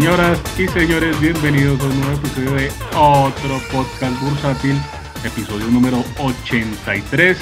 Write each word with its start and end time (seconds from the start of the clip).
Señoras 0.00 0.42
y 0.58 0.66
señores, 0.66 1.20
bienvenidos 1.20 1.78
a 1.82 1.84
un 1.84 2.00
nuevo 2.00 2.16
episodio 2.16 2.52
de 2.54 2.68
otro 2.96 3.58
podcast 3.70 4.18
bursátil, 4.22 4.74
episodio 5.22 5.66
número 5.66 5.98
83. 6.18 7.38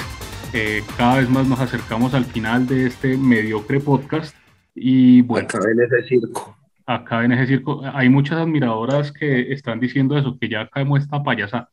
Eh, 0.51 0.83
cada 0.97 1.19
vez 1.19 1.29
más 1.29 1.47
nos 1.47 1.61
acercamos 1.61 2.13
al 2.13 2.25
final 2.25 2.67
de 2.67 2.87
este 2.87 3.15
mediocre 3.15 3.79
podcast 3.79 4.35
y 4.75 5.21
bueno. 5.21 5.47
Acá 5.47 5.71
en 5.71 5.79
ese 5.79 6.03
circo. 6.09 6.57
Acá 6.85 7.23
en 7.23 7.31
ese 7.31 7.47
circo 7.47 7.81
hay 7.93 8.09
muchas 8.09 8.39
admiradoras 8.39 9.13
que 9.13 9.53
están 9.53 9.79
diciendo 9.79 10.17
eso, 10.17 10.37
que 10.37 10.49
ya 10.49 10.67
caemos 10.67 10.99
esta 10.99 11.23
payasa. 11.23 11.69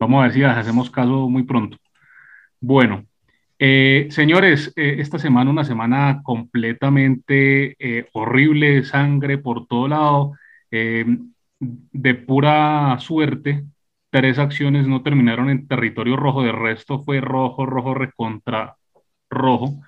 Vamos 0.00 0.20
a 0.20 0.22
ver 0.22 0.32
si 0.32 0.40
las 0.40 0.56
hacemos 0.56 0.90
caso 0.90 1.28
muy 1.28 1.42
pronto. 1.42 1.76
Bueno, 2.58 3.04
eh, 3.64 4.08
señores, 4.10 4.72
eh, 4.74 4.96
esta 4.98 5.20
semana 5.20 5.48
una 5.48 5.64
semana 5.64 6.20
completamente 6.24 7.76
eh, 7.78 8.08
horrible, 8.12 8.82
sangre 8.84 9.38
por 9.38 9.68
todo 9.68 9.86
lado, 9.86 10.32
de 10.70 12.14
pura 12.14 12.98
suerte. 12.98 13.64
Tres 14.10 14.38
acciones 14.40 14.88
no 14.88 15.02
terminaron 15.02 15.48
en 15.48 15.68
territorio 15.68 16.16
rojo, 16.16 16.42
de 16.42 16.50
resto 16.52 17.04
fue 17.04 17.20
rojo, 17.20 17.64
rojo, 17.66 17.94
recontra 17.94 18.76
rojo. 19.30 19.80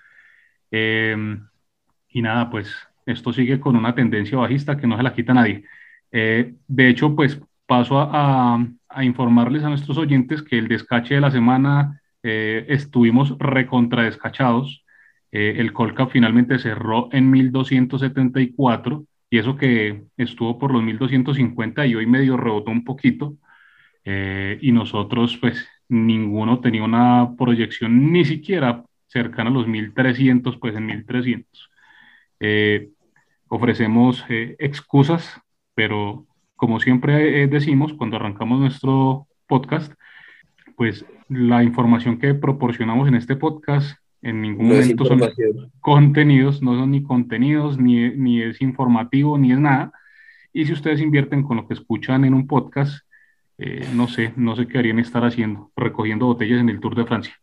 y 0.70 2.22
nada, 2.22 2.50
pues 2.50 2.72
esto 3.06 3.32
sigue 3.32 3.60
con 3.60 3.76
una 3.76 3.94
tendencia 3.94 4.38
bajista 4.38 4.76
que 4.76 4.86
no 4.86 4.96
se 4.96 5.02
la 5.02 5.14
quita 5.14 5.34
nadie. 5.34 5.64
de 6.10 6.88
hecho, 6.88 7.14
pues 7.16 7.40
paso 7.66 7.98
a, 8.00 8.64
a 8.88 9.04
informarles 9.04 9.64
a 9.64 9.68
nuestros 9.68 9.98
oyentes 9.98 10.42
que 10.42 10.58
el 10.58 10.68
descache 10.68 11.14
de 11.16 11.20
la 11.20 11.30
semana 11.30 12.02
eh, 12.24 12.64
estuvimos 12.68 13.36
recontra 13.38 14.04
descachados. 14.04 14.84
Eh, 15.30 15.56
el 15.58 15.72
Colcap 15.74 16.10
finalmente 16.10 16.58
cerró 16.58 17.08
en 17.12 17.30
1274 17.30 19.04
y 19.30 19.38
eso 19.38 19.56
que 19.56 20.04
estuvo 20.16 20.58
por 20.58 20.72
los 20.72 20.82
1250 20.82 21.86
y 21.86 21.94
hoy 21.94 22.06
medio 22.06 22.36
rebotó 22.38 22.70
un 22.70 22.84
poquito. 22.84 23.36
Eh, 24.04 24.58
y 24.62 24.72
nosotros, 24.72 25.36
pues, 25.38 25.66
ninguno 25.88 26.60
tenía 26.60 26.82
una 26.84 27.34
proyección 27.38 28.12
ni 28.12 28.24
siquiera 28.24 28.84
cercana 29.06 29.50
a 29.50 29.52
los 29.52 29.68
1300, 29.68 30.56
pues 30.58 30.74
en 30.76 30.86
1300. 30.86 31.70
ofrecemos 33.48 34.24
excusas, 34.58 35.40
pero 35.74 36.26
como 36.56 36.80
siempre 36.80 37.46
decimos 37.48 37.94
cuando 37.94 38.16
arrancamos 38.16 38.60
nuestro 38.60 39.28
podcast, 39.46 39.92
pues 40.76 41.04
la 41.34 41.62
información 41.62 42.18
que 42.18 42.34
proporcionamos 42.34 43.08
en 43.08 43.14
este 43.14 43.36
podcast 43.36 43.98
en 44.22 44.40
ningún 44.40 44.68
momento 44.68 45.04
son 45.04 45.20
contenidos, 45.80 46.62
no 46.62 46.78
son 46.78 46.92
ni 46.92 47.02
contenidos, 47.02 47.78
ni, 47.78 48.08
ni, 48.10 48.42
es 48.42 48.62
informativo, 48.62 49.36
ni 49.36 49.52
es 49.52 49.58
nada. 49.58 49.92
Y 50.52 50.64
si 50.64 50.72
ustedes 50.72 51.00
invierten 51.00 51.42
con 51.42 51.58
lo 51.58 51.68
que 51.68 51.74
escuchan 51.74 52.24
en 52.24 52.32
un 52.32 52.46
podcast, 52.46 53.04
eh, 53.58 53.86
no 53.92 54.08
sé, 54.08 54.32
no 54.36 54.56
sé 54.56 54.66
qué 54.66 54.78
harían 54.78 54.98
estar 54.98 55.24
haciendo, 55.24 55.72
recogiendo 55.76 56.26
botellas 56.26 56.60
en 56.60 56.70
el 56.70 56.80
Tour 56.80 56.96
de 56.96 57.04
Francia. 57.04 57.34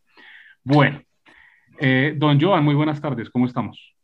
Bueno, 0.63 1.03
eh, 1.79 2.15
don 2.17 2.41
Joan, 2.41 2.63
muy 2.63 2.73
buenas 2.73 2.99
tardes, 2.99 3.29
¿cómo 3.29 3.45
estamos? 3.45 3.95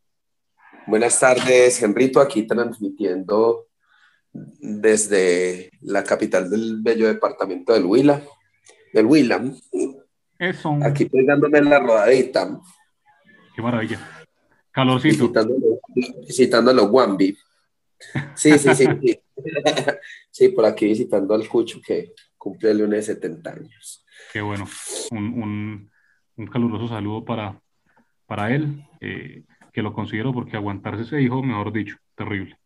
Buenas 0.86 1.18
tardes, 1.18 1.82
Henrito, 1.82 2.20
aquí 2.20 2.46
transmitiendo 2.46 3.66
desde 4.32 5.70
la 5.80 6.04
capital 6.04 6.48
del 6.48 6.80
bello 6.80 7.08
departamento 7.08 7.72
del 7.72 7.86
Huila, 7.86 8.22
del 8.92 9.06
Willam. 9.06 9.54
Eso. 10.38 10.78
Aquí 10.82 11.06
pegándome 11.06 11.60
la 11.62 11.80
rodadita. 11.80 12.60
Qué 13.54 13.62
maravilla. 13.62 13.98
Calorcito. 14.70 15.24
Visitando, 15.24 15.56
visitando 16.26 16.70
a 16.70 16.74
los 16.74 16.90
Wambi. 16.90 17.36
Sí, 18.34 18.58
sí, 18.58 18.74
sí. 18.74 18.86
sí. 19.02 19.20
sí, 20.30 20.48
por 20.50 20.64
aquí 20.64 20.86
visitando 20.86 21.34
al 21.34 21.48
Cucho 21.48 21.80
que 21.84 22.12
cumple 22.36 22.70
el 22.70 22.78
lunes 22.78 23.06
de 23.06 23.14
70 23.14 23.50
años. 23.50 24.04
Qué 24.32 24.40
bueno. 24.40 24.68
Un, 25.10 25.24
un, 25.42 25.90
un 26.36 26.46
caluroso 26.46 26.88
saludo 26.88 27.24
para, 27.24 27.60
para 28.26 28.54
él, 28.54 28.84
eh, 29.00 29.44
que 29.72 29.82
lo 29.82 29.92
considero 29.92 30.32
porque 30.32 30.56
aguantarse 30.56 31.02
ese 31.02 31.20
hijo, 31.20 31.42
mejor 31.42 31.72
dicho, 31.72 31.96
terrible. 32.14 32.58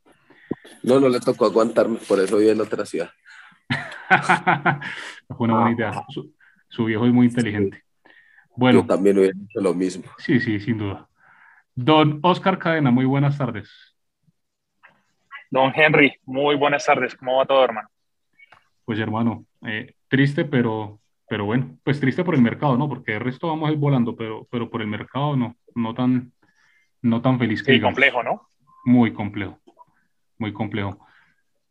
No, 0.82 1.00
no 1.00 1.08
le 1.08 1.20
tocó 1.20 1.46
aguantarme, 1.46 1.98
por 2.06 2.20
eso 2.20 2.36
vive 2.36 2.52
en 2.52 2.60
otra 2.60 2.84
ciudad. 2.84 3.10
Fue 5.36 5.46
una 5.46 5.54
buena 5.54 5.72
idea. 5.72 6.04
Su, 6.68 6.84
viejo 6.84 7.06
es 7.06 7.12
muy 7.12 7.26
inteligente. 7.26 7.82
Bueno. 8.56 8.80
Yo 8.80 8.86
también 8.86 9.18
hubiera 9.18 9.36
hecho 9.36 9.60
lo 9.60 9.74
mismo. 9.74 10.04
Sí, 10.18 10.40
sí, 10.40 10.60
sin 10.60 10.78
duda. 10.78 11.08
Don 11.74 12.20
Oscar 12.22 12.58
Cadena, 12.58 12.90
muy 12.90 13.04
buenas 13.04 13.38
tardes. 13.38 13.70
Don 15.50 15.72
Henry, 15.74 16.14
muy 16.24 16.56
buenas 16.56 16.84
tardes. 16.84 17.14
¿Cómo 17.14 17.36
va 17.36 17.46
todo, 17.46 17.64
hermano? 17.64 17.88
Pues, 18.84 18.98
hermano, 18.98 19.46
eh, 19.66 19.94
triste, 20.08 20.44
pero, 20.44 21.00
pero 21.26 21.46
bueno, 21.46 21.78
pues 21.82 21.98
triste 21.98 22.24
por 22.24 22.34
el 22.34 22.42
mercado, 22.42 22.76
¿no? 22.76 22.90
Porque 22.90 23.14
el 23.14 23.20
resto 23.20 23.48
vamos 23.48 23.70
a 23.70 23.72
ir 23.72 23.78
volando, 23.78 24.14
pero, 24.14 24.46
pero 24.50 24.68
por 24.68 24.82
el 24.82 24.86
mercado 24.86 25.34
no, 25.34 25.56
no 25.74 25.94
tan, 25.94 26.30
no 27.00 27.22
tan 27.22 27.38
feliz 27.38 27.62
que 27.62 27.72
sí, 27.72 27.80
complejo, 27.80 28.22
¿no? 28.22 28.48
Muy 28.84 29.14
complejo, 29.14 29.58
muy 30.36 30.52
complejo. 30.52 30.98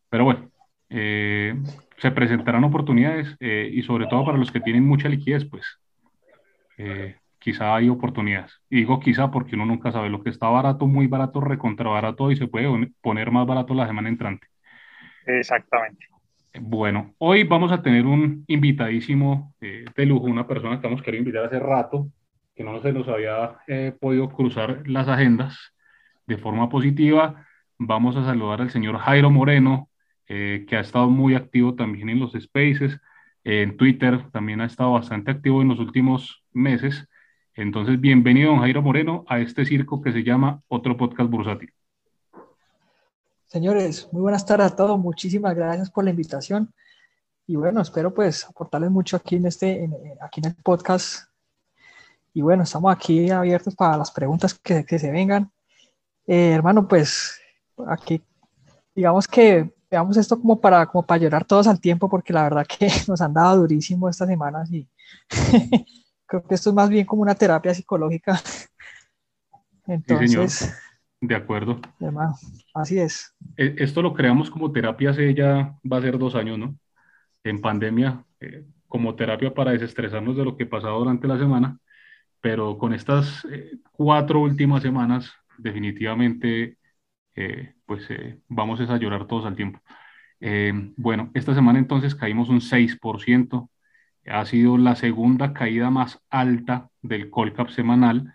Pero 0.09 0.23
bueno, 0.23 0.49
eh, 0.89 1.55
se 2.01 2.09
presentarán 2.09 2.63
oportunidades 2.63 3.35
eh, 3.39 3.69
y 3.71 3.83
sobre 3.83 4.07
todo 4.07 4.25
para 4.25 4.37
los 4.37 4.51
que 4.51 4.59
tienen 4.59 4.87
mucha 4.87 5.07
liquidez, 5.07 5.45
pues 5.45 5.63
eh, 6.79 7.15
quizá 7.37 7.75
hay 7.75 7.89
oportunidades. 7.89 8.59
Y 8.71 8.77
digo 8.77 8.99
quizá 8.99 9.29
porque 9.29 9.53
uno 9.53 9.67
nunca 9.67 9.91
sabe 9.91 10.09
lo 10.09 10.23
que 10.23 10.31
está 10.31 10.49
barato, 10.49 10.87
muy 10.87 11.05
barato, 11.05 11.41
recontra 11.41 11.89
barato 11.89 12.31
y 12.31 12.37
se 12.37 12.47
puede 12.47 12.91
poner 13.01 13.29
más 13.29 13.45
barato 13.45 13.75
la 13.75 13.85
semana 13.85 14.09
entrante. 14.09 14.47
Exactamente. 15.27 16.07
Bueno, 16.59 17.13
hoy 17.19 17.43
vamos 17.43 17.71
a 17.71 17.83
tener 17.83 18.07
un 18.07 18.43
invitadísimo 18.47 19.53
de 19.61 20.05
lujo, 20.05 20.25
una 20.25 20.47
persona 20.47 20.81
que 20.81 20.87
hemos 20.87 21.03
querido 21.03 21.21
invitar 21.21 21.45
hace 21.45 21.59
rato, 21.59 22.07
que 22.55 22.63
no 22.63 22.81
se 22.81 22.91
nos 22.91 23.07
había 23.07 23.59
podido 23.99 24.27
cruzar 24.29 24.85
las 24.87 25.07
agendas 25.07 25.55
de 26.25 26.37
forma 26.37 26.67
positiva. 26.67 27.45
Vamos 27.77 28.17
a 28.17 28.25
saludar 28.25 28.61
al 28.61 28.71
señor 28.71 28.97
Jairo 28.97 29.29
Moreno, 29.29 29.90
eh, 30.33 30.65
que 30.65 30.77
ha 30.77 30.79
estado 30.79 31.09
muy 31.09 31.35
activo 31.35 31.75
también 31.75 32.07
en 32.07 32.21
los 32.21 32.31
spaces, 32.31 32.97
en 33.43 33.75
Twitter 33.75 34.31
también 34.31 34.61
ha 34.61 34.65
estado 34.65 34.93
bastante 34.93 35.29
activo 35.29 35.61
en 35.61 35.67
los 35.67 35.79
últimos 35.79 36.41
meses. 36.53 37.05
Entonces, 37.53 37.99
bienvenido, 37.99 38.51
don 38.51 38.61
Jairo 38.61 38.81
Moreno, 38.81 39.25
a 39.27 39.41
este 39.41 39.65
circo 39.65 40.01
que 40.01 40.13
se 40.13 40.23
llama 40.23 40.61
Otro 40.69 40.95
Podcast 40.95 41.29
Bursátil. 41.29 41.73
Señores, 43.47 44.07
muy 44.13 44.21
buenas 44.21 44.45
tardes 44.45 44.71
a 44.71 44.75
todos. 44.77 44.97
Muchísimas 44.97 45.53
gracias 45.53 45.91
por 45.91 46.05
la 46.05 46.11
invitación. 46.11 46.73
Y 47.45 47.57
bueno, 47.57 47.81
espero 47.81 48.13
pues 48.13 48.45
aportarles 48.45 48.89
mucho 48.89 49.17
aquí 49.17 49.35
en, 49.35 49.47
este, 49.47 49.89
aquí 50.21 50.39
en 50.39 50.45
el 50.45 50.55
podcast. 50.63 51.29
Y 52.33 52.41
bueno, 52.41 52.63
estamos 52.63 52.95
aquí 52.95 53.29
abiertos 53.31 53.75
para 53.75 53.97
las 53.97 54.11
preguntas 54.11 54.53
que, 54.53 54.85
que 54.85 54.97
se 54.97 55.11
vengan. 55.11 55.51
Eh, 56.25 56.53
hermano, 56.53 56.87
pues 56.87 57.37
aquí, 57.85 58.23
digamos 58.95 59.27
que 59.27 59.73
veamos 59.91 60.15
esto 60.15 60.39
como 60.39 60.59
para, 60.59 60.85
como 60.85 61.05
para 61.05 61.21
llorar 61.21 61.43
todos 61.43 61.67
al 61.67 61.81
tiempo, 61.81 62.09
porque 62.09 62.31
la 62.31 62.43
verdad 62.43 62.65
que 62.65 62.87
nos 63.07 63.19
han 63.21 63.33
dado 63.33 63.57
durísimo 63.57 64.07
estas 64.07 64.29
semanas 64.29 64.71
y 64.71 64.87
creo 66.25 66.43
que 66.43 66.55
esto 66.55 66.69
es 66.69 66.75
más 66.75 66.89
bien 66.89 67.05
como 67.05 67.21
una 67.21 67.35
terapia 67.35 67.73
psicológica. 67.73 68.39
Entonces, 69.85 70.73
de 71.19 71.35
acuerdo. 71.35 71.81
Hermano, 71.99 72.35
así 72.73 72.99
es. 72.99 73.35
E, 73.57 73.75
esto 73.79 74.01
lo 74.01 74.13
creamos 74.13 74.49
como 74.49 74.71
terapia 74.71 75.09
hace 75.09 75.33
ya, 75.33 75.75
va 75.91 75.97
a 75.97 76.01
ser 76.01 76.17
dos 76.17 76.35
años, 76.35 76.57
¿no? 76.57 76.77
En 77.43 77.59
pandemia, 77.59 78.23
eh, 78.39 78.63
como 78.87 79.15
terapia 79.15 79.53
para 79.53 79.71
desestresarnos 79.71 80.37
de 80.37 80.45
lo 80.45 80.55
que 80.55 80.65
pasaba 80.65 80.97
durante 80.97 81.27
la 81.27 81.37
semana, 81.37 81.77
pero 82.39 82.77
con 82.77 82.93
estas 82.93 83.45
eh, 83.51 83.79
cuatro 83.91 84.39
últimas 84.39 84.81
semanas, 84.83 85.33
definitivamente 85.57 86.77
eh, 87.35 87.73
pues 87.85 88.09
eh, 88.09 88.39
vamos 88.47 88.79
a 88.81 88.97
llorar 88.97 89.27
todos 89.27 89.45
al 89.45 89.55
tiempo. 89.55 89.81
Eh, 90.39 90.73
bueno, 90.97 91.31
esta 91.33 91.53
semana 91.55 91.79
entonces 91.79 92.15
caímos 92.15 92.49
un 92.49 92.61
6%, 92.61 93.69
ha 94.27 94.45
sido 94.45 94.77
la 94.77 94.95
segunda 94.95 95.53
caída 95.53 95.89
más 95.89 96.21
alta 96.29 96.89
del 97.01 97.29
Colcap 97.29 97.69
semanal 97.69 98.33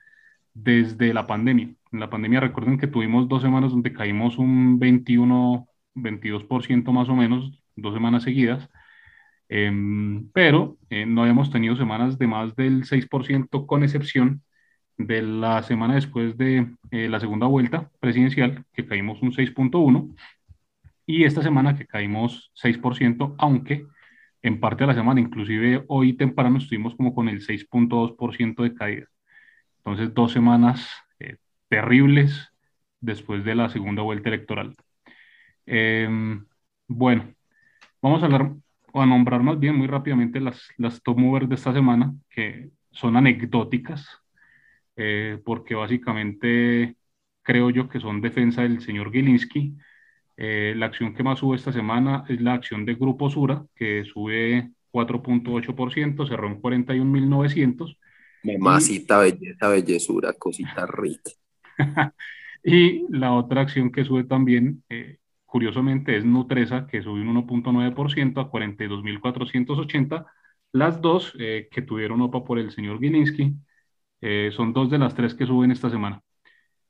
desde 0.54 1.14
la 1.14 1.26
pandemia. 1.26 1.74
En 1.92 2.00
la 2.00 2.10
pandemia 2.10 2.40
recuerden 2.40 2.78
que 2.78 2.86
tuvimos 2.88 3.28
dos 3.28 3.42
semanas 3.42 3.72
donde 3.72 3.92
caímos 3.92 4.38
un 4.38 4.78
21, 4.78 5.68
22% 5.94 6.92
más 6.92 7.08
o 7.08 7.16
menos, 7.16 7.62
dos 7.76 7.94
semanas 7.94 8.24
seguidas, 8.24 8.68
em, 9.48 10.28
pero 10.32 10.78
no 11.06 11.22
habíamos 11.22 11.50
tenido 11.50 11.76
semanas 11.76 12.18
de 12.18 12.26
más 12.26 12.56
del 12.56 12.84
6% 12.84 13.66
con 13.66 13.84
excepción 13.84 14.42
de 14.98 15.22
la 15.22 15.62
semana 15.62 15.94
después 15.94 16.36
de 16.36 16.68
eh, 16.90 17.08
la 17.08 17.20
segunda 17.20 17.46
vuelta 17.46 17.90
presidencial, 18.00 18.64
que 18.72 18.86
caímos 18.86 19.22
un 19.22 19.32
6.1, 19.32 20.14
y 21.06 21.24
esta 21.24 21.42
semana 21.42 21.76
que 21.76 21.86
caímos 21.86 22.50
6%, 22.54 23.34
aunque 23.38 23.86
en 24.42 24.60
parte 24.60 24.84
de 24.84 24.88
la 24.88 24.94
semana, 24.94 25.20
inclusive 25.20 25.84
hoy 25.88 26.14
temprano 26.14 26.58
estuvimos 26.58 26.94
como 26.94 27.14
con 27.14 27.28
el 27.28 27.40
6.2% 27.40 28.62
de 28.62 28.74
caída. 28.74 29.06
Entonces, 29.78 30.14
dos 30.14 30.32
semanas 30.32 30.88
eh, 31.18 31.36
terribles 31.68 32.48
después 33.00 33.44
de 33.44 33.54
la 33.54 33.68
segunda 33.68 34.02
vuelta 34.02 34.28
electoral. 34.28 34.74
Em, 35.66 36.44
bueno, 36.88 37.34
vamos 38.00 38.22
a 38.22 38.26
hablar 38.26 38.52
o 38.92 39.02
a 39.02 39.06
nombrar 39.06 39.42
más 39.42 39.58
bien 39.58 39.76
muy 39.76 39.86
rápidamente 39.86 40.40
las, 40.40 40.68
las 40.76 41.02
top 41.02 41.18
movers 41.18 41.48
de 41.48 41.54
esta 41.56 41.72
semana, 41.72 42.14
que 42.30 42.70
son 42.92 43.16
anecdóticas, 43.16 44.22
eh, 44.96 45.38
porque 45.44 45.74
básicamente 45.74 46.96
creo 47.42 47.70
yo 47.70 47.88
que 47.88 48.00
son 48.00 48.20
defensa 48.20 48.62
del 48.62 48.80
señor 48.80 49.12
Gilinski. 49.12 49.76
Eh, 50.36 50.74
la 50.76 50.86
acción 50.86 51.14
que 51.14 51.22
más 51.22 51.38
sube 51.38 51.56
esta 51.56 51.72
semana 51.72 52.24
es 52.28 52.40
la 52.40 52.54
acción 52.54 52.84
de 52.84 52.94
Grupo 52.94 53.30
Sura, 53.30 53.64
que 53.74 54.04
sube 54.04 54.70
4.8%, 54.92 56.28
cerró 56.28 56.48
en 56.48 56.60
41.900. 56.60 57.96
Mamacita, 58.42 59.18
belleza, 59.18 59.68
bellezura, 59.68 60.32
cosita 60.34 60.86
rica. 60.86 61.30
y 62.64 63.06
la 63.10 63.32
otra 63.32 63.62
acción 63.62 63.90
que 63.90 64.04
sube 64.04 64.24
también, 64.24 64.82
eh, 64.88 65.18
curiosamente, 65.44 66.16
es 66.16 66.24
Nutresa, 66.24 66.86
que 66.86 67.02
sube 67.02 67.20
un 67.20 67.34
1.9% 67.46 68.40
a 68.40 68.50
42.480. 68.50 70.26
Las 70.72 71.00
dos 71.00 71.32
eh, 71.38 71.68
que 71.70 71.82
tuvieron 71.82 72.20
OPA 72.22 72.44
por 72.44 72.58
el 72.58 72.70
señor 72.72 72.98
Gilinski, 73.00 73.54
eh, 74.20 74.50
son 74.54 74.72
dos 74.72 74.90
de 74.90 74.98
las 74.98 75.14
tres 75.14 75.34
que 75.34 75.46
suben 75.46 75.70
esta 75.70 75.90
semana. 75.90 76.20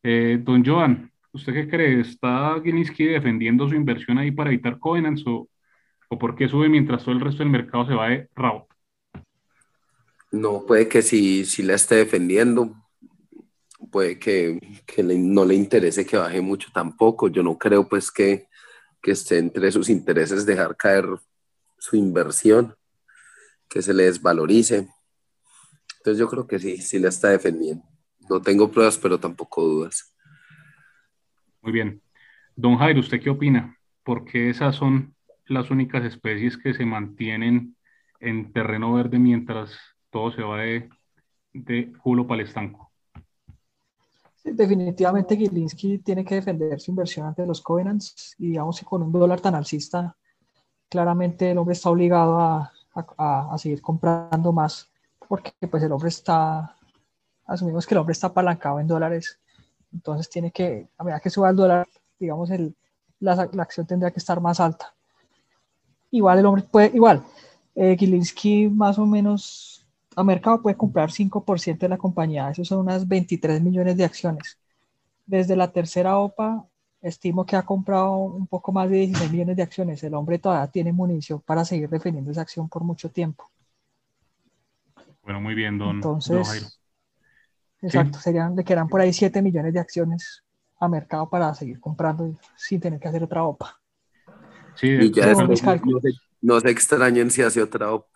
don 0.02 0.64
Joan, 0.64 1.10
¿usted 1.32 1.52
qué 1.52 1.68
cree? 1.68 2.00
¿Está 2.00 2.60
Gilinski 2.62 3.06
defendiendo 3.06 3.68
su 3.68 3.74
inversión 3.74 4.18
ahí 4.18 4.30
para 4.30 4.50
evitar 4.50 4.78
covenants 4.78 5.22
o, 5.26 5.48
o 6.08 6.18
por 6.18 6.36
qué 6.36 6.48
sube 6.48 6.68
mientras 6.68 7.04
todo 7.04 7.14
el 7.14 7.20
resto 7.20 7.42
del 7.42 7.50
mercado 7.50 7.86
se 7.86 7.94
va 7.94 8.08
de 8.08 8.28
rabo? 8.34 8.68
No, 10.32 10.64
puede 10.66 10.88
que 10.88 11.02
si, 11.02 11.44
si 11.44 11.62
la 11.62 11.74
esté 11.74 11.96
defendiendo, 11.96 12.74
puede 13.90 14.18
que, 14.18 14.58
que 14.84 15.02
no 15.02 15.44
le 15.44 15.54
interese 15.54 16.04
que 16.04 16.16
baje 16.16 16.40
mucho 16.40 16.68
tampoco. 16.72 17.28
Yo 17.28 17.42
no 17.42 17.56
creo 17.56 17.88
pues 17.88 18.10
que, 18.10 18.46
que 19.00 19.12
esté 19.12 19.38
entre 19.38 19.70
sus 19.70 19.88
intereses 19.88 20.44
dejar 20.44 20.76
caer 20.76 21.06
su 21.78 21.96
inversión, 21.96 22.74
que 23.68 23.82
se 23.82 23.94
le 23.94 24.04
desvalorice. 24.04 24.88
Entonces 26.06 26.20
yo 26.20 26.28
creo 26.28 26.46
que 26.46 26.60
sí, 26.60 26.76
sí 26.76 27.00
la 27.00 27.08
está 27.08 27.30
defendiendo. 27.30 27.84
No 28.30 28.40
tengo 28.40 28.70
pruebas, 28.70 28.96
pero 28.96 29.18
tampoco 29.18 29.64
dudas. 29.64 30.14
Muy 31.60 31.72
bien. 31.72 32.00
Don 32.54 32.76
Jairo, 32.76 33.00
¿usted 33.00 33.20
qué 33.20 33.28
opina? 33.28 33.76
Porque 34.04 34.48
esas 34.48 34.76
son 34.76 35.16
las 35.46 35.68
únicas 35.68 36.04
especies 36.04 36.56
que 36.58 36.74
se 36.74 36.86
mantienen 36.86 37.74
en 38.20 38.52
terreno 38.52 38.92
verde 38.92 39.18
mientras 39.18 39.76
todo 40.10 40.30
se 40.30 40.42
va 40.42 40.58
de, 40.58 40.88
de 41.52 41.92
culo 42.00 42.24
para 42.24 42.40
el 42.40 42.46
estanco. 42.46 42.92
definitivamente 44.44 45.36
Gilinski 45.36 45.98
tiene 45.98 46.24
que 46.24 46.36
defender 46.36 46.78
su 46.78 46.92
inversión 46.92 47.26
ante 47.26 47.44
los 47.44 47.60
Covenants 47.60 48.36
y 48.38 48.50
digamos 48.50 48.78
que 48.78 48.86
con 48.86 49.02
un 49.02 49.10
dólar 49.10 49.40
tan 49.40 49.56
alcista, 49.56 50.16
claramente 50.88 51.50
el 51.50 51.58
hombre 51.58 51.72
está 51.72 51.90
obligado 51.90 52.38
a, 52.38 52.72
a, 52.94 53.52
a 53.52 53.58
seguir 53.58 53.82
comprando 53.82 54.52
más 54.52 54.88
porque 55.28 55.52
pues 55.70 55.82
el 55.82 55.92
hombre 55.92 56.08
está, 56.08 56.76
asumimos 57.46 57.86
que 57.86 57.94
el 57.94 57.98
hombre 57.98 58.12
está 58.12 58.28
apalancado 58.28 58.80
en 58.80 58.86
dólares, 58.86 59.38
entonces 59.92 60.28
tiene 60.28 60.50
que, 60.50 60.88
a 60.98 61.04
medida 61.04 61.20
que 61.20 61.30
suba 61.30 61.50
el 61.50 61.56
dólar, 61.56 61.86
digamos, 62.18 62.50
el, 62.50 62.74
la, 63.20 63.48
acción 63.58 63.86
tendría 63.86 64.10
que 64.10 64.18
estar 64.18 64.40
más 64.40 64.60
alta. 64.60 64.94
Igual 66.10 66.38
el 66.38 66.46
hombre 66.46 66.62
puede, 66.62 66.90
igual, 66.94 67.24
eh, 67.74 67.96
más 68.70 68.98
o 68.98 69.06
menos 69.06 69.86
a 70.14 70.24
mercado 70.24 70.62
puede 70.62 70.76
comprar 70.76 71.10
5% 71.10 71.78
de 71.78 71.88
la 71.88 71.98
compañía, 71.98 72.50
eso 72.50 72.64
son 72.64 72.80
unas 72.80 73.06
23 73.06 73.62
millones 73.62 73.96
de 73.96 74.04
acciones. 74.04 74.58
Desde 75.26 75.56
la 75.56 75.72
tercera 75.72 76.18
OPA, 76.18 76.66
estimo 77.02 77.44
que 77.44 77.56
ha 77.56 77.62
comprado 77.64 78.16
un 78.16 78.46
poco 78.46 78.72
más 78.72 78.90
de 78.90 78.96
16 78.98 79.30
millones 79.30 79.56
de 79.56 79.62
acciones. 79.62 80.02
El 80.02 80.14
hombre 80.14 80.38
todavía 80.38 80.70
tiene 80.70 80.92
munición 80.92 81.40
para 81.40 81.64
seguir 81.64 81.88
defendiendo 81.88 82.30
esa 82.30 82.42
acción 82.42 82.68
por 82.68 82.82
mucho 82.82 83.10
tiempo. 83.10 83.50
Bueno, 85.26 85.40
muy 85.40 85.56
bien, 85.56 85.76
don. 85.76 85.96
Entonces, 85.96 86.78
exacto, 87.82 88.20
serían, 88.20 88.54
le 88.54 88.62
quedan 88.62 88.86
por 88.86 89.00
ahí 89.00 89.12
7 89.12 89.42
millones 89.42 89.74
de 89.74 89.80
acciones 89.80 90.44
a 90.78 90.86
mercado 90.88 91.28
para 91.28 91.52
seguir 91.52 91.80
comprando 91.80 92.32
sin 92.54 92.80
tener 92.80 93.00
que 93.00 93.08
hacer 93.08 93.24
otra 93.24 93.42
OPA. 93.42 93.76
Sí, 94.76 94.86
y 94.88 95.10
ya 95.10 95.34
no, 95.34 95.56
se, 95.56 96.12
no 96.42 96.60
se 96.60 96.70
extrañen 96.70 97.32
si 97.32 97.42
hace 97.42 97.60
otra 97.60 97.92
OPA. 97.92 98.08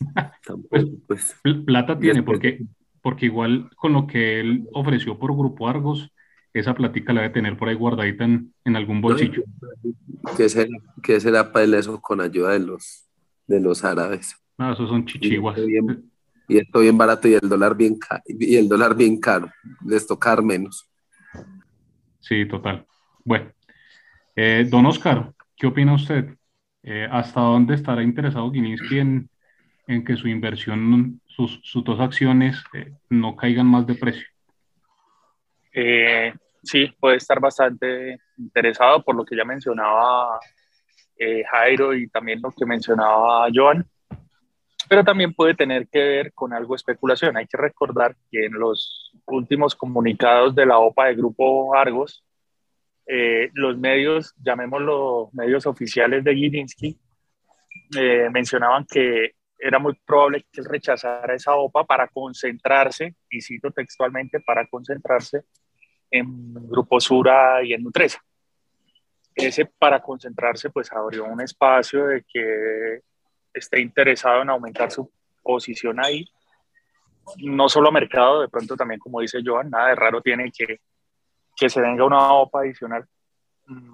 Pues, 0.68 0.86
pues, 1.06 1.36
plata 1.64 1.98
tiene, 1.98 2.22
porque, 2.22 2.64
porque 3.02 3.26
igual 3.26 3.70
con 3.76 3.92
lo 3.92 4.06
que 4.06 4.40
él 4.40 4.66
ofreció 4.72 5.18
por 5.18 5.36
Grupo 5.36 5.68
Argos, 5.68 6.10
esa 6.52 6.74
platica 6.74 7.12
la 7.12 7.20
debe 7.22 7.34
tener 7.34 7.56
por 7.56 7.68
ahí 7.68 7.76
guardadita 7.76 8.24
en, 8.24 8.52
en 8.64 8.76
algún 8.76 9.00
bolsillo. 9.00 9.44
¿Qué 10.36 10.48
será, 10.48 10.70
qué 11.02 11.20
será 11.20 11.52
para 11.52 11.64
él 11.64 11.74
eso 11.74 12.00
con 12.00 12.20
ayuda 12.20 12.52
de 12.52 12.60
los, 12.60 13.04
de 13.46 13.60
los 13.60 13.84
árabes? 13.84 14.36
No, 14.60 14.74
esos 14.74 14.90
son 14.90 15.06
chichiguas. 15.06 15.58
Y 16.46 16.58
esto 16.58 16.80
bien, 16.80 16.98
barato 16.98 17.26
y 17.26 17.32
el 17.32 17.48
dólar 17.48 17.74
bien, 17.74 17.96
y 18.26 18.56
el 18.56 18.68
dólar 18.68 18.94
bien 18.94 19.18
caro. 19.18 19.50
Les 19.86 20.06
tocar 20.06 20.42
menos. 20.42 20.86
Sí, 22.18 22.44
total. 22.44 22.84
Bueno, 23.24 23.50
eh, 24.36 24.66
don 24.68 24.84
Oscar, 24.84 25.32
¿qué 25.56 25.66
opina 25.66 25.94
usted? 25.94 26.36
Eh, 26.82 27.08
¿Hasta 27.10 27.40
dónde 27.40 27.74
estará 27.74 28.02
interesado 28.02 28.52
Gilinski 28.52 28.98
en, 28.98 29.30
en 29.86 30.04
que 30.04 30.14
su 30.14 30.28
inversión, 30.28 31.22
sus, 31.24 31.58
sus 31.62 31.82
dos 31.82 31.98
acciones 31.98 32.62
eh, 32.74 32.92
no 33.08 33.36
caigan 33.36 33.66
más 33.66 33.86
de 33.86 33.94
precio? 33.94 34.26
Eh, 35.72 36.34
sí, 36.62 36.92
puede 37.00 37.16
estar 37.16 37.40
bastante 37.40 38.20
interesado 38.36 39.02
por 39.02 39.14
lo 39.14 39.24
que 39.24 39.36
ya 39.36 39.44
mencionaba 39.46 40.38
eh, 41.16 41.44
Jairo 41.50 41.94
y 41.94 42.08
también 42.08 42.42
lo 42.42 42.50
que 42.50 42.66
mencionaba 42.66 43.48
Joan, 43.54 43.86
pero 44.90 45.04
también 45.04 45.32
puede 45.32 45.54
tener 45.54 45.86
que 45.86 46.02
ver 46.02 46.32
con 46.32 46.52
algo 46.52 46.74
de 46.74 46.78
especulación. 46.78 47.36
Hay 47.36 47.46
que 47.46 47.56
recordar 47.56 48.16
que 48.28 48.46
en 48.46 48.54
los 48.54 49.12
últimos 49.26 49.76
comunicados 49.76 50.52
de 50.56 50.66
la 50.66 50.80
OPA 50.80 51.06
de 51.06 51.14
Grupo 51.14 51.76
Argos, 51.76 52.24
los 53.54 53.78
medios, 53.78 54.34
llamémoslo 54.42 55.30
medios 55.32 55.64
oficiales 55.66 56.24
de 56.24 56.34
Gilinski, 56.34 56.98
mencionaban 58.32 58.84
que 58.84 59.36
era 59.56 59.78
muy 59.78 59.94
probable 60.04 60.44
que 60.50 60.60
él 60.60 60.66
rechazara 60.68 61.36
esa 61.36 61.54
OPA 61.54 61.84
para 61.84 62.08
concentrarse, 62.08 63.14
y 63.30 63.40
cito 63.42 63.70
textualmente, 63.70 64.40
para 64.40 64.66
concentrarse 64.66 65.42
en 66.10 66.52
Grupo 66.68 66.98
Sura 66.98 67.62
y 67.62 67.74
en 67.74 67.84
Nutresa. 67.84 68.20
Ese 69.36 69.66
para 69.66 70.00
concentrarse 70.02 70.68
pues 70.70 70.90
abrió 70.90 71.26
un 71.26 71.40
espacio 71.42 72.06
de 72.06 72.24
que 72.24 73.02
esté 73.52 73.80
interesado 73.80 74.42
en 74.42 74.50
aumentar 74.50 74.90
su 74.90 75.10
posición 75.42 76.02
ahí. 76.04 76.24
No 77.38 77.68
solo 77.68 77.92
mercado, 77.92 78.40
de 78.40 78.48
pronto 78.48 78.76
también 78.76 79.00
como 79.00 79.20
dice 79.20 79.40
Joan, 79.44 79.70
nada 79.70 79.88
de 79.88 79.94
raro 79.94 80.20
tiene 80.20 80.50
que, 80.50 80.80
que 81.56 81.68
se 81.68 81.80
venga 81.80 82.04
una 82.04 82.32
OPA 82.32 82.60
adicional, 82.60 83.06
mm, 83.66 83.92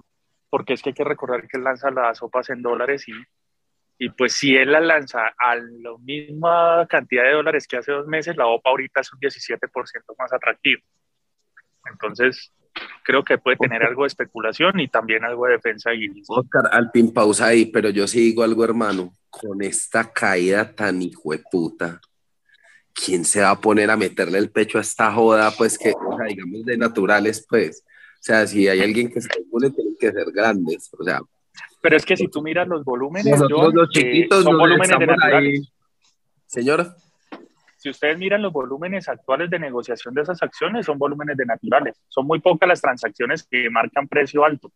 porque 0.49 0.73
es 0.73 0.81
que 0.81 0.89
hay 0.89 0.95
que 0.95 1.03
recordar 1.03 1.47
que 1.47 1.57
él 1.57 1.63
lanza 1.63 1.91
las 1.91 2.21
OPAs 2.21 2.49
en 2.49 2.61
dólares 2.61 3.07
y 3.07 3.13
y 3.99 4.09
pues 4.09 4.33
si 4.33 4.55
él 4.55 4.71
la 4.71 4.79
lanza 4.79 5.33
a 5.37 5.55
la 5.55 5.97
misma 5.99 6.85
cantidad 6.87 7.23
de 7.23 7.31
dólares 7.31 7.67
que 7.67 7.77
hace 7.77 7.91
dos 7.91 8.05
meses, 8.05 8.37
la 8.37 8.45
OPA 8.45 8.69
ahorita 8.69 9.01
es 9.01 9.11
un 9.11 9.19
17% 9.19 10.15
más 10.19 10.31
atractivo. 10.31 10.83
Entonces, 11.91 12.53
creo 13.03 13.23
que 13.23 13.37
puede 13.37 13.57
tener 13.57 13.83
algo 13.83 14.03
de 14.03 14.07
especulación 14.07 14.79
y 14.79 14.87
también 14.87 15.23
algo 15.23 15.45
de 15.45 15.53
defensa. 15.53 15.93
Y... 15.93 16.09
Oscar, 16.27 16.69
al 16.71 16.91
pin 16.91 17.13
pausa 17.13 17.47
ahí, 17.47 17.65
pero 17.65 17.89
yo 17.89 18.07
sí 18.07 18.19
digo 18.19 18.43
algo, 18.43 18.63
hermano. 18.63 19.13
Con 19.29 19.61
esta 19.61 20.11
caída 20.11 20.73
tan 20.73 21.01
hijo 21.01 21.31
de 21.31 21.39
puta, 21.51 22.01
¿quién 22.93 23.23
se 23.23 23.41
va 23.41 23.51
a 23.51 23.61
poner 23.61 23.91
a 23.91 23.97
meterle 23.97 24.39
el 24.39 24.49
pecho 24.49 24.77
a 24.77 24.81
esta 24.81 25.11
joda? 25.11 25.51
Pues 25.51 25.77
que, 25.77 25.91
o 25.91 26.17
sea, 26.17 26.25
digamos, 26.27 26.65
de 26.65 26.77
naturales, 26.77 27.45
pues. 27.47 27.83
O 27.85 28.23
sea, 28.27 28.47
si 28.47 28.67
hay 28.67 28.81
alguien 28.81 29.11
que 29.11 29.21
se 29.21 29.29
pone, 29.51 29.69
tienen 29.69 29.95
que 29.99 30.11
ser 30.11 30.31
grandes. 30.31 30.89
O 30.97 31.03
sea, 31.03 31.21
pero 31.81 31.95
es 31.95 32.05
que 32.05 32.17
si 32.17 32.27
tú 32.27 32.41
miras 32.41 32.67
los 32.67 32.83
volúmenes, 32.83 33.39
los 33.39 33.73
eh, 33.73 33.87
chiquitos, 33.91 34.43
son 34.43 34.57
volúmenes 34.57 34.99
de 34.99 35.07
naturales. 35.07 35.71
Señora. 36.45 36.95
Si 37.87 37.91
ustedes 37.91 38.17
miran 38.17 38.41
los 38.41 38.51
volúmenes 38.51 39.07
actuales 39.07 39.49
de 39.49 39.59
negociación 39.59 40.13
de 40.13 40.21
esas 40.21 40.43
acciones, 40.43 40.85
son 40.85 40.97
volúmenes 40.97 41.37
de 41.37 41.45
naturales. 41.45 42.03
Son 42.09 42.27
muy 42.27 42.41
pocas 42.41 42.67
las 42.67 42.81
transacciones 42.81 43.47
que 43.49 43.69
marcan 43.69 44.09
precio 44.09 44.43
alto. 44.43 44.73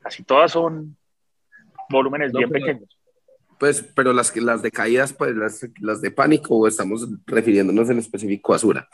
Casi 0.00 0.24
todas 0.24 0.50
son 0.50 0.96
volúmenes 1.88 2.32
bien 2.32 2.50
pequeños. 2.50 2.98
Pues, 3.56 3.84
pero 3.94 4.12
las, 4.12 4.34
las 4.34 4.62
de 4.62 4.72
caídas, 4.72 5.12
pues 5.12 5.36
las, 5.36 5.64
las 5.80 6.00
de 6.00 6.10
pánico, 6.10 6.56
o 6.56 6.66
estamos 6.66 7.06
refiriéndonos 7.24 7.88
en 7.88 8.00
específico 8.00 8.52
a 8.52 8.58
Sura. 8.58 8.88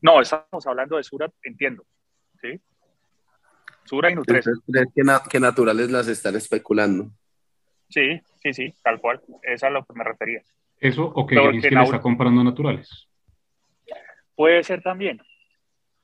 No, 0.00 0.20
estamos 0.20 0.66
hablando 0.66 0.96
de 0.96 1.04
Sura, 1.04 1.32
entiendo. 1.44 1.84
¿sí? 2.40 2.60
Sura 3.84 4.10
y 4.10 4.16
Nutresa. 4.16 4.50
¿Crees 4.66 4.88
que, 5.30 5.38
naturales 5.38 5.88
las 5.88 6.08
están 6.08 6.34
especulando? 6.34 7.12
Sí, 7.88 8.20
sí, 8.42 8.52
sí, 8.52 8.74
tal 8.82 9.00
cual. 9.00 9.22
Eso 9.42 9.54
es 9.54 9.62
a 9.62 9.70
lo 9.70 9.84
que 9.84 9.92
me 9.92 10.02
refería. 10.02 10.42
¿Eso 10.82 11.04
o 11.04 11.24
que 11.24 11.36
Gilinski 11.38 11.74
le 11.76 11.82
está 11.84 12.00
comprando 12.00 12.42
naturales? 12.42 13.08
Puede 14.34 14.64
ser 14.64 14.82
también. 14.82 15.22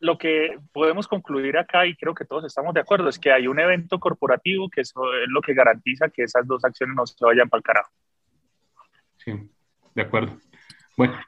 lo 0.00 0.16
que 0.16 0.56
podemos 0.72 1.08
concluir 1.08 1.58
acá, 1.58 1.84
y 1.84 1.96
creo 1.96 2.14
que 2.14 2.24
todos 2.24 2.44
estamos 2.44 2.72
de 2.72 2.80
acuerdo, 2.80 3.08
es 3.08 3.18
que 3.18 3.32
hay 3.32 3.48
un 3.48 3.58
evento 3.58 3.98
corporativo 3.98 4.70
que 4.70 4.82
eso 4.82 5.00
es 5.20 5.28
lo 5.28 5.40
que 5.40 5.54
garantiza 5.54 6.08
que 6.08 6.22
esas 6.22 6.46
dos 6.46 6.64
acciones 6.64 6.94
no 6.94 7.04
se 7.04 7.16
vayan 7.24 7.48
para 7.48 7.58
el 7.58 7.64
carajo. 7.64 7.90
Sí, 9.16 9.32
de 9.96 10.02
acuerdo. 10.02 10.38
Bueno, 10.96 11.18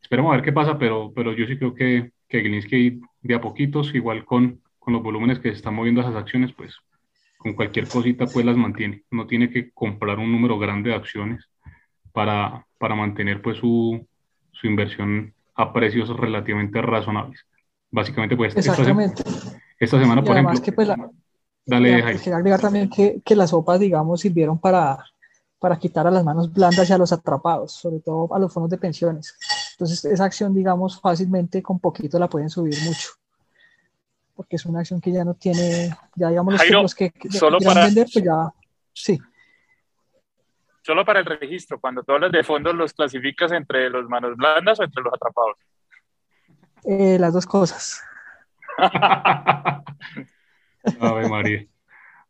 esperemos 0.00 0.30
a 0.30 0.36
ver 0.36 0.44
qué 0.44 0.52
pasa, 0.52 0.78
pero, 0.78 1.12
pero 1.12 1.32
yo 1.32 1.44
sí 1.46 1.58
creo 1.58 1.74
que, 1.74 2.12
que 2.28 3.00
de 3.22 3.34
a 3.34 3.40
poquitos, 3.40 3.92
igual 3.96 4.24
con, 4.24 4.62
con 4.78 4.94
los 4.94 5.02
volúmenes 5.02 5.40
que 5.40 5.48
se 5.48 5.56
están 5.56 5.74
moviendo 5.74 6.02
esas 6.02 6.14
acciones, 6.14 6.52
pues 6.52 6.78
con 7.36 7.54
cualquier 7.54 7.88
cosita 7.88 8.26
pues 8.26 8.46
las 8.46 8.56
mantiene. 8.56 9.02
No 9.10 9.26
tiene 9.26 9.50
que 9.50 9.72
comprar 9.72 10.20
un 10.20 10.30
número 10.30 10.56
grande 10.56 10.90
de 10.90 10.96
acciones 10.96 11.50
para, 12.16 12.66
para 12.78 12.94
mantener 12.94 13.42
pues 13.42 13.58
su, 13.58 14.02
su 14.50 14.66
inversión 14.66 15.34
a 15.54 15.70
precios 15.70 16.08
relativamente 16.08 16.80
razonables. 16.80 17.44
Básicamente 17.90 18.34
pues 18.34 18.56
Exactamente. 18.56 19.22
Esta, 19.78 20.00
semana, 20.00 20.24
por 20.24 20.34
ejemplo... 20.34 20.62
Que, 20.62 20.72
pues, 20.72 20.88
la, 20.88 21.10
dale, 21.66 22.02
Quería 22.16 22.38
agregar 22.38 22.58
también 22.62 22.88
que, 22.88 23.20
que 23.22 23.36
las 23.36 23.50
sopas, 23.50 23.78
digamos, 23.78 24.22
sirvieron 24.22 24.58
para, 24.58 25.04
para 25.58 25.78
quitar 25.78 26.06
a 26.06 26.10
las 26.10 26.24
manos 26.24 26.50
blandas 26.50 26.88
y 26.88 26.92
a 26.94 26.96
los 26.96 27.12
atrapados, 27.12 27.72
sobre 27.72 28.00
todo 28.00 28.34
a 28.34 28.38
los 28.38 28.50
fondos 28.50 28.70
de 28.70 28.78
pensiones. 28.78 29.36
Entonces, 29.72 30.02
esa 30.06 30.24
acción, 30.24 30.54
digamos, 30.54 30.98
fácilmente 30.98 31.62
con 31.62 31.78
poquito 31.78 32.18
la 32.18 32.30
pueden 32.30 32.48
subir 32.48 32.78
mucho 32.86 33.10
porque 34.34 34.56
es 34.56 34.66
una 34.66 34.80
acción 34.80 35.00
que 35.00 35.12
ya 35.12 35.24
no 35.24 35.32
tiene, 35.34 35.96
ya 36.14 36.28
digamos 36.28 36.54
los, 36.70 36.94
que, 36.94 37.10
que 37.10 37.30
solo 37.30 37.58
para, 37.58 37.86
vender, 37.86 38.06
pues 38.12 38.22
ya, 38.22 38.52
sí. 38.92 39.18
Solo 40.86 41.04
para 41.04 41.18
el 41.18 41.26
registro, 41.26 41.80
cuando 41.80 42.04
tú 42.04 42.12
hablas 42.12 42.30
de 42.30 42.44
fondos, 42.44 42.72
¿los 42.72 42.92
clasificas 42.92 43.50
entre 43.50 43.90
los 43.90 44.08
manos 44.08 44.36
blandas 44.36 44.78
o 44.78 44.84
entre 44.84 45.02
los 45.02 45.12
atrapados? 45.12 45.56
Eh, 46.84 47.18
las 47.18 47.34
dos 47.34 47.44
cosas. 47.44 48.00
Ave 51.00 51.28
María. 51.28 51.66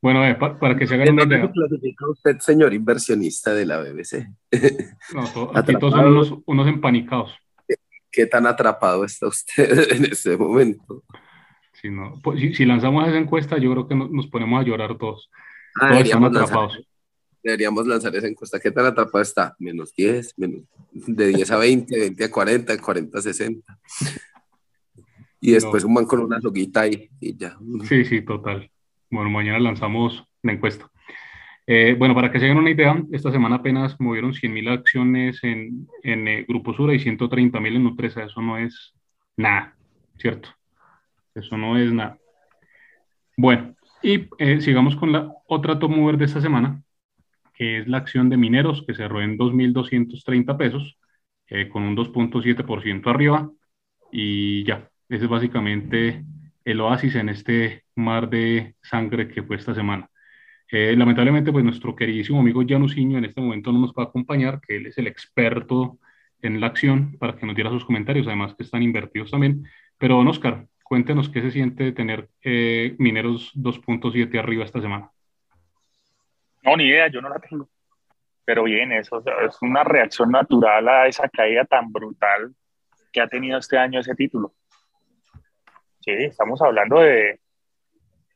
Bueno, 0.00 0.24
eh, 0.24 0.36
para, 0.36 0.74
que 0.74 0.86
se 0.86 0.94
hagan 0.94 1.12
una 1.12 1.24
idea. 1.24 1.52
clasifica 1.52 2.08
usted, 2.08 2.38
señor 2.38 2.72
inversionista 2.72 3.52
de 3.52 3.66
la 3.66 3.76
BBC? 3.76 4.26
No, 5.12 5.50
aquí 5.54 5.74
todos 5.74 5.92
son 5.92 6.06
unos, 6.06 6.32
unos 6.46 6.66
empanicados. 6.66 7.34
¿Qué 8.10 8.24
tan 8.24 8.46
atrapado 8.46 9.04
está 9.04 9.26
usted 9.26 9.90
en 9.92 10.06
este 10.06 10.34
momento? 10.34 11.04
Si, 11.74 11.90
no, 11.90 12.18
pues, 12.22 12.56
si, 12.56 12.64
lanzamos 12.64 13.06
esa 13.06 13.18
encuesta, 13.18 13.58
yo 13.58 13.70
creo 13.72 13.86
que 13.86 13.94
nos 13.94 14.28
ponemos 14.28 14.58
a 14.62 14.64
llorar 14.64 14.96
todos. 14.96 15.30
Ah, 15.78 15.90
todos 15.90 16.04
están 16.04 16.24
atrapados. 16.24 16.72
Lanzar, 16.72 16.95
deberíamos 17.46 17.86
lanzar 17.86 18.14
esa 18.16 18.26
encuesta. 18.26 18.60
¿Qué 18.60 18.70
tan 18.70 18.86
atrapado 18.86 19.22
está? 19.22 19.54
Menos 19.58 19.94
10, 19.94 20.34
menos, 20.36 20.62
de 20.92 21.28
10 21.28 21.50
a 21.50 21.56
20, 21.56 21.98
20 21.98 22.24
a 22.24 22.30
40, 22.30 22.78
40 22.78 23.18
a 23.18 23.22
60. 23.22 23.78
Y 25.40 25.52
después 25.52 25.84
un 25.84 25.94
man 25.94 26.06
con 26.06 26.20
una 26.20 26.38
loguita 26.38 26.82
ahí 26.82 27.08
y 27.20 27.36
ya. 27.36 27.56
Sí, 27.84 28.04
sí, 28.04 28.22
total. 28.22 28.70
Bueno, 29.10 29.30
mañana 29.30 29.60
lanzamos 29.60 30.24
la 30.42 30.52
encuesta. 30.52 30.90
Eh, 31.68 31.94
bueno, 31.98 32.14
para 32.14 32.30
que 32.30 32.38
se 32.38 32.46
hagan 32.46 32.58
una 32.58 32.70
idea, 32.70 33.02
esta 33.12 33.32
semana 33.32 33.56
apenas 33.56 33.98
movieron 34.00 34.32
100.000 34.32 34.70
acciones 34.70 35.42
en, 35.42 35.88
en 36.02 36.28
eh, 36.28 36.44
Grupo 36.48 36.72
Sura 36.74 36.94
y 36.94 36.98
130.000 36.98 37.76
en 37.76 37.84
Nutresa. 37.84 38.24
Eso 38.24 38.40
no 38.40 38.56
es 38.58 38.94
nada, 39.36 39.76
¿cierto? 40.18 40.48
Eso 41.34 41.56
no 41.56 41.76
es 41.76 41.92
nada. 41.92 42.18
Bueno, 43.36 43.74
y 44.02 44.28
eh, 44.38 44.60
sigamos 44.60 44.96
con 44.96 45.12
la 45.12 45.32
otra 45.46 45.78
top 45.78 45.90
mover 45.90 46.16
de 46.16 46.24
esta 46.26 46.40
semana, 46.40 46.82
que 47.56 47.78
es 47.80 47.88
la 47.88 47.98
acción 47.98 48.28
de 48.28 48.36
mineros, 48.36 48.84
que 48.86 48.94
cerró 48.94 49.22
en 49.22 49.38
2.230 49.38 50.56
pesos, 50.56 50.98
eh, 51.48 51.68
con 51.68 51.82
un 51.84 51.96
2.7% 51.96 53.10
arriba. 53.10 53.50
Y 54.12 54.64
ya, 54.64 54.90
ese 55.08 55.24
es 55.24 55.30
básicamente 55.30 56.24
el 56.64 56.80
oasis 56.80 57.14
en 57.16 57.28
este 57.28 57.84
mar 57.94 58.28
de 58.30 58.76
sangre 58.82 59.28
que 59.28 59.42
fue 59.42 59.56
esta 59.56 59.74
semana. 59.74 60.08
Eh, 60.70 60.94
lamentablemente, 60.96 61.52
pues 61.52 61.64
nuestro 61.64 61.94
queridísimo 61.96 62.40
amigo 62.40 62.62
Janusinho 62.66 63.18
en 63.18 63.24
este 63.26 63.40
momento 63.40 63.72
no 63.72 63.80
nos 63.80 63.92
va 63.92 64.04
a 64.04 64.06
acompañar, 64.06 64.60
que 64.60 64.76
él 64.76 64.86
es 64.86 64.98
el 64.98 65.06
experto 65.06 65.98
en 66.42 66.60
la 66.60 66.66
acción, 66.68 67.16
para 67.18 67.36
que 67.36 67.46
nos 67.46 67.54
diera 67.56 67.70
sus 67.70 67.84
comentarios, 67.84 68.26
además 68.26 68.54
que 68.54 68.64
están 68.64 68.82
invertidos 68.82 69.30
también. 69.30 69.64
Pero, 69.98 70.16
don 70.16 70.28
Oscar, 70.28 70.66
Cuéntenos 70.88 71.28
qué 71.28 71.42
se 71.42 71.50
siente 71.50 71.82
de 71.82 71.92
tener 71.92 72.30
eh, 72.42 72.94
Mineros 72.98 73.50
2.7 73.56 74.38
arriba 74.38 74.64
esta 74.64 74.80
semana. 74.80 75.10
No, 76.66 76.76
ni 76.76 76.84
idea, 76.84 77.06
yo 77.06 77.20
no 77.20 77.28
la 77.28 77.38
tengo. 77.38 77.68
Pero 78.44 78.64
bien, 78.64 78.90
eso 78.90 79.22
es 79.24 79.62
una 79.62 79.84
reacción 79.84 80.30
natural 80.32 80.88
a 80.88 81.06
esa 81.06 81.28
caída 81.28 81.64
tan 81.64 81.92
brutal 81.92 82.54
que 83.12 83.20
ha 83.20 83.28
tenido 83.28 83.58
este 83.58 83.78
año 83.78 84.00
ese 84.00 84.16
título. 84.16 84.52
Sí, 86.00 86.10
estamos 86.10 86.60
hablando 86.60 87.00
de, 87.00 87.40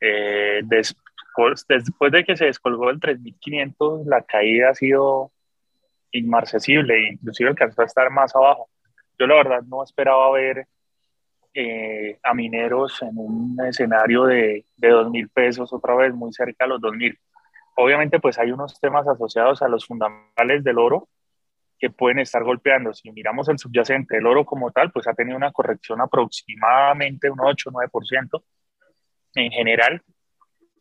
eh, 0.00 0.60
después, 0.64 1.66
después 1.68 2.12
de 2.12 2.24
que 2.24 2.36
se 2.36 2.46
descolgó 2.46 2.90
el 2.90 3.00
3500, 3.00 4.06
la 4.06 4.22
caída 4.22 4.70
ha 4.70 4.74
sido 4.74 5.32
inmarcesible, 6.12 7.10
inclusive 7.10 7.50
alcanzó 7.50 7.82
a 7.82 7.86
estar 7.86 8.10
más 8.10 8.34
abajo. 8.34 8.68
Yo 9.18 9.26
la 9.26 9.36
verdad 9.36 9.62
no 9.62 9.82
esperaba 9.82 10.30
ver 10.32 10.66
eh, 11.52 12.18
a 12.22 12.32
mineros 12.32 13.02
en 13.02 13.10
un 13.14 13.58
escenario 13.66 14.24
de, 14.24 14.64
de 14.76 14.88
2 14.88 15.10
mil 15.10 15.28
pesos, 15.28 15.72
otra 15.72 15.96
vez 15.96 16.14
muy 16.14 16.32
cerca 16.32 16.64
a 16.64 16.68
los 16.68 16.80
2 16.80 16.94
mil. 16.94 17.18
Obviamente, 17.76 18.20
pues 18.20 18.38
hay 18.38 18.52
unos 18.52 18.78
temas 18.80 19.06
asociados 19.08 19.62
a 19.62 19.68
los 19.68 19.86
fundamentales 19.86 20.62
del 20.64 20.78
oro 20.78 21.08
que 21.78 21.90
pueden 21.90 22.18
estar 22.18 22.44
golpeando. 22.44 22.92
Si 22.92 23.10
miramos 23.10 23.48
el 23.48 23.58
subyacente, 23.58 24.18
el 24.18 24.26
oro 24.26 24.44
como 24.44 24.70
tal, 24.70 24.92
pues 24.92 25.06
ha 25.06 25.14
tenido 25.14 25.36
una 25.36 25.52
corrección 25.52 26.00
aproximadamente 26.00 27.30
un 27.30 27.38
8-9% 27.38 28.42
en 29.34 29.50
general. 29.50 30.02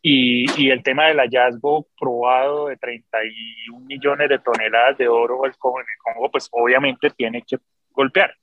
Y, 0.02 0.46
y, 0.60 0.70
el 0.70 0.82
tema 0.82 1.06
del 1.06 1.18
hallazgo 1.18 1.86
probado 1.98 2.68
de 2.68 2.76
31 2.78 3.84
millones 3.84 4.30
de 4.30 4.38
toneladas 4.38 4.96
de 4.96 5.08
oro 5.08 5.44
en 5.44 5.50
el 5.50 5.56
Congo, 5.58 6.30
pues 6.30 6.48
obviamente 6.52 7.10
tiene 7.10 7.42
que 7.42 7.58
golpear 7.90 8.34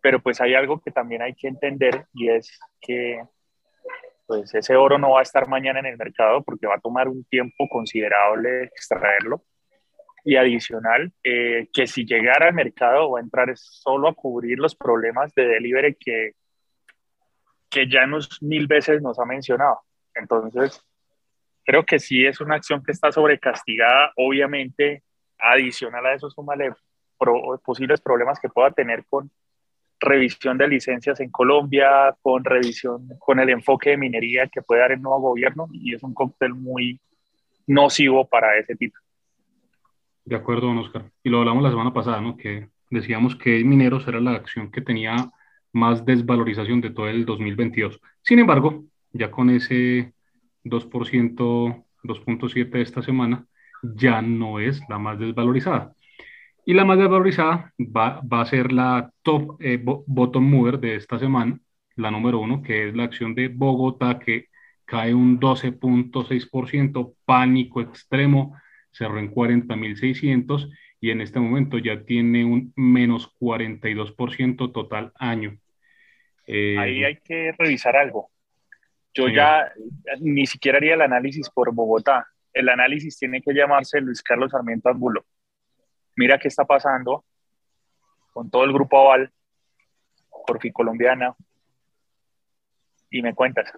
pero 0.00 0.20
pues 0.20 0.40
hay 0.40 0.54
algo 0.54 0.80
que 0.80 0.90
también 0.90 1.22
hay 1.22 1.34
que 1.34 1.48
entender 1.48 2.06
y 2.14 2.28
es 2.28 2.58
que 2.80 3.22
pues 4.28 4.54
ese 4.54 4.76
oro 4.76 4.98
no 4.98 5.12
va 5.12 5.20
a 5.20 5.22
estar 5.22 5.48
mañana 5.48 5.80
en 5.80 5.86
el 5.86 5.96
mercado 5.96 6.42
porque 6.44 6.66
va 6.66 6.74
a 6.74 6.80
tomar 6.80 7.08
un 7.08 7.24
tiempo 7.24 7.66
considerable 7.66 8.64
extraerlo. 8.64 9.42
Y 10.22 10.36
adicional, 10.36 11.10
eh, 11.24 11.68
que 11.72 11.86
si 11.86 12.04
llegara 12.04 12.48
al 12.48 12.54
mercado 12.54 13.12
va 13.12 13.20
a 13.20 13.22
entrar 13.22 13.50
solo 13.56 14.08
a 14.08 14.14
cubrir 14.14 14.58
los 14.58 14.76
problemas 14.76 15.34
de 15.34 15.48
delivery 15.48 15.96
que, 15.98 16.32
que 17.70 17.88
ya 17.88 18.06
nos 18.06 18.42
mil 18.42 18.66
veces 18.66 19.00
nos 19.00 19.18
ha 19.18 19.24
mencionado. 19.24 19.80
Entonces, 20.14 20.84
creo 21.64 21.86
que 21.86 21.98
sí 21.98 22.26
es 22.26 22.42
una 22.42 22.56
acción 22.56 22.82
que 22.84 22.92
está 22.92 23.10
sobrecastigada. 23.10 24.12
Obviamente, 24.16 25.04
adicional 25.38 26.04
a 26.04 26.12
eso, 26.12 26.28
súmale 26.28 26.74
posibles 27.64 28.02
problemas 28.02 28.38
que 28.38 28.50
pueda 28.50 28.70
tener 28.72 29.06
con 29.08 29.30
revisión 30.00 30.58
de 30.58 30.68
licencias 30.68 31.20
en 31.20 31.30
Colombia, 31.30 32.16
con 32.22 32.44
revisión, 32.44 33.08
con 33.18 33.40
el 33.40 33.50
enfoque 33.50 33.90
de 33.90 33.96
minería 33.96 34.48
que 34.48 34.62
puede 34.62 34.80
dar 34.80 34.92
el 34.92 35.02
nuevo 35.02 35.20
gobierno 35.20 35.68
y 35.72 35.94
es 35.94 36.02
un 36.02 36.14
cóctel 36.14 36.54
muy 36.54 37.00
nocivo 37.66 38.26
para 38.26 38.58
ese 38.58 38.76
tipo. 38.76 38.96
De 40.24 40.36
acuerdo, 40.36 40.66
don 40.66 40.78
Oscar. 40.78 41.10
Y 41.22 41.30
lo 41.30 41.38
hablamos 41.38 41.62
la 41.62 41.70
semana 41.70 41.92
pasada, 41.92 42.20
¿no? 42.20 42.36
Que 42.36 42.68
decíamos 42.90 43.36
que 43.36 43.64
Mineros 43.64 44.06
era 44.06 44.20
la 44.20 44.32
acción 44.32 44.70
que 44.70 44.80
tenía 44.80 45.30
más 45.72 46.04
desvalorización 46.04 46.80
de 46.80 46.90
todo 46.90 47.08
el 47.08 47.24
2022. 47.24 48.00
Sin 48.22 48.38
embargo, 48.38 48.84
ya 49.12 49.30
con 49.30 49.50
ese 49.50 50.12
2%, 50.64 51.84
2.7 52.04 52.70
de 52.70 52.82
esta 52.82 53.02
semana, 53.02 53.46
ya 53.82 54.22
no 54.22 54.60
es 54.60 54.80
la 54.88 54.98
más 54.98 55.18
desvalorizada. 55.18 55.94
Y 56.68 56.74
la 56.74 56.84
más 56.84 56.98
desvalorizada 56.98 57.72
va, 57.78 58.20
va 58.20 58.42
a 58.42 58.44
ser 58.44 58.72
la 58.72 59.10
top 59.22 59.56
eh, 59.58 59.80
bottom 59.82 60.50
mover 60.50 60.78
de 60.78 60.96
esta 60.96 61.18
semana, 61.18 61.58
la 61.96 62.10
número 62.10 62.40
uno, 62.40 62.62
que 62.62 62.88
es 62.88 62.94
la 62.94 63.04
acción 63.04 63.34
de 63.34 63.48
Bogotá, 63.48 64.18
que 64.18 64.48
cae 64.84 65.14
un 65.14 65.40
12.6%, 65.40 67.14
pánico 67.24 67.80
extremo, 67.80 68.54
cerró 68.92 69.18
en 69.18 69.32
40.600 69.32 70.70
y 71.00 71.08
en 71.08 71.22
este 71.22 71.40
momento 71.40 71.78
ya 71.78 72.04
tiene 72.04 72.44
un 72.44 72.74
menos 72.76 73.34
42% 73.40 74.70
total 74.70 75.12
año. 75.14 75.56
Eh, 76.46 76.76
Ahí 76.78 77.02
hay 77.02 77.16
que 77.16 77.52
revisar 77.56 77.96
algo. 77.96 78.28
Yo 79.14 79.30
ya 79.30 79.72
ni 80.20 80.46
siquiera 80.46 80.76
haría 80.76 80.96
el 80.96 81.00
análisis 81.00 81.48
por 81.48 81.74
Bogotá. 81.74 82.26
El 82.52 82.68
análisis 82.68 83.18
tiene 83.18 83.40
que 83.40 83.54
llamarse 83.54 84.02
Luis 84.02 84.22
Carlos 84.22 84.50
Sarmiento 84.50 84.90
Angulo 84.90 85.24
mira 86.18 86.38
qué 86.38 86.48
está 86.48 86.64
pasando 86.64 87.24
con 88.32 88.50
todo 88.50 88.64
el 88.64 88.72
grupo 88.72 88.98
Aval, 88.98 89.32
por 90.46 90.60
fin 90.60 90.72
colombiana, 90.72 91.34
y 93.10 93.22
me 93.22 93.34
cuentas. 93.34 93.72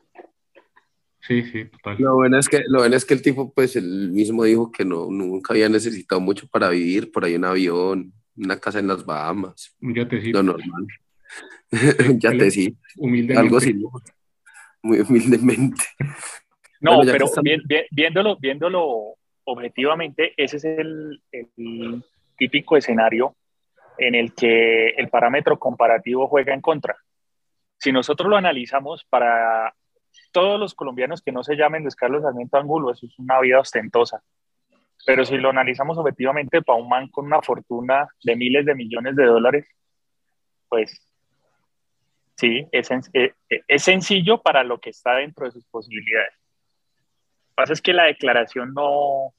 Sí, 1.20 1.42
sí, 1.44 1.66
total. 1.66 1.96
Lo 1.98 2.14
bueno 2.16 2.38
es 2.38 2.48
que, 2.48 2.64
lo 2.66 2.78
bueno 2.80 2.96
es 2.96 3.04
que 3.04 3.14
el 3.14 3.22
tipo, 3.22 3.52
pues, 3.52 3.76
él 3.76 4.10
mismo 4.10 4.44
dijo 4.44 4.72
que 4.72 4.84
no, 4.84 5.06
nunca 5.10 5.52
había 5.52 5.68
necesitado 5.68 6.20
mucho 6.20 6.48
para 6.48 6.70
vivir, 6.70 7.12
por 7.12 7.24
ahí 7.24 7.36
un 7.36 7.44
avión, 7.44 8.12
una 8.36 8.58
casa 8.58 8.78
en 8.78 8.88
las 8.88 9.04
Bahamas. 9.04 9.76
Un 9.80 9.94
Lo 9.94 10.42
normal. 10.42 10.86
ya 12.18 12.30
te 12.32 12.50
sí. 12.50 12.76
Humildemente. 12.96 13.40
Algo 13.40 13.60
sin 13.60 13.84
Muy 14.82 15.00
humildemente. 15.00 15.84
No, 16.80 17.00
pero 17.04 17.26
viéndolo, 17.90 18.36
viéndolo 18.38 19.16
objetivamente, 19.44 20.32
ese 20.36 20.56
es 20.56 20.64
el, 20.64 21.22
el 21.30 22.02
típico 22.40 22.78
escenario 22.78 23.36
en 23.98 24.14
el 24.14 24.34
que 24.34 24.88
el 24.96 25.10
parámetro 25.10 25.58
comparativo 25.58 26.26
juega 26.26 26.54
en 26.54 26.62
contra. 26.62 26.96
Si 27.78 27.92
nosotros 27.92 28.30
lo 28.30 28.36
analizamos 28.38 29.04
para 29.04 29.74
todos 30.32 30.58
los 30.58 30.74
colombianos 30.74 31.20
que 31.20 31.32
no 31.32 31.44
se 31.44 31.54
llamen 31.54 31.82
Luis 31.82 31.94
Carlos 31.94 32.22
Sarmiento 32.22 32.56
Angulo, 32.56 32.90
eso 32.90 33.04
es 33.04 33.18
una 33.18 33.38
vida 33.40 33.60
ostentosa. 33.60 34.22
Pero 35.04 35.24
si 35.26 35.36
lo 35.36 35.50
analizamos 35.50 35.98
objetivamente 35.98 36.62
para 36.62 36.78
un 36.78 36.88
man 36.88 37.08
con 37.08 37.26
una 37.26 37.42
fortuna 37.42 38.08
de 38.24 38.36
miles 38.36 38.64
de 38.64 38.74
millones 38.74 39.16
de 39.16 39.24
dólares, 39.26 39.66
pues 40.68 41.06
sí, 42.36 42.66
es, 42.72 42.90
eh, 43.12 43.34
es 43.68 43.82
sencillo 43.82 44.40
para 44.40 44.64
lo 44.64 44.80
que 44.80 44.90
está 44.90 45.16
dentro 45.16 45.44
de 45.44 45.52
sus 45.52 45.66
posibilidades. 45.66 46.32
Lo 46.32 47.48
que 47.48 47.54
pasa 47.54 47.72
es 47.74 47.82
que 47.82 47.92
la 47.92 48.04
declaración 48.04 48.72
no, 48.72 49.34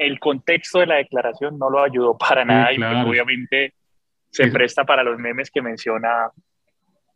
el 0.00 0.18
contexto 0.18 0.78
de 0.80 0.86
la 0.86 0.94
declaración 0.96 1.58
no 1.58 1.68
lo 1.68 1.82
ayudó 1.82 2.16
para 2.16 2.42
nada 2.42 2.72
y 2.72 2.78
pues, 2.78 3.06
obviamente 3.06 3.74
se 4.30 4.50
presta 4.50 4.84
para 4.84 5.02
los 5.02 5.18
memes 5.18 5.50
que 5.50 5.60
menciona 5.60 6.30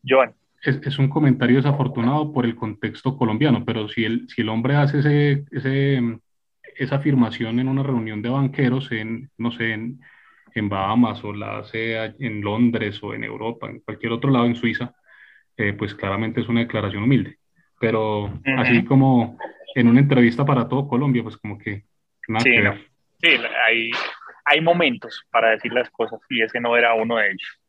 Joan. 0.06 0.34
Es, 0.62 0.98
un 0.98 1.08
comentario 1.08 1.56
desafortunado 1.56 2.30
por 2.32 2.44
el 2.44 2.56
contexto 2.56 3.16
colombiano, 3.16 3.64
pero 3.64 3.88
si 3.88 4.04
el, 4.04 4.28
si 4.28 4.42
el 4.42 4.50
hombre 4.50 4.76
hace 4.76 4.98
ese, 4.98 5.44
ese, 5.50 6.00
esa 6.76 6.96
afirmación 6.96 7.58
en 7.58 7.68
una 7.68 7.82
reunión 7.82 8.20
de 8.20 8.28
banqueros 8.28 8.92
en, 8.92 9.30
no 9.38 9.50
sé, 9.50 9.72
en, 9.72 10.00
en 10.54 10.68
Bahamas 10.68 11.24
o 11.24 11.32
la 11.32 11.58
hace 11.58 11.96
en 12.18 12.42
Londres 12.42 12.98
o 13.02 13.14
en 13.14 13.24
Europa, 13.24 13.68
en 13.70 13.80
cualquier 13.80 14.12
otro 14.12 14.30
lado, 14.30 14.44
en 14.44 14.56
Suiza, 14.56 14.94
eh, 15.56 15.72
pues 15.72 15.94
claramente 15.94 16.42
es 16.42 16.48
una 16.48 16.60
declaración 16.60 17.02
humilde. 17.02 17.38
Pero 17.80 18.30
así 18.58 18.84
como 18.84 19.38
en 19.74 19.88
una 19.88 20.00
entrevista 20.00 20.44
para 20.44 20.68
todo 20.68 20.88
Colombia, 20.88 21.22
pues 21.22 21.36
como 21.36 21.58
que 21.58 21.84
sí, 22.42 22.50
sí 23.22 23.28
hay, 23.66 23.90
hay 24.44 24.60
momentos 24.60 25.22
para 25.30 25.50
decir 25.50 25.72
las 25.72 25.90
cosas 25.90 26.20
y 26.28 26.42
ese 26.42 26.60
no 26.60 26.76
era 26.76 26.94
uno 26.94 27.16
de 27.16 27.28
ellos. 27.28 27.60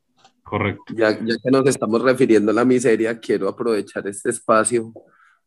Correcto. 0.44 0.94
Ya, 0.96 1.12
ya 1.12 1.36
que 1.42 1.52
nos 1.52 1.66
estamos 1.68 2.02
refiriendo 2.02 2.52
a 2.52 2.56
la 2.56 2.66
miseria, 2.66 3.20
quiero 3.20 3.50
aprovechar 3.50 4.08
este 4.08 4.30
espacio 4.30 4.94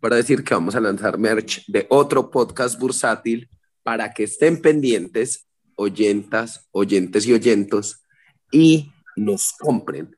para 0.00 0.16
decir 0.16 0.42
que 0.42 0.54
vamos 0.54 0.74
a 0.74 0.80
lanzar 0.80 1.18
merch 1.18 1.64
de 1.66 1.86
otro 1.88 2.30
podcast 2.30 2.78
bursátil 2.78 3.48
para 3.82 4.12
que 4.12 4.24
estén 4.24 4.60
pendientes, 4.60 5.48
oyentas, 5.76 6.68
oyentes 6.72 7.26
y 7.26 7.32
oyentos, 7.32 8.04
y 8.50 8.92
nos 9.16 9.52
compren. 9.58 10.16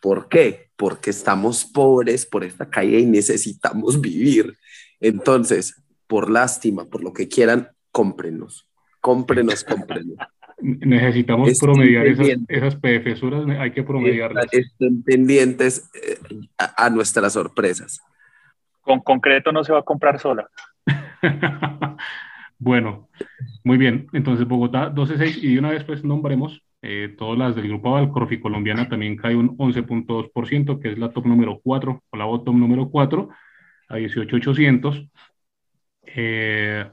¿Por 0.00 0.28
qué? 0.28 0.70
Porque 0.76 1.10
estamos 1.10 1.64
pobres 1.64 2.26
por 2.26 2.44
esta 2.44 2.68
calle 2.68 3.00
y 3.00 3.06
necesitamos 3.06 4.00
vivir. 4.00 4.56
Entonces, 5.00 5.74
por 6.06 6.30
lástima, 6.30 6.84
por 6.84 7.02
lo 7.02 7.12
que 7.12 7.28
quieran, 7.28 7.70
cómprenos, 7.98 8.68
cómprenos, 9.00 9.64
cómprenos. 9.68 10.16
Necesitamos 10.60 11.58
promediar 11.58 12.06
esas, 12.06 12.28
esas 12.46 12.76
PFSuras, 12.76 13.44
hay 13.58 13.72
que 13.72 13.82
promediarlas. 13.82 14.46
Estén 14.52 15.02
pendientes 15.02 15.90
eh, 15.94 16.18
a, 16.76 16.90
nuestras 16.90 17.32
sorpresas. 17.32 18.00
Con 18.80 19.00
concreto 19.00 19.50
no 19.50 19.64
se 19.64 19.72
va 19.72 19.80
a 19.80 19.82
comprar 19.82 20.20
sola. 20.20 20.48
bueno, 22.58 23.08
muy 23.64 23.78
bien. 23.78 24.06
Entonces 24.12 24.46
Bogotá 24.46 24.92
12.6 24.92 25.42
y 25.42 25.54
de 25.54 25.58
una 25.58 25.70
vez 25.70 25.82
pues 25.82 26.04
nombremos 26.04 26.62
eh, 26.82 27.14
todas 27.18 27.36
las 27.36 27.56
del 27.56 27.66
grupo 27.68 27.88
Aval, 27.88 28.10
Corfi 28.10 28.38
Colombiana 28.38 28.88
también 28.88 29.16
cae 29.16 29.34
un 29.34 29.56
11.2%, 29.58 30.80
que 30.80 30.92
es 30.92 30.98
la 30.98 31.10
top 31.10 31.26
número 31.26 31.60
4 31.62 32.02
o 32.10 32.16
la 32.16 32.24
bottom 32.24 32.60
número 32.60 32.90
4 32.90 33.28
a 33.88 33.96
18.800. 33.96 35.08
Eh, 36.04 36.84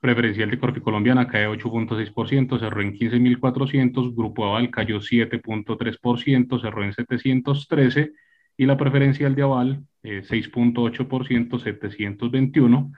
Preferencial 0.00 0.50
de 0.50 0.58
Corfi 0.58 0.80
Colombiana 0.80 1.26
cae 1.26 1.48
8.6%, 1.48 2.60
cerró 2.60 2.82
en 2.82 2.92
15.400, 2.94 4.14
Grupo 4.14 4.46
Aval 4.46 4.70
cayó 4.70 5.00
7.3%, 5.00 6.60
cerró 6.60 6.84
en 6.84 6.92
713 6.92 8.12
y 8.56 8.66
la 8.66 8.76
preferencial 8.76 9.34
de 9.34 9.42
Aval 9.42 9.82
6.8%, 10.02 11.58
721. 11.58 12.92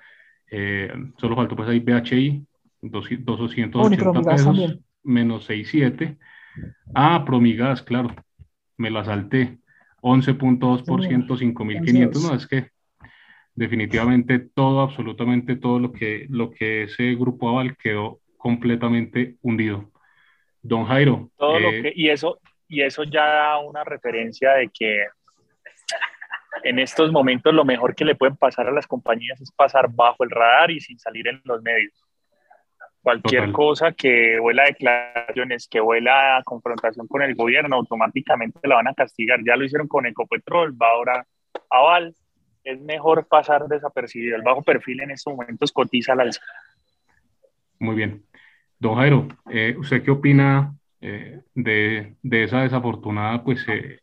Eh, 0.50 0.92
solo 1.18 1.36
faltó 1.36 1.56
pues 1.56 1.68
ahí 1.68 1.80
BHI, 1.80 2.44
280 2.82 4.22
pesos, 4.22 4.78
menos 5.02 5.48
6.7. 5.48 6.18
Ah, 6.94 7.24
Promigas, 7.24 7.82
claro, 7.82 8.14
me 8.76 8.90
la 8.90 9.04
salté, 9.04 9.58
11.2%, 10.02 10.84
5.500. 10.84 12.28
No, 12.28 12.34
es 12.34 12.46
que 12.46 12.70
definitivamente 13.60 14.38
todo, 14.38 14.80
absolutamente 14.80 15.54
todo 15.54 15.78
lo 15.78 15.92
que, 15.92 16.26
lo 16.30 16.50
que 16.50 16.84
ese 16.84 17.14
grupo 17.14 17.50
Aval 17.50 17.76
quedó 17.76 18.18
completamente 18.38 19.36
hundido. 19.42 19.90
Don 20.62 20.86
Jairo. 20.86 21.30
Todo 21.36 21.60
lo 21.60 21.68
eh, 21.68 21.82
que, 21.82 21.92
y, 21.94 22.08
eso, 22.08 22.40
y 22.68 22.80
eso 22.80 23.04
ya 23.04 23.22
da 23.22 23.58
una 23.58 23.84
referencia 23.84 24.52
de 24.52 24.70
que 24.72 25.04
en 26.64 26.78
estos 26.78 27.12
momentos 27.12 27.52
lo 27.52 27.66
mejor 27.66 27.94
que 27.94 28.06
le 28.06 28.14
pueden 28.14 28.34
pasar 28.34 28.66
a 28.66 28.72
las 28.72 28.86
compañías 28.86 29.38
es 29.42 29.52
pasar 29.52 29.90
bajo 29.90 30.24
el 30.24 30.30
radar 30.30 30.70
y 30.70 30.80
sin 30.80 30.98
salir 30.98 31.28
en 31.28 31.42
los 31.44 31.60
medios. 31.60 32.02
Cualquier 33.02 33.52
cosa 33.52 33.92
que 33.92 34.38
vuela 34.40 34.64
declaraciones, 34.64 35.68
que 35.68 35.80
vuela 35.80 36.38
a 36.38 36.42
confrontación 36.44 37.06
con 37.08 37.20
el 37.20 37.34
gobierno, 37.34 37.76
automáticamente 37.76 38.66
la 38.66 38.76
van 38.76 38.88
a 38.88 38.94
castigar. 38.94 39.40
Ya 39.44 39.56
lo 39.56 39.64
hicieron 39.64 39.86
con 39.86 40.06
Ecopetrol, 40.06 40.72
va 40.80 40.88
ahora 40.92 41.26
Aval 41.68 42.14
es 42.70 42.80
mejor 42.80 43.26
pasar 43.26 43.66
desapercibido. 43.68 44.36
El 44.36 44.42
bajo 44.42 44.62
perfil 44.62 45.02
en 45.02 45.10
estos 45.12 45.34
momentos 45.34 45.72
cotiza 45.72 46.12
al 46.12 46.20
alza. 46.20 46.40
Muy 47.78 47.96
bien. 47.96 48.24
Don 48.78 48.96
Jairo, 48.96 49.28
eh, 49.50 49.76
¿usted 49.78 50.02
qué 50.02 50.10
opina 50.10 50.74
eh, 51.00 51.42
de, 51.54 52.16
de, 52.22 52.44
esa 52.44 52.60
desafortunada 52.62 53.42
pues, 53.44 53.64
eh, 53.68 54.00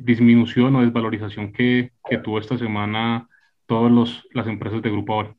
disminución 0.00 0.74
o 0.74 0.82
desvalorización 0.82 1.52
que, 1.52 1.92
que, 2.08 2.18
tuvo 2.18 2.38
esta 2.38 2.58
semana 2.58 3.28
todas 3.66 4.24
las 4.32 4.46
empresas 4.46 4.82
de 4.82 4.90
Grupo 4.90 5.14
Ahora? 5.14 5.34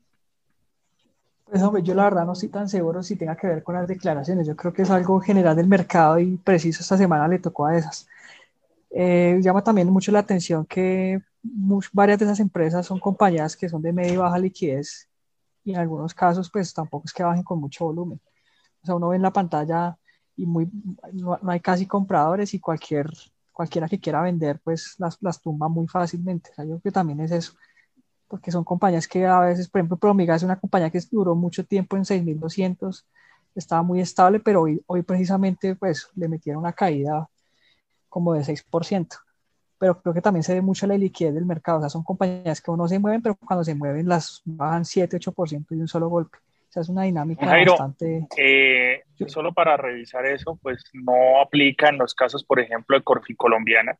Pues 1.44 1.62
hombre, 1.62 1.82
yo 1.82 1.94
la 1.94 2.04
verdad 2.04 2.26
no 2.26 2.32
estoy 2.32 2.48
tan 2.48 2.68
seguro 2.68 3.02
si 3.02 3.16
tenga 3.16 3.36
que 3.36 3.46
ver 3.46 3.62
con 3.62 3.74
las 3.74 3.86
declaraciones. 3.86 4.46
Yo 4.46 4.56
creo 4.56 4.72
que 4.72 4.82
es 4.82 4.90
algo 4.90 5.20
general 5.20 5.54
del 5.54 5.68
mercado 5.68 6.18
y 6.18 6.36
preciso 6.38 6.80
esta 6.80 6.96
semana 6.96 7.28
le 7.28 7.38
tocó 7.38 7.66
a 7.66 7.76
esas. 7.76 8.08
llama 8.90 9.62
también 9.62 9.88
mucho 9.88 10.10
la 10.10 10.20
atención 10.20 10.66
que 10.66 11.20
varias 11.92 12.18
de 12.18 12.24
esas 12.24 12.40
empresas 12.40 12.86
son 12.86 12.98
compañías 12.98 13.56
que 13.56 13.68
son 13.68 13.82
de 13.82 13.92
media 13.92 14.14
y 14.14 14.16
baja 14.16 14.38
liquidez 14.38 15.08
y 15.64 15.72
en 15.72 15.78
algunos 15.78 16.14
casos 16.14 16.50
pues 16.50 16.72
tampoco 16.72 17.06
es 17.06 17.12
que 17.12 17.22
bajen 17.22 17.42
con 17.42 17.60
mucho 17.60 17.84
volumen. 17.86 18.20
O 18.82 18.86
sea, 18.86 18.94
uno 18.94 19.08
ve 19.08 19.16
en 19.16 19.22
la 19.22 19.32
pantalla 19.32 19.98
y 20.36 20.46
muy, 20.46 20.70
no, 21.12 21.38
hay 21.48 21.60
casi 21.60 21.86
compradores 21.86 22.54
y 22.54 22.60
cualquier, 22.60 23.10
cualquiera 23.52 23.88
que 23.88 23.98
quiera 23.98 24.22
vender 24.22 24.60
pues 24.62 24.94
las, 24.98 25.18
las 25.20 25.40
tumba 25.40 25.68
muy 25.68 25.88
fácilmente. 25.88 26.50
O 26.52 26.54
sea, 26.54 26.64
yo 26.64 26.70
creo 26.72 26.80
que 26.82 26.92
también 26.92 27.20
es 27.20 27.32
eso, 27.32 27.54
porque 28.28 28.52
son 28.52 28.64
compañías 28.64 29.08
que 29.08 29.26
a 29.26 29.40
veces, 29.40 29.68
por 29.68 29.80
ejemplo, 29.80 29.96
Promiga 29.96 30.36
es 30.36 30.42
una 30.42 30.58
compañía 30.60 30.90
que 30.90 31.00
duró 31.10 31.34
mucho 31.34 31.64
tiempo 31.64 31.96
en 31.96 32.04
6.200, 32.04 33.04
estaba 33.54 33.82
muy 33.82 34.00
estable, 34.00 34.40
pero 34.40 34.62
hoy, 34.62 34.82
hoy 34.86 35.02
precisamente 35.02 35.74
pues 35.74 36.08
le 36.14 36.28
metieron 36.28 36.60
una 36.62 36.72
caída 36.72 37.28
como 38.08 38.34
de 38.34 38.44
6% 38.44 39.25
pero 39.78 40.00
creo 40.00 40.14
que 40.14 40.22
también 40.22 40.42
se 40.42 40.54
ve 40.54 40.62
mucho 40.62 40.86
la 40.86 40.96
liquidez 40.96 41.34
del 41.34 41.44
mercado. 41.44 41.78
O 41.78 41.80
sea, 41.80 41.90
son 41.90 42.02
compañías 42.02 42.60
que 42.60 42.70
uno 42.70 42.88
se 42.88 42.98
mueven, 42.98 43.22
pero 43.22 43.34
cuando 43.34 43.64
se 43.64 43.74
mueven 43.74 44.08
las 44.08 44.42
bajan 44.44 44.84
7, 44.84 45.18
8% 45.18 45.66
de 45.68 45.80
un 45.80 45.88
solo 45.88 46.08
golpe. 46.08 46.38
O 46.38 46.72
sea, 46.72 46.82
es 46.82 46.88
una 46.88 47.02
dinámica 47.02 47.46
bastante... 47.46 48.26
Eh, 48.36 49.02
solo 49.26 49.52
para 49.52 49.76
revisar 49.76 50.26
eso, 50.26 50.58
pues 50.62 50.84
no 50.92 51.40
aplica 51.40 51.88
en 51.88 51.98
los 51.98 52.14
casos, 52.14 52.44
por 52.44 52.60
ejemplo, 52.60 52.96
de 52.96 53.04
Corfi 53.04 53.34
Colombiana, 53.34 53.98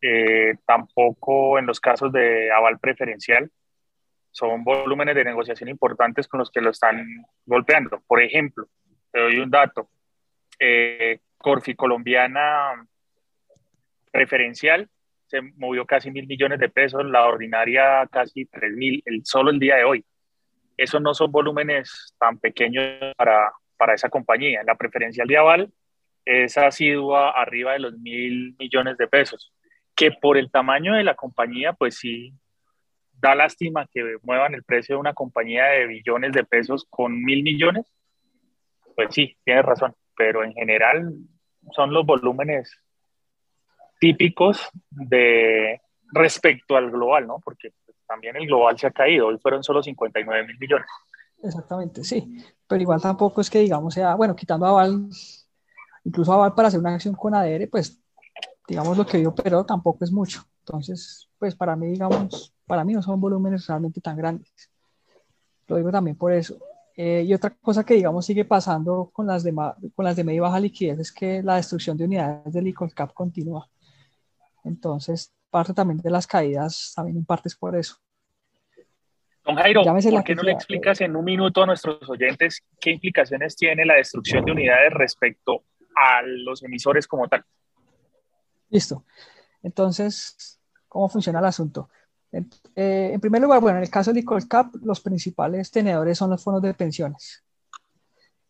eh, 0.00 0.54
tampoco 0.66 1.58
en 1.58 1.66
los 1.66 1.80
casos 1.80 2.12
de 2.12 2.50
aval 2.52 2.78
preferencial. 2.78 3.50
Son 4.30 4.62
volúmenes 4.62 5.14
de 5.14 5.24
negociación 5.24 5.68
importantes 5.68 6.28
con 6.28 6.38
los 6.38 6.50
que 6.50 6.60
lo 6.60 6.70
están 6.70 7.04
golpeando. 7.46 8.02
Por 8.06 8.22
ejemplo, 8.22 8.68
te 9.10 9.20
doy 9.20 9.38
un 9.38 9.50
dato. 9.50 9.88
Eh, 10.60 11.20
Corfi 11.38 11.74
Colombiana 11.74 12.86
preferencial 14.10 14.88
se 15.28 15.42
movió 15.56 15.84
casi 15.84 16.10
mil 16.10 16.26
millones 16.26 16.58
de 16.58 16.68
pesos, 16.68 17.04
la 17.04 17.26
ordinaria 17.26 18.06
casi 18.10 18.46
tres 18.46 18.72
mil, 18.72 19.02
el, 19.04 19.24
solo 19.24 19.50
el 19.50 19.58
día 19.58 19.76
de 19.76 19.84
hoy. 19.84 20.04
Esos 20.76 21.02
no 21.02 21.12
son 21.12 21.30
volúmenes 21.30 22.14
tan 22.18 22.38
pequeños 22.38 23.14
para, 23.16 23.52
para 23.76 23.94
esa 23.94 24.08
compañía. 24.08 24.62
La 24.64 24.74
preferencial 24.74 25.28
de 25.28 25.36
aval 25.36 25.72
es 26.24 26.56
asidua 26.56 27.30
arriba 27.30 27.74
de 27.74 27.80
los 27.80 27.98
mil 27.98 28.56
millones 28.58 28.96
de 28.96 29.06
pesos, 29.06 29.52
que 29.94 30.12
por 30.12 30.38
el 30.38 30.50
tamaño 30.50 30.94
de 30.94 31.04
la 31.04 31.14
compañía, 31.14 31.74
pues 31.74 31.96
sí, 31.96 32.32
da 33.12 33.34
lástima 33.34 33.86
que 33.92 34.16
muevan 34.22 34.54
el 34.54 34.62
precio 34.62 34.94
de 34.94 35.00
una 35.00 35.14
compañía 35.14 35.66
de 35.66 35.86
billones 35.86 36.32
de 36.32 36.44
pesos 36.44 36.86
con 36.88 37.22
mil 37.22 37.42
millones. 37.42 37.84
Pues 38.96 39.08
sí, 39.14 39.36
tienes 39.44 39.64
razón, 39.64 39.94
pero 40.16 40.42
en 40.42 40.54
general 40.54 41.12
son 41.72 41.92
los 41.92 42.06
volúmenes 42.06 42.80
típicos 43.98 44.68
de 44.90 45.80
respecto 46.12 46.76
al 46.76 46.90
global, 46.90 47.26
¿no? 47.26 47.40
Porque 47.44 47.72
también 48.06 48.36
el 48.36 48.46
global 48.46 48.78
se 48.78 48.86
ha 48.86 48.90
caído, 48.90 49.26
hoy 49.26 49.38
fueron 49.38 49.62
solo 49.62 49.82
59 49.82 50.46
mil 50.46 50.58
millones. 50.58 50.86
Exactamente, 51.42 52.02
sí, 52.02 52.42
pero 52.66 52.82
igual 52.82 53.00
tampoco 53.00 53.40
es 53.40 53.50
que 53.50 53.60
digamos 53.60 53.94
sea, 53.94 54.14
bueno, 54.14 54.34
quitando 54.34 54.66
a 54.66 54.72
Val, 54.72 55.08
incluso 56.04 56.32
a 56.32 56.36
Val 56.36 56.54
para 56.54 56.68
hacer 56.68 56.80
una 56.80 56.94
acción 56.94 57.14
con 57.14 57.34
ADR, 57.34 57.68
pues 57.70 58.00
digamos 58.66 58.96
lo 58.96 59.06
que 59.06 59.22
yo 59.22 59.34
pero 59.34 59.64
tampoco 59.64 60.04
es 60.04 60.12
mucho. 60.12 60.42
Entonces, 60.60 61.28
pues 61.38 61.54
para 61.54 61.76
mí, 61.76 61.86
digamos, 61.86 62.52
para 62.66 62.84
mí 62.84 62.92
no 62.92 63.02
son 63.02 63.20
volúmenes 63.20 63.66
realmente 63.66 64.00
tan 64.00 64.16
grandes. 64.16 64.70
Lo 65.66 65.76
digo 65.76 65.90
también 65.90 66.16
por 66.16 66.32
eso. 66.32 66.58
Eh, 66.94 67.22
y 67.26 67.32
otra 67.32 67.50
cosa 67.50 67.84
que, 67.84 67.94
digamos, 67.94 68.26
sigue 68.26 68.44
pasando 68.44 69.10
con 69.12 69.26
las, 69.26 69.44
de, 69.44 69.54
con 69.54 70.04
las 70.04 70.16
de 70.16 70.24
media 70.24 70.38
y 70.38 70.40
baja 70.40 70.58
liquidez 70.58 70.98
es 70.98 71.12
que 71.12 71.42
la 71.42 71.56
destrucción 71.56 71.96
de 71.96 72.04
unidades 72.04 72.52
del 72.52 72.74
cap 72.94 73.14
continúa. 73.14 73.68
Entonces, 74.64 75.32
parte 75.50 75.74
también 75.74 75.98
de 75.98 76.10
las 76.10 76.26
caídas, 76.26 76.92
también 76.94 77.18
en 77.18 77.24
parte 77.24 77.48
es 77.48 77.56
por 77.56 77.76
eso. 77.76 77.96
Don 79.44 79.56
Jairo, 79.56 79.82
¿por 79.82 80.24
qué 80.24 80.34
no 80.34 80.42
le 80.42 80.52
explicas 80.52 81.00
en 81.00 81.16
un 81.16 81.24
minuto 81.24 81.62
a 81.62 81.66
nuestros 81.66 82.08
oyentes 82.10 82.62
qué 82.78 82.90
implicaciones 82.90 83.56
tiene 83.56 83.86
la 83.86 83.94
destrucción 83.94 84.44
de 84.44 84.52
unidades 84.52 84.92
respecto 84.92 85.64
a 85.96 86.20
los 86.22 86.62
emisores 86.62 87.06
como 87.06 87.28
tal? 87.28 87.44
Listo. 88.68 89.04
Entonces, 89.62 90.60
¿cómo 90.86 91.08
funciona 91.08 91.38
el 91.38 91.46
asunto? 91.46 91.88
En, 92.30 92.50
eh, 92.76 93.10
en 93.14 93.20
primer 93.20 93.40
lugar, 93.40 93.60
bueno, 93.60 93.78
en 93.78 93.84
el 93.84 93.90
caso 93.90 94.12
del 94.12 94.24
Cap, 94.48 94.74
los 94.82 95.00
principales 95.00 95.70
tenedores 95.70 96.18
son 96.18 96.30
los 96.30 96.42
fondos 96.42 96.62
de 96.62 96.74
pensiones. 96.74 97.42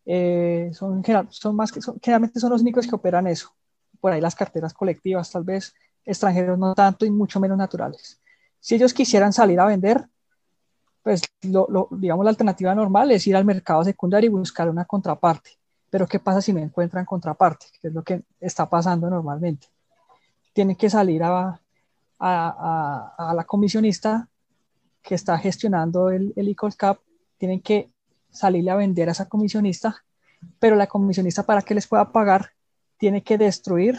Eh, 0.05 0.71
son, 0.73 1.03
son 1.29 1.55
más 1.55 1.71
que, 1.71 1.79
generalmente 2.01 2.39
son 2.39 2.51
los 2.51 2.61
únicos 2.61 2.87
que 2.87 2.95
operan 2.95 3.27
eso. 3.27 3.55
Por 4.01 4.11
ahí 4.11 4.19
las 4.19 4.35
carteras 4.35 4.73
colectivas, 4.73 5.31
tal 5.31 5.43
vez 5.43 5.73
extranjeros 6.05 6.57
no 6.57 6.73
tanto 6.75 7.05
y 7.05 7.11
mucho 7.11 7.39
menos 7.39 7.57
naturales. 7.57 8.19
Si 8.59 8.75
ellos 8.75 8.93
quisieran 8.93 9.33
salir 9.33 9.59
a 9.59 9.65
vender, 9.65 10.07
pues 11.03 11.21
lo, 11.43 11.87
digamos 11.91 12.23
la 12.23 12.31
alternativa 12.31 12.75
normal 12.75 13.11
es 13.11 13.25
ir 13.27 13.35
al 13.35 13.45
mercado 13.45 13.83
secundario 13.83 14.29
y 14.29 14.33
buscar 14.33 14.69
una 14.69 14.85
contraparte. 14.85 15.51
Pero 15.89 16.07
¿qué 16.07 16.19
pasa 16.19 16.41
si 16.41 16.53
no 16.53 16.59
encuentran 16.59 17.05
contraparte? 17.05 17.67
Que 17.81 17.87
es 17.87 17.93
lo 17.93 18.03
que 18.03 18.21
está 18.39 18.69
pasando 18.69 19.09
normalmente. 19.09 19.67
Tienen 20.53 20.75
que 20.75 20.89
salir 20.89 21.23
a, 21.23 21.59
a, 22.19 23.15
a, 23.17 23.33
la 23.33 23.43
comisionista 23.45 24.27
que 25.01 25.15
está 25.15 25.37
gestionando 25.37 26.09
el, 26.09 26.33
el 26.35 26.55
cap, 26.77 26.99
tienen 27.37 27.61
que 27.61 27.89
salirle 28.29 28.71
a 28.71 28.75
vender 28.75 29.09
a 29.09 29.13
esa 29.13 29.27
comisionista, 29.27 30.03
pero 30.59 30.75
la 30.75 30.87
comisionista 30.87 31.43
para 31.43 31.61
que 31.61 31.73
les 31.73 31.87
pueda 31.87 32.11
pagar 32.11 32.51
tiene 32.97 33.23
que 33.23 33.37
destruir, 33.37 33.97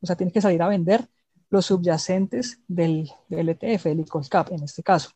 o 0.00 0.06
sea, 0.06 0.16
tiene 0.16 0.32
que 0.32 0.40
salir 0.40 0.62
a 0.62 0.68
vender 0.68 1.08
los 1.50 1.66
subyacentes 1.66 2.60
del, 2.68 3.10
del 3.28 3.48
ETF, 3.48 3.86
el 3.86 4.04
cap 4.28 4.52
en 4.52 4.64
este 4.64 4.82
caso. 4.82 5.10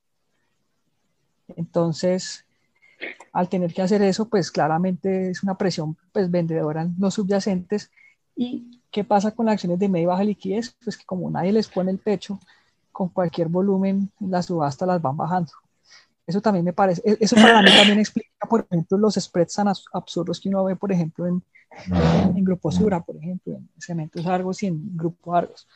Entonces, 1.57 2.45
al 3.33 3.49
tener 3.49 3.75
que 3.75 3.83
hacer 3.83 4.03
eso, 4.03 4.29
pues 4.29 4.51
claramente 4.51 5.31
es 5.31 5.43
una 5.43 5.57
presión 5.57 5.97
pues, 6.13 6.31
vendedora 6.31 6.83
en 6.83 6.95
los 6.99 7.15
subyacentes 7.15 7.91
y 8.35 8.83
¿Qué 8.93 9.05
pasa 9.05 9.31
con 9.31 9.47
las 9.47 9.55
acciones 9.55 9.79
de 9.79 9.89
media 9.89 10.03
y 10.03 10.07
baja 10.07 10.23
liquidez? 10.23 10.77
Pues 10.85 10.99
que 10.99 11.07
como 11.07 11.31
nadie 11.31 11.51
les 11.51 11.67
pone 11.67 11.91
el 11.91 11.99
pecho, 11.99 12.39
con 12.93 13.09
cualquier 13.09 13.49
volumen, 13.49 14.13
las 14.21 14.47
subastas 14.47 14.87
las 14.87 15.01
van 15.01 15.17
bajando. 15.17 15.51
Eso 16.27 16.43
también 16.43 16.63
me 16.63 16.75
parece, 16.75 17.01
e-, 17.03 17.17
eso 17.19 17.35
para 17.35 17.63
mí 17.63 17.71
también 17.75 17.99
explica, 17.99 18.47
por 18.47 18.67
ejemplo, 18.71 18.99
los 18.99 19.15
spreads 19.15 19.55
tan 19.55 19.69
absurdos 19.95 20.39
que 20.39 20.51
uno 20.51 20.65
ve, 20.65 20.77
por 20.77 20.93
ejemplo, 20.93 21.27
en, 21.27 21.43
en, 22.37 22.45
Grupo 22.45 22.71
Sura, 22.71 23.01
por 23.01 23.17
ejemplo, 23.17 23.55
en 23.55 23.67
Cementos 23.79 24.27
Argos 24.27 24.63
y 24.63 24.67
en 24.67 24.95
Grupo 24.95 25.35
Argos. 25.35 25.67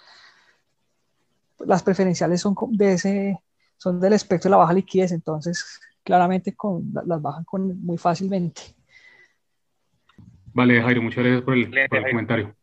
Las 1.61 1.83
preferenciales 1.83 2.41
son 2.41 2.55
de 2.73 2.93
ese, 2.93 3.39
son 3.77 4.01
del 4.01 4.13
espectro 4.13 4.49
de 4.49 4.53
la 4.53 4.59
baja 4.59 4.73
liquidez, 4.73 5.13
entonces 5.13 5.81
claramente 6.03 6.55
con, 6.55 6.93
las 7.05 7.21
bajan 7.21 7.45
con, 7.45 7.83
muy 7.83 7.99
fácilmente. 7.99 8.63
Vale, 10.53 10.81
Jairo, 10.81 11.03
muchas 11.03 11.25
gracias 11.25 11.43
por 11.43 11.55
el, 11.55 11.71
por 11.89 11.99
el 11.99 12.11
comentario. 12.11 12.57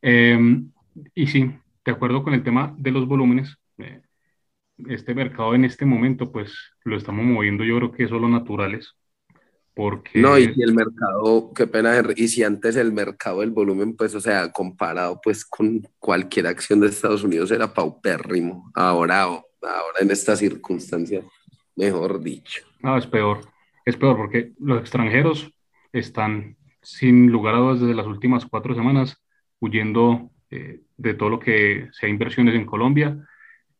Em, 0.00 0.70
y 1.14 1.26
sí, 1.26 1.52
de 1.84 1.92
acuerdo 1.92 2.22
con 2.22 2.34
el 2.34 2.42
tema 2.42 2.74
de 2.78 2.90
los 2.90 3.06
volúmenes, 3.06 3.56
eh, 3.78 4.00
este 4.88 5.14
mercado 5.14 5.54
en 5.54 5.64
este 5.64 5.84
momento, 5.84 6.30
pues 6.30 6.54
lo 6.84 6.96
estamos 6.96 7.24
moviendo, 7.24 7.64
yo 7.64 7.76
creo 7.76 7.92
que 7.92 8.08
solo 8.08 8.28
naturales. 8.28 8.94
Porque... 9.78 10.18
No, 10.18 10.36
y 10.36 10.52
si 10.52 10.60
el 10.60 10.74
mercado, 10.74 11.52
qué 11.54 11.68
pena, 11.68 12.02
y 12.16 12.26
si 12.26 12.42
antes 12.42 12.74
el 12.74 12.90
mercado, 12.92 13.44
el 13.44 13.52
volumen, 13.52 13.94
pues, 13.94 14.12
o 14.16 14.20
sea, 14.20 14.50
comparado 14.50 15.20
pues 15.22 15.44
con 15.44 15.86
cualquier 16.00 16.48
acción 16.48 16.80
de 16.80 16.88
Estados 16.88 17.22
Unidos 17.22 17.52
era 17.52 17.72
paupérrimo, 17.72 18.72
ahora, 18.74 19.22
ahora 19.22 19.98
en 20.00 20.10
estas 20.10 20.40
circunstancias, 20.40 21.24
mejor 21.76 22.20
dicho. 22.20 22.64
No, 22.82 22.98
es 22.98 23.06
peor, 23.06 23.42
es 23.84 23.96
peor 23.96 24.16
porque 24.16 24.50
los 24.58 24.80
extranjeros 24.80 25.48
están, 25.92 26.56
sin 26.82 27.30
lugar 27.30 27.54
a 27.54 27.58
dudas, 27.58 27.80
desde 27.80 27.94
las 27.94 28.06
últimas 28.08 28.46
cuatro 28.46 28.74
semanas, 28.74 29.22
huyendo 29.60 30.32
eh, 30.50 30.80
de 30.96 31.14
todo 31.14 31.28
lo 31.28 31.38
que 31.38 31.88
sea 31.92 32.08
inversiones 32.08 32.56
en 32.56 32.66
Colombia. 32.66 33.16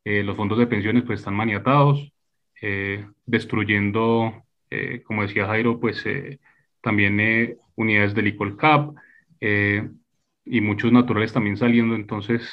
Eh, 0.05 0.23
los 0.23 0.37
fondos 0.37 0.59
de 0.59 0.69
pensiones 0.69 1.03
pues 1.03 1.19
están 1.19 1.35
maniatados, 1.35 2.13
eh, 2.63 3.05
destruyendo, 3.27 4.45
como 5.07 5.22
decía 5.22 5.46
Jairo, 5.46 5.81
pues 5.81 6.04
también 6.81 7.59
unidades 7.76 8.14
del 8.14 8.37
Cap 8.57 8.94
y 10.44 10.61
muchos 10.61 10.92
naturales 10.92 11.33
también 11.33 11.57
saliendo, 11.57 11.94
entonces 11.94 12.48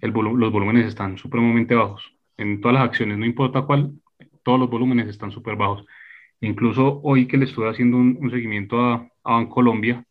el 0.00 0.12
los 0.12 0.52
volúmenes 0.52 0.86
están 0.86 1.18
supremamente 1.18 1.74
bajos. 1.74 2.12
En 2.36 2.60
todas 2.60 2.74
las 2.74 2.84
acciones, 2.84 3.18
no 3.18 3.26
importa 3.26 3.62
cuál, 3.62 3.92
todos 4.42 4.58
los 4.58 4.70
volúmenes 4.70 5.08
están 5.08 5.30
súper 5.30 5.56
bajos. 5.56 5.84
Incluso 6.40 7.00
hoy 7.02 7.26
que 7.26 7.36
le 7.36 7.44
estoy 7.44 7.68
haciendo 7.68 7.98
un, 7.98 8.30
seguimiento 8.30 8.80
a, 8.80 9.08
a 9.24 9.32
Bancolombia, 9.34 10.04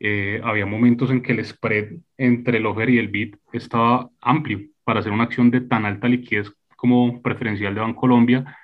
eh, 0.00 0.40
había 0.44 0.66
momentos 0.66 1.10
en 1.10 1.22
que 1.22 1.32
el 1.32 1.44
spread 1.44 1.98
entre 2.16 2.58
el 2.58 2.66
offer 2.66 2.88
y 2.90 2.98
el 2.98 3.08
bid 3.08 3.34
estaba 3.52 4.10
amplio 4.20 4.60
para 4.84 5.00
hacer 5.00 5.12
una 5.12 5.24
acción 5.24 5.50
de 5.50 5.60
tan 5.62 5.84
alta 5.84 6.08
liquidez 6.08 6.52
como 6.76 7.20
preferencial 7.22 7.74
de 7.74 7.80
Bancolombia, 7.80 8.56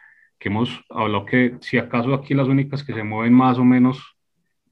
que 0.44 0.50
hemos 0.50 0.84
hablado 0.90 1.24
que 1.24 1.56
si 1.62 1.78
acaso 1.78 2.12
aquí 2.12 2.34
las 2.34 2.48
únicas 2.48 2.84
que 2.84 2.92
se 2.92 3.02
mueven 3.02 3.32
más 3.32 3.56
o 3.56 3.64
menos 3.64 4.14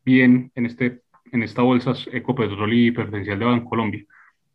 bien 0.05 0.53
en, 0.55 0.67
este, 0.67 1.01
en 1.33 1.43
esta 1.43 1.63
bolsa 1.63 1.93
es 1.93 2.11
Ecopetrol 2.13 2.75
y 2.75 2.91
preferencial 2.91 3.39
de 3.39 3.47
Bancolombia. 3.47 4.05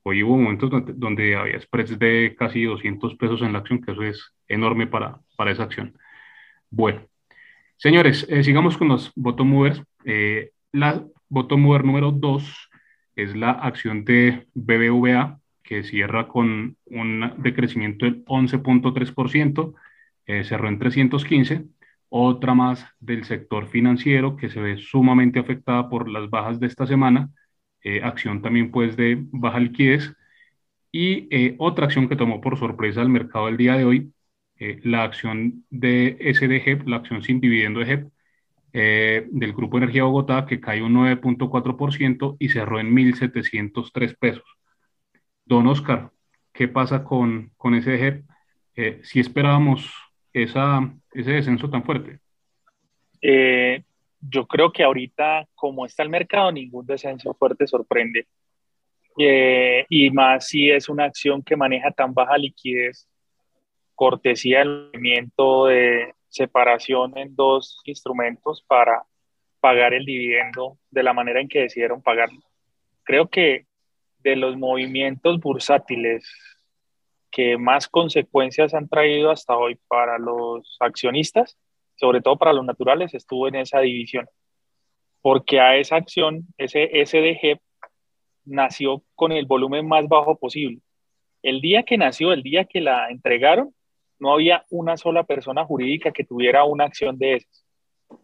Hoy 0.03 0.21
hubo 0.21 0.37
momentos 0.37 0.69
donde, 0.69 1.35
había 1.35 1.59
spreads 1.59 1.97
de 1.97 2.35
casi 2.37 2.65
200 2.65 3.15
pesos 3.15 3.41
en 3.41 3.53
la 3.53 3.59
acción, 3.59 3.81
que 3.81 3.93
eso 3.93 4.03
es 4.03 4.31
enorme 4.47 4.85
para, 4.85 5.19
para 5.35 5.49
esa 5.49 5.63
acción. 5.63 5.97
Bueno, 6.69 7.01
señores, 7.77 8.27
eh, 8.29 8.43
sigamos 8.43 8.77
con 8.77 8.89
los 8.89 9.11
bottom 9.15 9.49
movers. 9.49 9.81
Eh, 10.05 10.51
la 10.71 11.03
Bottom 11.29 11.61
mover 11.61 11.83
número 11.83 12.11
2 12.11 12.69
es 13.15 13.35
la 13.35 13.49
acción 13.53 14.05
de 14.05 14.45
BBVA, 14.53 15.39
que 15.63 15.81
cierra 15.81 16.27
con 16.27 16.77
un 16.85 17.33
decrecimiento 17.39 18.05
del 18.05 18.23
11.3%, 18.23 19.73
eh, 20.27 20.43
cerró 20.43 20.67
en 20.69 20.79
315. 20.79 21.65
Otra 22.09 22.53
más 22.53 22.85
del 22.99 23.25
sector 23.25 23.67
financiero 23.67 24.37
que 24.37 24.49
se 24.49 24.61
ve 24.61 24.77
sumamente 24.77 25.39
afectada 25.39 25.89
por 25.89 26.09
las 26.09 26.29
bajas 26.29 26.59
de 26.59 26.67
esta 26.67 26.87
semana, 26.87 27.29
eh, 27.83 28.01
acción 28.03 28.41
también 28.41 28.71
pues 28.71 28.95
de 28.97 29.17
baja 29.31 29.59
liquidez. 29.59 30.13
Y 30.91 31.27
eh, 31.35 31.55
otra 31.59 31.85
acción 31.85 32.09
que 32.09 32.15
tomó 32.15 32.41
por 32.41 32.57
sorpresa 32.57 33.01
el 33.01 33.09
mercado 33.09 33.47
el 33.49 33.57
día 33.57 33.75
de 33.77 33.85
hoy, 33.85 34.13
la 34.83 35.03
acción 35.03 35.65
de 35.69 36.17
SDG, 36.19 36.87
la 36.87 36.97
acción 36.97 37.21
sin 37.23 37.39
dividendo 37.39 37.79
de 37.81 38.07
eh, 38.73 39.27
del 39.31 39.53
Grupo 39.53 39.77
Energía 39.77 40.03
Bogotá, 40.03 40.45
que 40.45 40.59
cayó 40.59 40.85
un 40.85 40.93
9.4% 40.95 42.37
y 42.39 42.49
cerró 42.49 42.79
en 42.79 42.93
1.703 42.93 44.17
pesos. 44.17 44.43
Don 45.45 45.67
Oscar, 45.67 46.11
¿qué 46.53 46.67
pasa 46.67 47.03
con, 47.03 47.51
con 47.57 47.81
si 49.03 49.19
esperábamos 49.19 50.06
esa, 50.43 50.79
ese 51.13 51.31
descenso 51.31 51.69
tan 51.69 51.83
fuerte? 51.83 52.19
Eh, 53.21 53.83
yo 54.19 54.47
creo 54.47 54.71
que 54.71 54.83
ahorita, 54.83 55.47
como 55.55 55.85
está 55.85 56.03
el 56.03 56.09
mercado, 56.09 56.51
ningún 56.51 56.85
descenso 56.85 57.33
fuerte 57.33 57.67
sorprende. 57.67 58.27
Eh, 59.19 59.85
y 59.89 60.11
más 60.11 60.47
si 60.47 60.69
es 60.69 60.89
una 60.89 61.05
acción 61.05 61.41
que 61.41 61.55
maneja 61.55 61.91
tan 61.91 62.13
baja 62.13 62.37
liquidez, 62.37 63.07
cortesía 63.95 64.59
del 64.59 64.89
movimiento 64.93 65.65
de, 65.65 66.13
separación 66.29 67.17
en 67.17 67.35
dos 67.35 67.81
instrumentos 67.85 68.63
para 68.67 69.03
pagar 69.59 69.93
el 69.93 70.05
dividendo 70.05 70.77
de 70.91 71.03
la 71.03 71.13
manera 71.13 71.41
en 71.41 71.47
que 71.47 71.61
decidieron 71.61 72.01
pagarlo. 72.01 72.39
Creo 73.03 73.27
que 73.29 73.65
de 74.19 74.35
los 74.35 74.57
movimientos 74.57 75.39
bursátiles 75.39 76.29
que 77.31 77.57
más 77.57 77.87
consecuencias 77.87 78.73
han 78.73 78.87
traído 78.87 79.31
hasta 79.31 79.57
hoy 79.57 79.77
para 79.87 80.17
los 80.17 80.77
accionistas, 80.79 81.57
sobre 81.95 82.21
todo 82.21 82.37
para 82.37 82.53
los 82.53 82.65
naturales, 82.65 83.13
estuvo 83.13 83.47
en 83.47 83.55
esa 83.55 83.79
división. 83.79 84.27
Porque 85.21 85.59
a 85.59 85.77
esa 85.77 85.95
acción, 85.95 86.47
ese 86.57 86.89
SDG, 87.05 87.59
nació 88.45 89.03
con 89.15 89.31
el 89.31 89.45
volumen 89.45 89.87
más 89.87 90.07
bajo 90.07 90.37
posible. 90.37 90.79
El 91.43 91.61
día 91.61 91.83
que 91.83 91.97
nació, 91.97 92.33
el 92.33 92.43
día 92.43 92.65
que 92.65 92.81
la 92.81 93.09
entregaron, 93.09 93.73
no 94.19 94.33
había 94.33 94.65
una 94.69 94.97
sola 94.97 95.23
persona 95.23 95.65
jurídica 95.65 96.11
que 96.11 96.23
tuviera 96.23 96.63
una 96.63 96.85
acción 96.85 97.17
de 97.17 97.35
esas. 97.35 97.65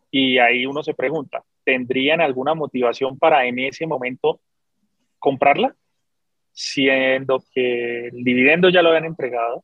Y 0.09 0.37
ahí 0.39 0.65
uno 0.65 0.83
se 0.83 0.93
pregunta, 0.93 1.43
¿tendrían 1.63 2.21
alguna 2.21 2.53
motivación 2.53 3.17
para 3.17 3.45
en 3.45 3.59
ese 3.59 3.85
momento 3.85 4.39
comprarla? 5.19 5.75
Siendo 6.53 7.43
que 7.51 8.07
el 8.07 8.23
dividendo 8.23 8.69
ya 8.69 8.81
lo 8.81 8.89
habían 8.89 9.05
entregado. 9.05 9.63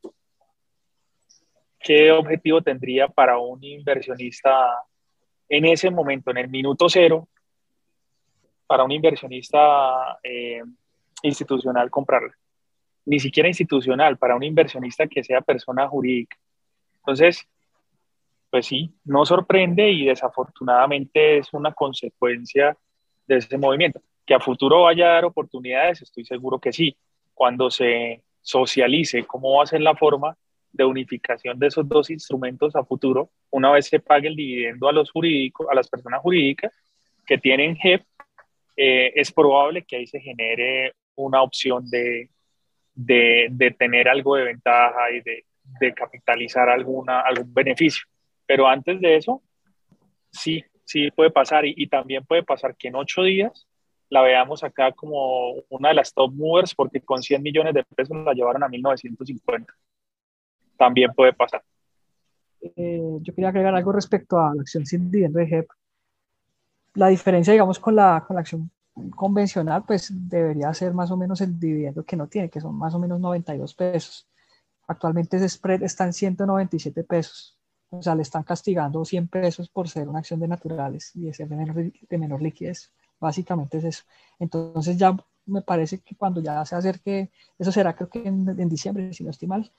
¿Qué 1.78 2.10
objetivo 2.12 2.60
tendría 2.60 3.08
para 3.08 3.38
un 3.38 3.62
inversionista 3.64 4.66
en 5.48 5.64
ese 5.64 5.90
momento, 5.90 6.30
en 6.30 6.38
el 6.38 6.48
minuto 6.48 6.88
cero, 6.88 7.28
para 8.66 8.84
un 8.84 8.92
inversionista 8.92 10.18
eh, 10.22 10.62
institucional 11.22 11.90
comprarla? 11.90 12.34
Ni 13.06 13.18
siquiera 13.18 13.48
institucional, 13.48 14.18
para 14.18 14.36
un 14.36 14.42
inversionista 14.42 15.06
que 15.06 15.24
sea 15.24 15.40
persona 15.40 15.88
jurídica. 15.88 16.36
Entonces, 16.96 17.48
pues 18.50 18.66
sí, 18.66 18.92
no 19.04 19.24
sorprende 19.24 19.90
y 19.90 20.06
desafortunadamente 20.06 21.38
es 21.38 21.52
una 21.54 21.72
consecuencia 21.72 22.76
de 23.26 23.36
ese 23.36 23.56
movimiento. 23.56 24.02
Que 24.30 24.34
a 24.34 24.38
futuro 24.38 24.82
vaya 24.82 25.06
a 25.06 25.14
dar 25.14 25.24
oportunidades, 25.24 26.02
estoy 26.02 26.24
seguro 26.24 26.60
que 26.60 26.72
sí. 26.72 26.96
Cuando 27.34 27.68
se 27.68 28.22
socialice 28.40 29.24
cómo 29.24 29.56
va 29.56 29.64
a 29.64 29.66
ser 29.66 29.80
la 29.80 29.96
forma 29.96 30.36
de 30.70 30.84
unificación 30.84 31.58
de 31.58 31.66
esos 31.66 31.88
dos 31.88 32.10
instrumentos 32.10 32.76
a 32.76 32.84
futuro, 32.84 33.30
una 33.50 33.72
vez 33.72 33.88
se 33.88 33.98
pague 33.98 34.28
el 34.28 34.36
dividendo 34.36 34.88
a 34.88 34.92
los 34.92 35.10
jurídicos, 35.10 35.66
a 35.68 35.74
las 35.74 35.88
personas 35.88 36.20
jurídicas 36.20 36.72
que 37.26 37.38
tienen 37.38 37.74
JEP, 37.74 38.04
eh, 38.76 39.12
es 39.16 39.32
probable 39.32 39.82
que 39.82 39.96
ahí 39.96 40.06
se 40.06 40.20
genere 40.20 40.92
una 41.16 41.42
opción 41.42 41.90
de, 41.90 42.30
de, 42.94 43.48
de 43.50 43.72
tener 43.72 44.08
algo 44.08 44.36
de 44.36 44.44
ventaja 44.44 45.10
y 45.10 45.22
de, 45.22 45.44
capitalizar 45.92 46.68
alguna, 46.68 47.22
algún 47.22 47.52
beneficio. 47.52 48.04
Pero 48.46 48.68
antes 48.68 49.00
de 49.00 49.16
eso, 49.16 49.42
sí, 50.30 50.64
sí 50.84 51.10
puede 51.10 51.32
pasar 51.32 51.66
y, 51.66 51.88
también 51.88 52.24
puede 52.24 52.44
pasar 52.44 52.76
que 52.76 52.86
en 52.86 52.94
ocho 52.94 53.24
días 53.24 53.66
la 54.10 54.22
veamos 54.22 54.62
acá 54.64 54.92
como 54.92 55.54
una 55.68 55.88
de 55.88 55.94
las 55.94 56.12
top 56.12 56.32
movers 56.34 56.74
porque 56.74 57.00
con 57.00 57.22
100 57.22 57.42
millones 57.42 57.74
de 57.74 57.84
pesos 57.84 58.16
la 58.24 58.34
llevaron 58.34 58.62
a 58.64 58.68
1950. 58.68 59.72
También 60.76 61.12
puede 61.14 61.32
pasar. 61.32 61.62
Eh, 62.60 63.18
yo 63.20 63.34
quería 63.34 63.48
agregar 63.48 63.74
algo 63.74 63.92
respecto 63.92 64.38
a 64.38 64.54
la 64.54 64.62
acción 64.62 64.84
sin 64.84 65.10
dividendo 65.10 65.38
de 65.38 65.46
JEP. 65.46 65.68
La 66.94 67.08
diferencia, 67.08 67.52
digamos, 67.52 67.78
con 67.78 67.94
la, 67.94 68.24
con 68.26 68.34
la 68.34 68.40
acción 68.40 68.70
convencional, 69.14 69.84
pues 69.86 70.12
debería 70.12 70.74
ser 70.74 70.92
más 70.92 71.10
o 71.12 71.16
menos 71.16 71.40
el 71.40 71.58
dividendo 71.58 72.04
que 72.04 72.16
no 72.16 72.26
tiene, 72.26 72.50
que 72.50 72.60
son 72.60 72.76
más 72.76 72.94
o 72.94 72.98
menos 72.98 73.20
92 73.20 73.74
pesos. 73.74 74.28
Actualmente 74.88 75.36
ese 75.36 75.48
spread 75.48 75.84
está 75.84 76.04
en 76.04 76.12
197 76.12 77.04
pesos. 77.04 77.56
O 77.90 78.02
sea, 78.02 78.16
le 78.16 78.22
están 78.22 78.42
castigando 78.42 79.04
100 79.04 79.28
pesos 79.28 79.68
por 79.68 79.88
ser 79.88 80.08
una 80.08 80.18
acción 80.18 80.40
de 80.40 80.48
naturales 80.48 81.14
y 81.14 81.26
de 81.26 81.34
ser 81.34 81.48
de 81.48 81.56
menor, 81.56 81.76
de 81.76 82.18
menor 82.18 82.42
liquidez. 82.42 82.92
Básicamente 83.20 83.78
es 83.78 83.84
eso. 83.84 84.04
Entonces 84.38 84.96
ya 84.96 85.16
me 85.46 85.62
parece 85.62 86.00
que 86.00 86.16
cuando 86.16 86.40
ya 86.40 86.64
se 86.64 86.76
acerque, 86.76 87.30
eso 87.58 87.72
será 87.72 87.94
creo 87.94 88.08
que 88.08 88.26
en, 88.26 88.68
diciembre, 88.68 89.12
si 89.12 89.24
no 89.24 89.30
estoy 89.30 89.48
mal, 89.48 89.70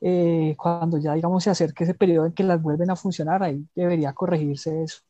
eh, 0.00 0.54
cuando 0.56 0.98
ya 0.98 1.14
digamos 1.14 1.44
se 1.44 1.50
acerque 1.50 1.84
ese 1.84 1.94
periodo 1.94 2.26
en 2.26 2.32
que 2.32 2.44
las 2.44 2.62
vuelven 2.62 2.90
a 2.90 2.96
funcionar, 2.96 3.42
ahí 3.42 3.66
debería 3.74 4.12
corregirse 4.12 4.82
eso. 4.82 5.02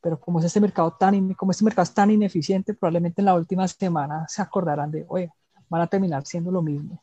Pero 0.00 0.18
como 0.18 0.38
es 0.38 0.46
este 0.46 0.60
mercado 0.60 0.92
tan, 0.92 1.34
como 1.34 1.52
este 1.52 1.64
mercado 1.64 1.82
es 1.82 1.94
tan 1.94 2.10
ineficiente, 2.10 2.74
probablemente 2.74 3.20
en 3.20 3.26
la 3.26 3.34
última 3.34 3.68
semana 3.68 4.26
se 4.28 4.40
acordarán 4.40 4.90
de, 4.90 5.04
oye, 5.08 5.30
van 5.68 5.82
a 5.82 5.86
terminar 5.86 6.24
siendo 6.26 6.50
lo 6.50 6.62
mismo. 6.62 7.02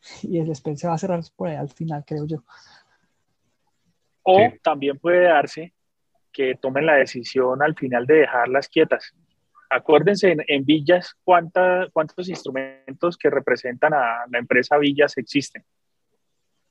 Y 0.22 0.38
el 0.38 0.54
se 0.54 0.86
va 0.86 0.94
a 0.94 0.98
cerrar 0.98 1.22
por 1.34 1.48
ahí 1.48 1.56
al 1.56 1.70
final, 1.70 2.04
creo 2.06 2.26
yo. 2.26 2.44
O 4.22 4.38
también 4.62 4.98
puede 4.98 5.24
darse 5.24 5.73
que 6.34 6.56
tomen 6.60 6.84
la 6.84 6.96
decisión 6.96 7.62
al 7.62 7.74
final 7.74 8.06
de 8.06 8.16
dejarlas 8.16 8.68
quietas. 8.68 9.14
Acuérdense 9.70 10.36
en, 10.46 10.64
Villas 10.64 11.14
cuánta, 11.24 11.88
cuántos 11.92 12.28
instrumentos 12.28 13.16
que 13.16 13.30
representan 13.30 13.94
a 13.94 14.24
la 14.30 14.38
empresa 14.38 14.76
Villas 14.76 15.16
existen. 15.16 15.64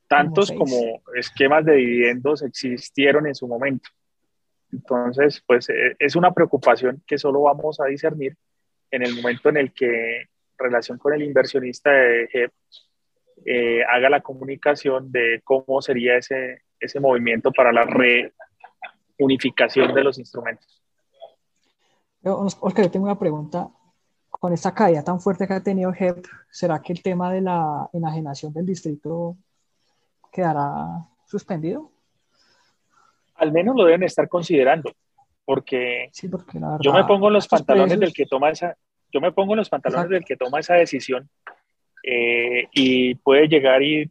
Tantos 0.07 0.51
como, 0.51 1.01
esquemas 1.15 1.65
de 1.65 1.75
dividendos 1.75 2.43
existieron 2.43 3.25
en 3.25 3.33
su 3.33 3.47
momento. 3.47 3.89
Entonces, 4.71 5.41
pues 5.45 5.69
eh, 5.69 5.95
es 5.97 6.15
una 6.15 6.33
preocupación 6.33 7.01
que 7.07 7.17
solo 7.17 7.41
vamos 7.41 7.79
a 7.79 7.85
discernir 7.85 8.35
en 8.91 9.03
el 9.03 9.15
momento 9.15 9.49
en 9.49 9.57
el 9.57 9.73
que 9.73 10.25
relación 10.57 10.97
con 10.97 11.13
el 11.13 11.23
inversionista 11.23 11.91
de 11.91 12.27
GEP 12.27 12.51
eh, 13.45 13.83
haga 13.83 14.09
la 14.09 14.21
comunicación 14.21 15.11
de 15.11 15.41
cómo 15.43 15.81
sería 15.81 16.17
ese, 16.17 16.61
ese 16.79 16.99
movimiento 16.99 17.51
para 17.51 17.71
la 17.71 17.85
reunificación 19.23 19.93
de 19.93 20.03
los 20.03 20.17
instrumentos. 20.19 20.81
Oscar, 22.23 22.85
yo 22.85 22.91
tengo 22.91 23.05
una 23.05 23.19
pregunta. 23.19 23.69
Con 24.29 24.51
esta 24.51 24.73
caída 24.73 25.03
tan 25.03 25.21
fuerte 25.21 25.47
que 25.47 25.53
ha 25.53 25.63
tenido 25.63 25.93
HEP, 25.97 26.25
¿será 26.51 26.81
que 26.81 26.91
el 26.91 27.01
tema 27.01 27.31
de 27.31 27.41
la 27.41 27.89
enajenación 27.93 28.51
del 28.51 28.65
distrito 28.65 29.37
quedará 30.31 31.07
suspendido? 31.25 31.91
Al 33.35 33.51
menos 33.51 33.75
lo 33.75 33.85
deben 33.85 34.03
estar 34.03 34.27
considerando, 34.27 34.91
porque, 35.45 36.09
yo 36.81 36.93
me 36.93 37.03
pongo 37.05 37.27
en 37.27 37.33
los 37.33 37.47
pantalones 37.47 37.99
del 37.99 38.13
que 38.13 38.25
toma 38.25 38.49
esa, 38.49 38.75
yo 39.11 39.21
me 39.21 39.31
pongo 39.31 39.55
los 39.55 39.69
pantalones 39.69 40.09
del 40.09 40.25
que 40.25 40.35
toma 40.35 40.59
esa 40.59 40.75
decisión 40.75 41.29
eh, 42.03 42.67
y 42.73 43.15
puede 43.15 43.47
llegar 43.47 43.81
y 43.81 44.09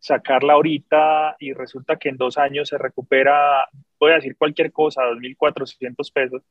sacarla 0.00 0.54
ahorita 0.54 1.36
y 1.38 1.52
resulta 1.52 1.96
que 1.96 2.08
en 2.08 2.16
dos 2.16 2.38
años 2.38 2.70
se 2.70 2.78
recupera, 2.78 3.68
puede 3.98 4.14
decir 4.14 4.36
cualquier 4.36 4.72
cosa, 4.72 5.02
2.400 5.02 6.12
pesos, 6.12 6.42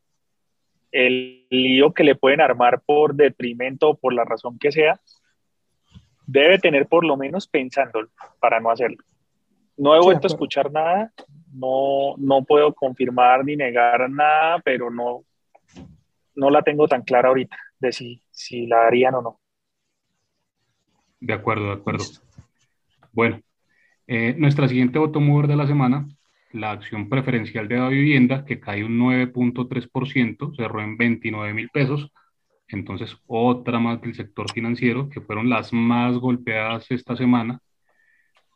el 0.92 1.48
lío 1.50 1.92
que 1.94 2.04
le 2.04 2.16
pueden 2.16 2.42
armar 2.42 2.82
por 2.86 3.16
detrimento 3.16 3.90
o 3.90 3.98
por 3.98 4.14
la 4.14 4.24
razón 4.24 4.58
que 4.60 4.72
sea, 4.72 5.00
debe 6.26 6.60
tener 6.60 6.88
por 6.88 7.04
lo 7.04 7.18
menos 7.18 7.48
pensándolo 7.48 8.10
para 8.40 8.60
no 8.60 8.70
hacerlo. 8.70 9.04
No 9.78 9.96
he 9.96 10.00
vuelto 10.00 10.28
a 10.28 10.32
escuchar 10.32 10.72
nada, 10.72 11.12
no, 11.52 12.16
no 12.18 12.44
puedo 12.44 12.74
confirmar 12.74 13.44
ni 13.44 13.56
negar 13.56 14.10
nada, 14.12 14.60
pero 14.64 14.92
no, 14.92 15.24
no 16.36 16.50
la 16.52 16.62
tengo 16.62 16.88
tan 16.88 17.02
clara 17.02 17.30
ahorita 17.30 17.58
de 17.80 17.92
si, 17.92 18.22
si 18.30 18.68
la 18.68 18.86
harían 18.86 19.16
o 19.16 19.22
no. 19.22 19.40
De 21.20 21.34
acuerdo, 21.34 21.68
de 21.68 21.74
acuerdo. 21.74 22.04
Bueno, 23.20 23.42
eh, 24.08 24.34
nuestra 24.38 24.70
siguiente 24.70 24.98
mover 24.98 25.48
de 25.48 25.58
la 25.58 25.68
semana, 25.68 26.08
la 26.54 26.72
acción 26.72 27.10
preferencial 27.10 27.68
de 27.68 27.76
la 27.76 27.90
vivienda, 27.90 28.46
que 28.46 28.62
cae 28.62 28.86
un 28.86 28.98
9.3%, 28.98 30.56
cerró 30.56 30.82
en 30.82 30.96
29 30.96 31.54
mil 31.54 31.68
pesos. 31.68 32.10
Entonces, 32.70 33.18
otra 33.28 33.78
más 33.80 34.00
del 34.02 34.16
sector 34.16 34.50
financiero, 34.54 35.10
que 35.10 35.20
fueron 35.20 35.50
las 35.50 35.74
más 35.74 36.16
golpeadas 36.18 36.90
esta 36.92 37.18
semana. 37.18 37.60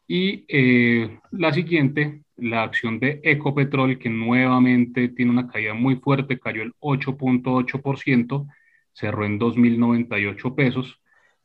Y 0.08 0.46
eh, 0.48 1.20
la 1.32 1.52
siguiente, 1.52 2.24
la 2.38 2.64
acción 2.64 3.00
de 3.00 3.20
Ecopetrol, 3.22 4.00
que 4.00 4.10
nuevamente 4.10 5.10
tiene 5.10 5.32
una 5.32 5.50
caída 5.50 5.74
muy 5.74 5.98
fuerte, 5.98 6.40
cayó 6.40 6.64
el 6.64 6.74
8.8%, 6.80 8.48
cerró 8.94 9.26
en 9.26 9.38
2.098 9.38 10.56
pesos. 10.56 11.02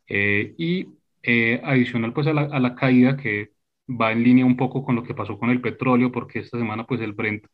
Eh, 0.07 0.55
y 0.57 0.98
eh, 1.31 1.61
adicional 1.63 2.15
pues 2.15 2.27
a 2.27 2.33
la, 2.33 2.43
a 2.45 2.59
la, 2.61 2.75
caída 2.75 3.17
que 3.19 3.53
va 3.89 4.13
en 4.13 4.25
línea 4.25 4.47
un 4.47 4.57
poco 4.57 4.83
con 4.85 4.97
lo 4.97 5.03
que 5.05 5.15
pasó 5.15 5.39
con 5.39 5.51
el 5.51 5.61
petróleo, 5.61 6.11
porque 6.13 6.39
esta 6.41 6.59
semana 6.59 6.87
pues 6.87 7.03
el 7.03 7.13
Brent 7.13 7.45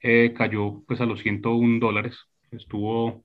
eh, 0.00 0.32
cayó 0.36 0.84
pues 0.86 1.00
a 1.00 1.06
los 1.06 1.20
101 1.20 1.80
dólares, 1.80 2.16
estuvo 2.52 3.24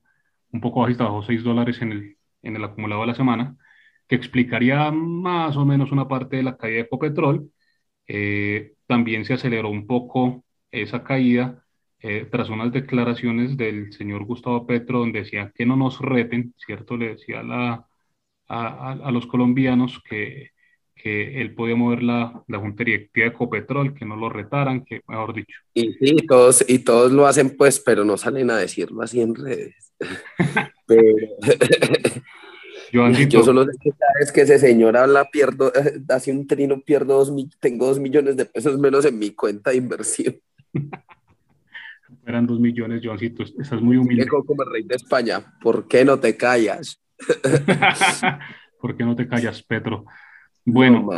un 0.52 0.60
poco 0.60 0.80
bajista, 0.80 1.04
bajó 1.04 1.22
6 1.22 1.44
dólares 1.44 1.80
en 1.82 1.92
el, 1.92 2.16
en 2.42 2.56
el 2.56 2.64
acumulado 2.64 3.02
de 3.02 3.06
la 3.08 3.14
semana, 3.14 3.56
que 4.08 4.16
explicaría 4.16 4.90
más 4.90 5.56
o 5.56 5.64
menos 5.64 5.92
una 5.92 6.08
parte 6.08 6.36
de 6.38 6.42
la 6.44 6.56
caída 6.56 6.76
de 6.78 6.82
Ecopetrol. 6.82 7.52
Eh, 8.08 8.74
también 8.86 9.24
se 9.24 9.34
aceleró 9.34 9.70
un 9.70 9.86
poco 9.86 10.44
esa 10.72 11.04
caída 11.04 11.64
tras 12.30 12.48
unas 12.48 12.72
declaraciones 12.72 13.56
del 13.56 13.92
señor 13.92 14.24
Gustavo 14.24 14.66
Petro 14.66 15.00
donde 15.00 15.20
decía 15.20 15.52
que 15.54 15.66
no 15.66 15.76
nos 15.76 16.00
reten, 16.00 16.54
¿cierto? 16.56 16.96
Le 16.96 17.10
decía 17.10 17.42
la, 17.42 17.89
a, 18.50 19.10
los 19.12 19.26
colombianos 19.26 20.02
que, 20.08 20.50
que 20.94 21.40
él 21.40 21.54
podía 21.54 21.76
mover 21.76 22.02
la, 22.02 22.42
la 22.48 22.58
Junta 22.58 22.84
Directiva 22.84 23.26
de 23.26 23.32
Ecopetrol, 23.32 23.94
que 23.94 24.04
no 24.04 24.16
lo 24.16 24.28
retaran, 24.28 24.84
que 24.84 25.02
mejor 25.06 25.34
dicho. 25.34 25.58
Y 25.74 25.92
sí, 25.94 26.16
todos, 26.26 26.64
y 26.68 26.80
todos 26.80 27.12
lo 27.12 27.26
hacen 27.26 27.56
pues, 27.56 27.78
pero 27.80 28.04
no 28.04 28.16
salen 28.16 28.50
a 28.50 28.56
decirlo 28.56 29.02
así 29.02 29.20
en 29.20 29.34
redes. 29.34 29.92
Yo 32.92 33.44
solo 33.44 33.64
sé 33.64 33.72
que 33.80 33.90
cada 33.90 34.12
vez 34.18 34.32
que 34.32 34.40
ese 34.42 34.58
señor 34.58 34.96
habla, 34.96 35.24
pierdo, 35.30 35.72
hace 36.08 36.32
un 36.32 36.46
trino, 36.46 36.80
pierdo 36.80 37.18
dos, 37.18 37.32
tengo 37.60 37.86
dos 37.86 38.00
millones 38.00 38.36
de 38.36 38.46
pesos 38.46 38.78
menos 38.78 39.04
en 39.04 39.18
mi 39.18 39.30
cuenta 39.30 39.70
de 39.70 39.76
inversión. 39.76 40.36
Eran 42.26 42.46
dos 42.46 42.58
millones, 42.58 43.02
Joancito, 43.04 43.42
estás 43.42 43.80
muy 43.80 43.96
humilde. 43.96 44.26
como 44.26 44.62
el 44.62 44.70
rey 44.70 44.82
de 44.82 44.96
España, 44.96 45.54
¿por 45.62 45.86
qué 45.86 46.04
no 46.04 46.18
te 46.18 46.36
callas? 46.36 47.00
¿Por 48.80 48.96
qué 48.96 49.04
no 49.04 49.14
te 49.14 49.28
callas, 49.28 49.62
Petro? 49.62 50.04
Bueno. 50.64 51.08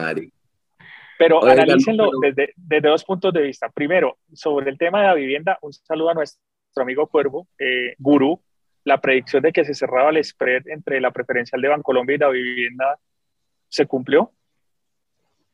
pero 1.19 1.45
analícenlo 1.45 2.11
Desde, 2.21 2.53
desde, 2.57 2.89
dos 2.89 3.05
puntos 3.05 3.33
de 3.33 3.43
vista. 3.43 3.69
Primero, 3.69 4.19
sobre 4.33 4.71
el 4.71 4.79
tema 4.79 5.01
de 5.01 5.07
la 5.09 5.15
vivienda, 5.15 5.59
un 5.63 5.73
saludo 5.73 6.11
a 6.11 6.15
nuestro 6.15 6.41
amigo 6.77 7.07
Cuervo, 7.07 7.49
eh, 7.59 7.95
Gurú. 7.99 8.41
La 8.85 9.01
predicción 9.01 9.43
de 9.43 9.53
que 9.53 9.65
se 9.65 9.75
cerraba 9.75 10.11
el 10.11 10.25
spread 10.25 10.67
entre 10.67 11.01
la 11.01 11.13
preferencial 11.13 11.61
de 11.61 11.69
Bancolombia 11.69 12.17
y 12.17 12.19
la 12.19 12.29
vivienda 12.31 12.99
se 13.69 13.87
cumplió. 13.87 14.33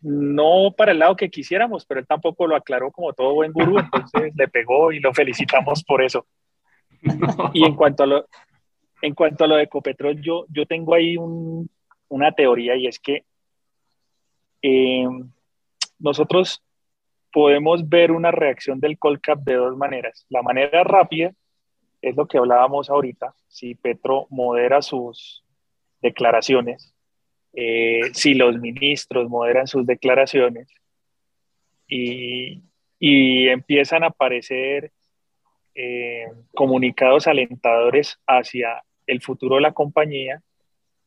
No 0.00 0.74
para 0.76 0.92
el 0.92 0.98
lado 1.00 1.16
que 1.16 1.28
quisiéramos, 1.28 1.84
pero 1.84 2.00
él 2.00 2.06
tampoco 2.06 2.46
lo 2.46 2.56
aclaró 2.56 2.90
como 2.90 3.12
todo 3.12 3.34
buen 3.34 3.52
gurú, 3.52 3.78
entonces 3.78 4.32
le 4.36 4.48
pegó 4.48 4.92
y 4.92 5.00
lo 5.00 5.12
felicitamos 5.12 5.84
por 5.84 6.02
eso. 6.02 6.26
Y 7.52 7.64
en 7.64 7.76
cuanto 7.76 8.02
a 8.02 8.06
lo, 8.06 8.26
en 9.02 9.14
cuanto 9.14 9.44
a 9.44 9.46
lo 9.46 9.56
de 9.56 9.64
Ecopetrol, 9.64 10.20
yo, 10.20 10.46
yo 10.48 10.66
tengo 10.66 10.94
ahí 10.94 11.16
una 12.08 12.32
teoría 12.32 12.76
y 12.76 12.86
es 12.86 12.98
que 12.98 13.24
eh, 14.62 15.06
nosotros 15.98 16.62
podemos 17.32 17.88
ver 17.88 18.10
una 18.10 18.30
reacción 18.30 18.80
del 18.80 18.98
Colcap 18.98 19.40
de 19.40 19.54
dos 19.54 19.76
maneras. 19.76 20.26
La 20.28 20.42
manera 20.42 20.82
rápida 20.84 21.32
es 22.02 22.16
lo 22.16 22.26
que 22.26 22.38
hablábamos 22.38 22.90
ahorita, 22.90 23.34
si 23.48 23.74
Petro 23.74 24.26
modera 24.30 24.82
sus 24.82 25.44
declaraciones, 26.00 26.94
eh, 27.52 28.02
si 28.12 28.34
los 28.34 28.58
ministros 28.58 29.28
moderan 29.28 29.66
sus 29.66 29.84
declaraciones 29.86 30.68
y, 31.88 32.62
y 32.98 33.48
empiezan 33.48 34.04
a 34.04 34.08
aparecer 34.08 34.92
eh, 35.74 36.26
comunicados 36.54 37.26
alentadores 37.26 38.18
hacia 38.26 38.82
el 39.08 39.20
futuro 39.20 39.56
de 39.56 39.62
la 39.62 39.72
compañía 39.72 40.40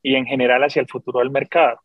y 0.03 0.15
en 0.15 0.25
general 0.25 0.63
hacia 0.63 0.81
el 0.81 0.87
futuro 0.87 1.19
del 1.19 1.31
mercado. 1.31 1.79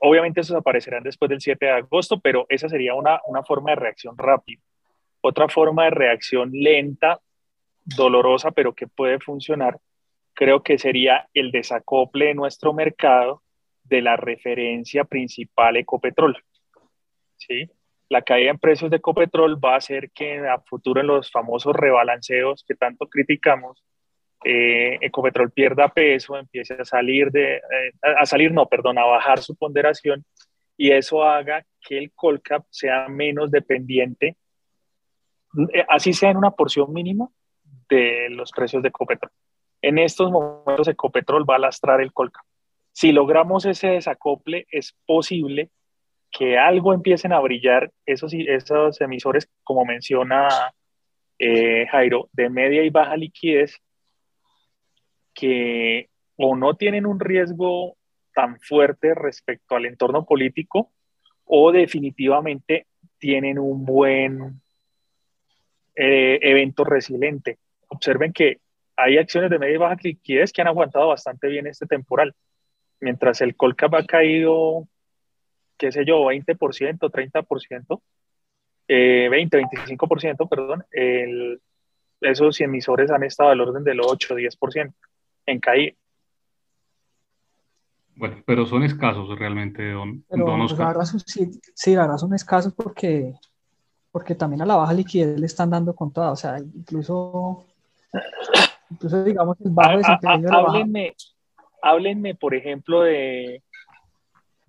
Obviamente 0.00 0.42
esos 0.42 0.56
aparecerán 0.56 1.02
después 1.02 1.28
del 1.28 1.40
7 1.40 1.66
de 1.66 1.72
agosto, 1.72 2.20
pero 2.20 2.46
esa 2.48 2.68
sería 2.68 2.94
una, 2.94 3.20
una 3.26 3.42
forma 3.42 3.70
de 3.70 3.76
reacción 3.76 4.16
rápida. 4.16 4.62
Otra 5.20 5.48
forma 5.48 5.84
de 5.84 5.90
reacción 5.90 6.50
lenta, 6.52 7.20
dolorosa, 7.84 8.52
pero 8.52 8.74
que 8.74 8.86
puede 8.86 9.18
funcionar, 9.18 9.80
creo 10.34 10.62
que 10.62 10.78
sería 10.78 11.28
el 11.34 11.50
desacople 11.50 12.26
de 12.26 12.34
nuestro 12.34 12.72
mercado 12.72 13.42
de 13.82 14.02
la 14.02 14.16
referencia 14.16 15.04
principal 15.04 15.76
Ecopetrol. 15.76 16.44
¿sí? 17.38 17.68
La 18.08 18.22
caída 18.22 18.50
en 18.50 18.58
precios 18.58 18.90
de 18.90 18.98
Ecopetrol 18.98 19.62
va 19.62 19.74
a 19.74 19.78
hacer 19.78 20.10
que 20.12 20.46
a 20.46 20.60
futuro 20.60 21.00
en 21.00 21.08
los 21.08 21.32
famosos 21.32 21.74
rebalanceos 21.74 22.64
que 22.66 22.74
tanto 22.74 23.08
criticamos, 23.08 23.82
eh, 24.44 24.98
Ecopetrol 25.00 25.50
pierda 25.50 25.88
peso, 25.88 26.36
empiece 26.36 26.74
a 26.74 26.84
salir 26.84 27.30
de, 27.30 27.56
eh, 27.56 27.92
a 28.02 28.24
salir, 28.24 28.52
no, 28.52 28.66
perdón, 28.66 28.98
a 28.98 29.04
bajar 29.04 29.40
su 29.40 29.56
ponderación 29.56 30.24
y 30.76 30.92
eso 30.92 31.24
haga 31.24 31.66
que 31.80 31.98
el 31.98 32.12
Colcap 32.12 32.64
sea 32.70 33.08
menos 33.08 33.50
dependiente, 33.50 34.36
eh, 35.72 35.84
así 35.88 36.12
sea 36.12 36.30
en 36.30 36.36
una 36.36 36.52
porción 36.52 36.92
mínima 36.92 37.28
de 37.88 38.28
los 38.30 38.52
precios 38.52 38.82
de 38.82 38.90
Ecopetrol. 38.90 39.32
En 39.82 39.98
estos 39.98 40.30
momentos 40.30 40.86
Ecopetrol 40.86 41.48
va 41.48 41.56
a 41.56 41.60
lastrar 41.60 42.00
el 42.00 42.12
Colcap. 42.12 42.44
Si 42.92 43.10
logramos 43.10 43.64
ese 43.64 43.88
desacople, 43.88 44.66
es 44.70 44.96
posible 45.04 45.70
que 46.30 46.58
algo 46.58 46.92
empiecen 46.92 47.32
a 47.32 47.40
brillar 47.40 47.90
esos, 48.06 48.32
esos 48.34 49.00
emisores, 49.00 49.48
como 49.64 49.84
menciona 49.84 50.48
Jairo, 51.90 52.28
de 52.32 52.50
media 52.50 52.82
y 52.82 52.90
baja 52.90 53.16
liquidez, 53.16 53.80
que 55.38 56.08
o 56.36 56.56
no 56.56 56.74
tienen 56.74 57.06
un 57.06 57.20
riesgo 57.20 57.96
tan 58.34 58.58
fuerte 58.58 59.14
respecto 59.14 59.76
al 59.76 59.86
entorno 59.86 60.24
político 60.24 60.90
o 61.44 61.70
definitivamente 61.70 62.86
tienen 63.18 63.58
un 63.58 63.84
buen 63.84 64.60
eh, 65.94 66.38
evento 66.42 66.82
resiliente. 66.82 67.58
Observen 67.86 68.32
que 68.32 68.58
hay 68.96 69.16
acciones 69.18 69.50
de 69.50 69.60
media 69.60 69.74
y 69.74 69.78
baja 69.78 69.96
liquidez 70.02 70.52
que 70.52 70.60
han 70.60 70.68
aguantado 70.68 71.06
bastante 71.06 71.46
bien 71.46 71.68
este 71.68 71.86
temporal, 71.86 72.34
mientras 73.00 73.40
el 73.40 73.54
Colcap 73.54 73.94
ha 73.94 74.04
caído, 74.04 74.88
qué 75.76 75.92
sé 75.92 76.04
yo, 76.04 76.24
20%, 76.24 76.98
30%, 76.98 78.02
eh, 78.88 79.28
20, 79.30 79.58
25%, 79.58 80.48
perdón, 80.48 80.84
el, 80.90 81.60
esos 82.22 82.60
emisores 82.60 83.12
han 83.12 83.22
estado 83.22 83.50
al 83.50 83.60
orden 83.60 83.84
del 83.84 84.00
8, 84.00 84.34
10% 84.34 84.92
en 85.48 85.60
caída. 85.60 85.94
Bueno, 88.16 88.42
pero 88.44 88.66
son 88.66 88.82
escasos 88.82 89.38
realmente, 89.38 89.92
don, 89.92 90.24
pues, 90.28 90.76
la 90.76 90.86
verdad, 90.88 91.04
sí, 91.04 91.94
la 91.94 92.02
verdad 92.02 92.16
son 92.16 92.34
escasos 92.34 92.74
porque, 92.74 93.32
porque 94.10 94.34
también 94.34 94.60
a 94.62 94.66
la 94.66 94.74
baja 94.74 94.92
liquidez 94.92 95.38
le 95.38 95.46
están 95.46 95.70
dando 95.70 95.94
con 95.94 96.12
toda, 96.12 96.32
o 96.32 96.36
sea, 96.36 96.58
incluso, 96.58 97.64
incluso 98.90 99.22
digamos 99.22 99.56
el 99.60 99.70
bajo 99.70 99.98
desempeño 99.98 100.48
háblenme, 100.50 101.14
háblenme, 101.80 102.34
por 102.34 102.56
ejemplo, 102.56 103.02
de, 103.02 103.62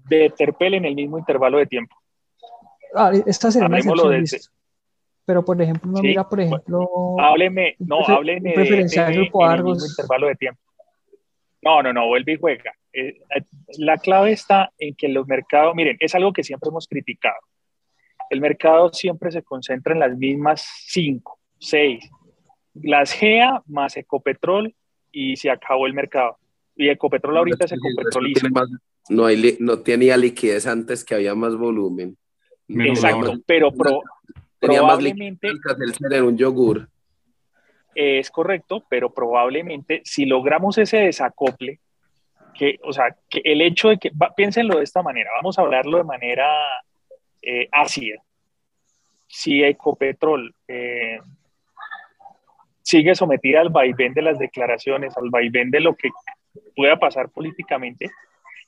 de 0.08 0.32
Terpel 0.38 0.76
en 0.76 0.86
el 0.86 0.94
mismo 0.94 1.18
intervalo 1.18 1.58
de 1.58 1.66
tiempo. 1.66 1.96
Ah, 2.94 3.12
esta 3.26 3.50
sería 3.50 3.68
una 3.68 3.80
pero 5.26 5.46
por 5.46 5.62
ejemplo, 5.62 5.92
no 5.92 6.02
mira, 6.02 6.28
por 6.28 6.40
ejemplo... 6.40 6.88
Hábleme, 7.20 7.76
no, 7.78 8.00
hábleme 8.08 8.52
de, 8.52 8.64
de, 8.64 8.66
de, 8.66 9.24
intervalo 9.24 10.28
de 10.28 10.36
tiempo. 10.36 10.60
No, 11.62 11.84
no, 11.84 11.94
no, 11.94 12.08
vuelve 12.08 12.34
y 12.34 12.38
juega. 12.38 12.74
Eh, 12.94 13.20
eh, 13.36 13.44
la 13.78 13.98
clave 13.98 14.32
está 14.32 14.72
en 14.78 14.96
que 14.96 15.10
los 15.10 15.28
mercados, 15.28 15.76
miren, 15.76 15.98
es 16.00 16.16
algo 16.16 16.34
que 16.34 16.44
siempre 16.44 16.70
hemos 16.70 16.88
criticado. 16.88 17.40
El 18.30 18.42
mercado 18.42 18.92
siempre 18.94 19.32
se 19.32 19.44
concentra 19.44 19.94
en 19.94 20.00
las 20.00 20.18
mismas 20.18 20.66
cinco, 20.86 21.40
seis. 21.60 22.10
Las 22.76 23.12
GEA 23.12 23.62
más 23.66 23.98
Ecopetrol 23.98 24.74
y 25.12 25.36
se 25.36 25.50
acabó 25.50 25.88
el 25.88 25.94
mercado. 25.94 26.38
Y 26.76 26.90
Ecopetrol 26.90 27.38
ahorita 27.38 27.66
es 27.66 27.74
Ecopetrol. 27.74 28.34
No, 29.10 29.26
hay, 29.26 29.58
no 29.60 29.80
tenía 29.80 30.16
liquidez 30.16 30.68
antes 30.68 31.04
que 31.04 31.16
había 31.16 31.36
más 31.36 31.56
volumen. 31.56 32.18
Exacto, 32.68 33.34
pero 33.46 33.72
probablemente... 34.60 35.50
Más 35.52 36.22
un 36.22 36.38
yogur 36.38 36.88
es 37.96 38.30
correcto, 38.30 38.84
pero 38.90 39.14
probablemente 39.14 40.02
si 40.06 40.26
logramos 40.26 40.78
ese 40.78 40.98
desacople, 40.98 41.80
que, 42.54 42.80
o 42.84 42.94
sea, 42.94 43.16
que 43.30 43.42
el 43.44 43.62
hecho 43.62 43.90
de 43.90 43.98
que, 43.98 44.12
piénsenlo 44.36 44.78
de 44.78 44.84
esta 44.84 45.02
manera, 45.02 45.30
vamos 45.36 45.58
a 45.58 45.62
hablarlo 45.62 45.98
de 45.98 46.04
manera 46.04 46.48
eh, 47.42 47.68
ácida. 47.72 48.22
Si 49.28 49.64
Ecopetrol 49.64 50.54
eh, 50.68 51.20
sigue 52.82 53.16
sometida 53.16 53.62
al 53.62 53.70
vaivén 53.70 54.14
de 54.14 54.24
las 54.24 54.40
declaraciones, 54.40 55.16
al 55.16 55.30
vaivén 55.30 55.72
de 55.72 55.80
lo 55.80 55.96
que 55.96 56.10
pueda 56.76 56.98
pasar 56.98 57.30
políticamente, 57.30 58.10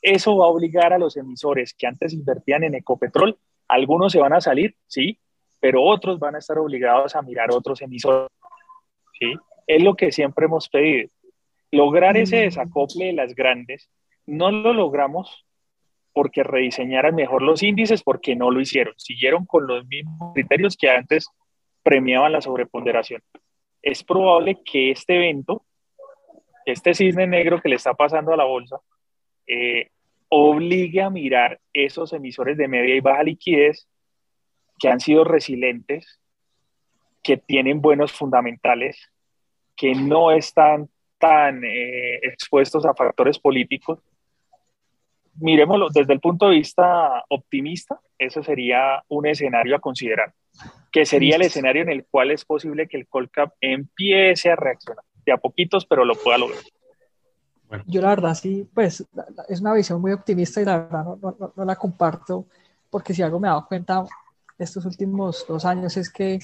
eso 0.02 0.38
va 0.38 0.46
a 0.46 0.50
obligar 0.50 0.94
a 0.94 1.00
los 1.00 1.18
emisores 1.18 1.74
que 1.74 1.88
antes 1.88 2.14
invertían 2.14 2.64
en 2.64 2.76
Ecopetrol, 2.76 3.38
algunos 3.68 4.12
se 4.12 4.20
van 4.20 4.34
a 4.34 4.42
salir, 4.42 4.76
sí, 4.88 5.20
pero 5.60 5.84
otros 5.84 6.20
van 6.20 6.36
a 6.36 6.40
estar 6.40 6.58
obligados 6.58 7.16
a 7.16 7.22
mirar 7.22 7.52
otros 7.52 7.82
emisores 7.82 8.30
es 9.68 9.84
lo 9.84 9.96
que 9.96 10.12
siempre 10.12 10.46
hemos 10.46 10.70
pedido. 10.70 11.10
Lograr 11.72 12.18
ese 12.18 12.38
desacople 12.38 13.06
de 13.06 13.14
las 13.14 13.34
grandes, 13.34 13.90
no 14.26 14.52
lo 14.52 14.74
logramos 14.74 15.46
porque 16.14 16.44
rediseñaran 16.44 17.16
mejor 17.16 17.42
los 17.42 17.64
índices, 17.64 18.04
porque 18.04 18.36
no 18.36 18.52
lo 18.52 18.60
hicieron. 18.60 18.94
Siguieron 18.98 19.46
con 19.46 19.68
los 19.68 19.86
mismos 19.88 20.34
criterios 20.34 20.76
que 20.76 20.90
antes 20.90 21.30
premiaban 21.84 22.34
la 22.34 22.42
sobreponderación. 22.42 23.22
Es 23.82 24.04
probable 24.04 24.60
que 24.64 24.92
este 24.92 25.16
evento, 25.16 25.64
este 26.66 26.94
cisne 26.94 27.28
negro 27.28 27.62
que 27.62 27.70
le 27.70 27.76
está 27.76 27.94
pasando 27.94 28.34
a 28.34 28.38
la 28.38 28.44
bolsa, 28.44 28.78
eh, 29.48 29.90
obligue 30.30 31.02
a 31.02 31.10
mirar 31.10 31.60
esos 31.74 32.14
emisores 32.14 32.58
de 32.58 32.68
media 32.68 32.96
y 32.96 33.02
baja 33.02 33.24
liquidez 33.24 33.88
que 34.80 34.88
han 34.88 35.00
sido 35.00 35.24
resilientes, 35.24 36.21
que 37.24 37.38
tienen 37.38 37.82
buenos 37.82 38.12
fundamentales, 38.12 39.10
que 39.76 39.94
no 39.94 40.32
están 40.32 40.90
tan 41.18 41.64
eh, 41.64 42.16
expuestos 42.24 42.86
a 42.86 42.94
factores 42.94 43.40
políticos. 43.40 44.00
Miremoslo 45.36 45.90
desde 45.90 46.14
el 46.14 46.20
punto 46.20 46.50
de 46.50 46.56
vista 46.56 47.24
optimista, 47.30 48.00
eso 48.18 48.44
sería 48.44 49.04
un 49.08 49.28
escenario 49.28 49.76
a 49.76 49.80
considerar, 49.80 50.34
que 50.92 51.06
sería 51.06 51.38
el 51.38 51.44
escenario 51.44 51.84
en 51.84 51.90
el 51.90 52.06
cual 52.06 52.32
es 52.32 52.44
posible 52.44 52.88
que 52.88 52.98
el 52.98 53.08
Colcap 53.08 53.54
empiece 53.62 54.52
a 54.52 54.56
reaccionar, 54.56 55.06
de 55.26 55.32
a 55.32 55.38
poquitos, 55.38 55.86
pero 55.86 56.04
lo 56.04 56.16
pueda 56.16 56.38
lograr. 56.38 56.62
Yo 57.86 58.02
la 58.02 58.10
verdad 58.10 58.36
sí, 58.36 58.68
pues 58.74 59.08
es 59.48 59.62
una 59.62 59.74
visión 59.74 60.02
muy 60.02 60.12
optimista 60.12 60.62
y 60.62 60.66
la 60.66 60.80
verdad 60.80 61.06
no, 61.06 61.38
no, 61.40 61.54
no 61.56 61.66
la 61.66 61.78
comparto, 61.78 62.46
porque 62.90 63.14
si 63.14 63.22
algo 63.22 63.40
me 63.40 63.48
he 63.48 63.52
dado 63.52 63.66
cuenta 63.68 64.04
estos 64.60 64.86
últimos 64.86 65.46
dos 65.48 65.64
años 65.64 65.96
es 65.96 66.12
que 66.12 66.40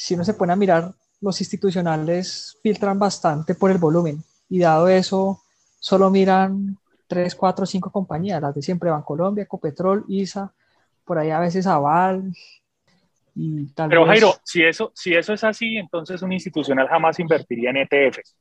si 0.00 0.14
uno 0.14 0.24
se 0.24 0.32
pone 0.32 0.54
a 0.54 0.56
mirar, 0.56 0.92
los 1.20 1.38
institucionales 1.42 2.58
filtran 2.62 2.98
bastante 2.98 3.54
por 3.54 3.70
el 3.70 3.76
volumen 3.76 4.24
y 4.48 4.60
dado 4.60 4.88
eso, 4.88 5.42
solo 5.78 6.08
miran 6.08 6.78
tres, 7.06 7.34
cuatro, 7.34 7.66
cinco 7.66 7.92
compañías, 7.92 8.40
las 8.40 8.54
de 8.54 8.62
siempre 8.62 8.88
Colombia, 9.04 9.44
Ecopetrol, 9.44 10.06
ISA, 10.08 10.50
por 11.04 11.18
ahí 11.18 11.28
a 11.28 11.38
veces 11.38 11.66
Aval. 11.66 12.32
Y 13.34 13.66
tal 13.74 13.90
Pero 13.90 14.06
Jairo, 14.06 14.36
si 14.42 14.64
eso, 14.64 14.90
si 14.94 15.14
eso 15.14 15.34
es 15.34 15.44
así, 15.44 15.76
entonces 15.76 16.22
un 16.22 16.32
institucional 16.32 16.88
jamás 16.88 17.20
invertiría 17.20 17.68
en 17.68 17.86
ETFs, 17.86 18.34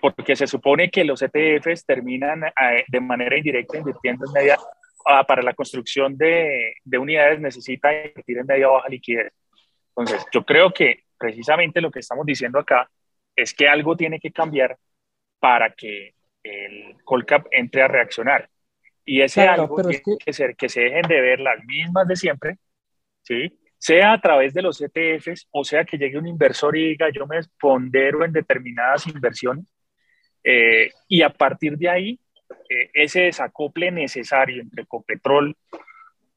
porque 0.00 0.36
se 0.36 0.46
supone 0.46 0.88
que 0.88 1.02
los 1.02 1.20
ETFs 1.20 1.84
terminan 1.84 2.44
eh, 2.44 2.84
de 2.86 3.00
manera 3.00 3.36
indirecta 3.36 3.76
invirtiendo 3.76 4.24
en 4.24 4.32
media, 4.32 4.56
ah, 5.04 5.24
para 5.24 5.42
la 5.42 5.52
construcción 5.52 6.16
de, 6.16 6.74
de 6.84 6.96
unidades 6.96 7.40
necesita 7.40 7.92
invertir 7.92 8.38
en 8.38 8.46
media 8.46 8.68
baja 8.68 8.88
liquidez. 8.88 9.32
Entonces, 9.96 10.26
yo 10.32 10.44
creo 10.44 10.72
que 10.72 11.04
precisamente 11.18 11.80
lo 11.80 11.90
que 11.90 12.00
estamos 12.00 12.26
diciendo 12.26 12.58
acá 12.58 12.90
es 13.34 13.54
que 13.54 13.68
algo 13.68 13.96
tiene 13.96 14.20
que 14.20 14.30
cambiar 14.30 14.76
para 15.38 15.72
que 15.74 16.14
el 16.42 16.96
Colcap 17.04 17.46
entre 17.50 17.82
a 17.82 17.88
reaccionar. 17.88 18.48
Y 19.04 19.22
ese 19.22 19.42
algo 19.42 19.76
tiene 19.82 20.02
que... 20.24 20.32
ser 20.32 20.56
que 20.56 20.68
se 20.68 20.82
dejen 20.82 21.02
de 21.02 21.20
ver 21.20 21.40
las 21.40 21.64
mismas 21.64 22.06
de 22.08 22.16
siempre, 22.16 22.58
¿sí? 23.22 23.52
sea 23.78 24.12
a 24.12 24.20
través 24.20 24.54
de 24.54 24.62
los 24.62 24.80
ETFs, 24.80 25.48
o 25.50 25.64
sea 25.64 25.84
que 25.84 25.98
llegue 25.98 26.18
un 26.18 26.26
inversor 26.26 26.76
y 26.76 26.88
diga 26.88 27.10
yo 27.10 27.26
me 27.26 27.40
pondero 27.60 28.24
en 28.24 28.32
determinadas 28.32 29.06
inversiones, 29.06 29.66
eh, 30.42 30.90
y 31.08 31.22
a 31.22 31.30
partir 31.30 31.76
de 31.76 31.88
ahí, 31.88 32.20
eh, 32.68 32.90
ese 32.94 33.22
desacople 33.22 33.90
necesario 33.90 34.62
entre 34.62 34.86
Copetrol 34.86 35.56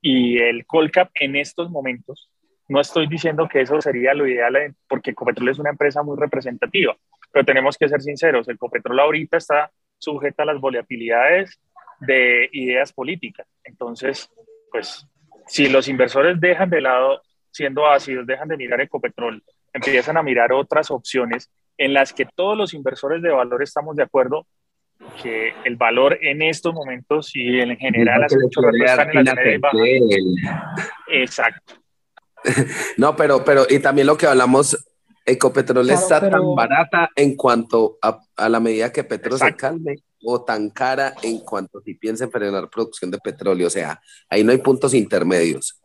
y 0.02 0.40
el 0.40 0.66
Colcap 0.66 1.12
en 1.16 1.36
estos 1.36 1.70
momentos, 1.70 2.29
no 2.70 2.80
estoy 2.80 3.08
diciendo 3.08 3.48
que 3.52 3.62
eso 3.62 3.82
sería 3.82 4.14
lo 4.14 4.28
ideal, 4.28 4.76
porque 4.88 5.14
Copetrol 5.14 5.50
es 5.50 5.60
una 5.60 5.72
empresa 5.72 6.04
muy 6.04 6.18
representativa, 6.18 6.96
pero 7.32 7.44
tenemos 7.44 7.78
que 7.78 7.90
ser 7.90 8.02
sinceros, 8.02 8.48
el 8.48 8.58
Copetrol 8.58 9.00
ahorita 9.00 9.38
está 9.38 9.72
sujeta 9.98 10.44
a 10.44 10.46
las 10.46 10.62
volatilidades 10.62 11.60
de 12.00 12.48
ideas 12.54 12.94
políticas. 12.94 13.48
Entonces, 13.64 14.30
pues, 14.72 15.06
si 15.48 15.68
los 15.68 15.88
inversores 15.88 16.40
dejan 16.40 16.70
de 16.70 16.82
lado, 16.82 17.22
siendo 17.52 17.88
ácidos, 17.88 18.26
dejan 18.28 18.48
de 18.48 18.58
mirar 18.58 18.80
Ecopetrol, 18.82 19.44
empiezan 19.74 20.18
a 20.18 20.24
mirar 20.24 20.54
otras 20.54 20.92
opciones 20.92 21.52
en 21.78 21.94
las 21.94 22.14
que 22.14 22.26
todos 22.36 22.56
los 22.56 22.74
inversores 22.74 23.22
de 23.22 23.32
valor 23.32 23.64
estamos 23.64 23.96
de 23.96 24.04
acuerdo 24.04 24.46
que 25.22 25.54
el 25.64 25.76
valor 25.76 26.20
en 26.22 26.42
estos 26.42 26.74
momentos 26.74 27.32
y 27.34 27.60
en 27.60 27.76
general 27.78 28.22
las 28.22 28.34
están 28.34 29.18
en 29.18 29.26
la 29.26 29.36
Exacto. 31.08 31.76
No, 32.98 33.16
pero, 33.16 33.44
pero, 33.44 33.66
y 33.70 33.80
también 33.80 34.08
lo 34.08 34.18
que 34.18 34.28
hablamos 34.28 34.78
Ecopetrol 35.26 35.90
está 35.90 36.28
tan 36.30 36.56
barata 36.56 37.10
en 37.16 37.36
cuanto 37.36 37.98
a, 38.02 38.50
la 38.50 38.60
medida 38.60 38.92
que 38.92 39.04
Petro 39.04 39.38
se 39.38 39.56
calme 39.56 39.96
o 40.24 40.44
tan 40.44 40.70
cara 40.72 41.14
en 41.22 41.40
cuanto 41.40 41.82
si 41.82 41.94
piensa 41.94 42.24
en 42.24 42.32
frenar 42.32 42.70
producción 42.70 43.12
de 43.12 43.20
petróleo. 43.20 43.68
O 43.68 43.70
sea, 43.70 44.02
ahí 44.30 44.44
no 44.44 44.52
hay 44.52 44.58
puntos 44.58 44.94
intermedios. 44.94 45.80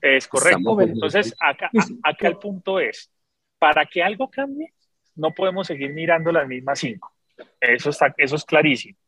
Es 0.00 0.26
correcto. 0.26 0.80
Entonces, 0.80 1.34
acá, 1.38 1.70
acá 2.02 2.28
el 2.28 2.38
punto 2.38 2.80
es, 2.80 3.10
para 3.58 3.86
que 3.86 4.02
algo 4.02 4.30
cambie, 4.30 4.72
no 5.14 5.32
podemos 5.32 5.66
seguir 5.66 5.92
mirando 5.92 6.32
las 6.32 6.48
mismas 6.48 6.78
cinco. 6.78 7.12
Eso, 7.60 7.90
está, 7.90 8.12
eso 8.16 8.36
es 8.36 8.44
clarísimo. 8.44 8.98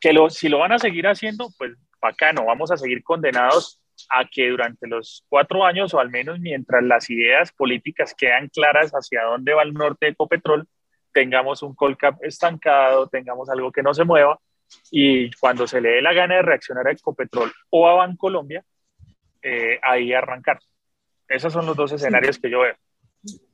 Que 0.00 0.12
lo, 0.12 0.30
si 0.30 0.48
lo 0.48 0.58
van 0.58 0.72
a 0.72 0.78
seguir 0.78 1.06
haciendo, 1.06 1.50
pues 1.58 1.72
acá 2.00 2.32
no, 2.32 2.44
vamos 2.46 2.70
a 2.70 2.76
seguir 2.76 3.02
condenados 3.02 3.80
a 4.08 4.24
que 4.26 4.48
durante 4.48 4.86
los 4.86 5.24
cuatro 5.28 5.64
años, 5.64 5.92
o 5.94 6.00
al 6.00 6.10
menos 6.10 6.40
mientras 6.40 6.82
las 6.82 7.10
ideas 7.10 7.52
políticas 7.52 8.14
quedan 8.14 8.48
claras 8.48 8.90
hacia 8.92 9.24
dónde 9.24 9.54
va 9.54 9.62
el 9.62 9.74
norte 9.74 10.06
de 10.06 10.12
Ecopetrol, 10.12 10.66
tengamos 11.12 11.62
un 11.62 11.74
colcap 11.74 12.22
estancado, 12.22 13.08
tengamos 13.08 13.48
algo 13.50 13.72
que 13.72 13.82
no 13.82 13.94
se 13.94 14.04
mueva, 14.04 14.38
y 14.90 15.30
cuando 15.32 15.66
se 15.66 15.80
le 15.80 15.90
dé 15.90 16.02
la 16.02 16.12
gana 16.12 16.36
de 16.36 16.42
reaccionar 16.42 16.86
a 16.86 16.92
Ecopetrol 16.92 17.52
o 17.70 17.88
a 17.88 17.94
Bancolombia, 17.94 18.64
eh, 19.42 19.78
ahí 19.82 20.12
arrancar. 20.12 20.58
Esos 21.28 21.52
son 21.52 21.66
los 21.66 21.76
dos 21.76 21.92
escenarios 21.92 22.38
que 22.38 22.50
yo 22.50 22.60
veo. 22.60 22.74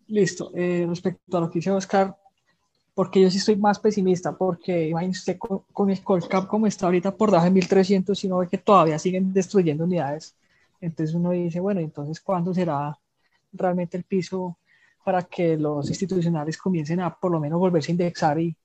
Listo. 0.06 0.50
Eh, 0.54 0.86
respecto 0.88 1.36
a 1.36 1.40
lo 1.40 1.50
que 1.50 1.58
dice 1.58 1.70
Oscar, 1.70 2.14
porque 2.94 3.20
yo 3.20 3.30
sí 3.30 3.38
estoy 3.38 3.56
más 3.56 3.80
pesimista, 3.80 4.36
porque 4.36 4.88
imagínese 4.88 5.38
con, 5.38 5.60
con, 5.72 5.90
el 5.90 6.02
Colcap 6.02 6.46
como 6.46 6.66
está 6.66 6.86
ahorita 6.86 7.16
por 7.16 7.30
debajo 7.30 7.46
de 7.46 7.50
1300 7.52 8.24
y 8.24 8.28
no 8.28 8.38
ve 8.38 8.48
que 8.48 8.58
todavía 8.58 8.98
siguen 8.98 9.32
destruyendo 9.32 9.84
unidades. 9.84 10.36
Entonces 10.84 11.14
uno 11.14 11.30
dice, 11.30 11.60
bueno, 11.60 11.80
entonces 11.80 12.20
¿cuándo 12.20 12.52
será 12.52 12.96
realmente 13.52 13.96
el 13.96 14.04
piso 14.04 14.58
para 15.04 15.22
que 15.22 15.56
los 15.56 15.88
institucionales 15.88 16.56
comiencen 16.58 17.00
a 17.00 17.14
por 17.14 17.30
lo 17.30 17.40
menos 17.40 17.58
volverse 17.58 17.90
a 17.90 17.92
indexar 17.92 18.38
y, 18.38 18.56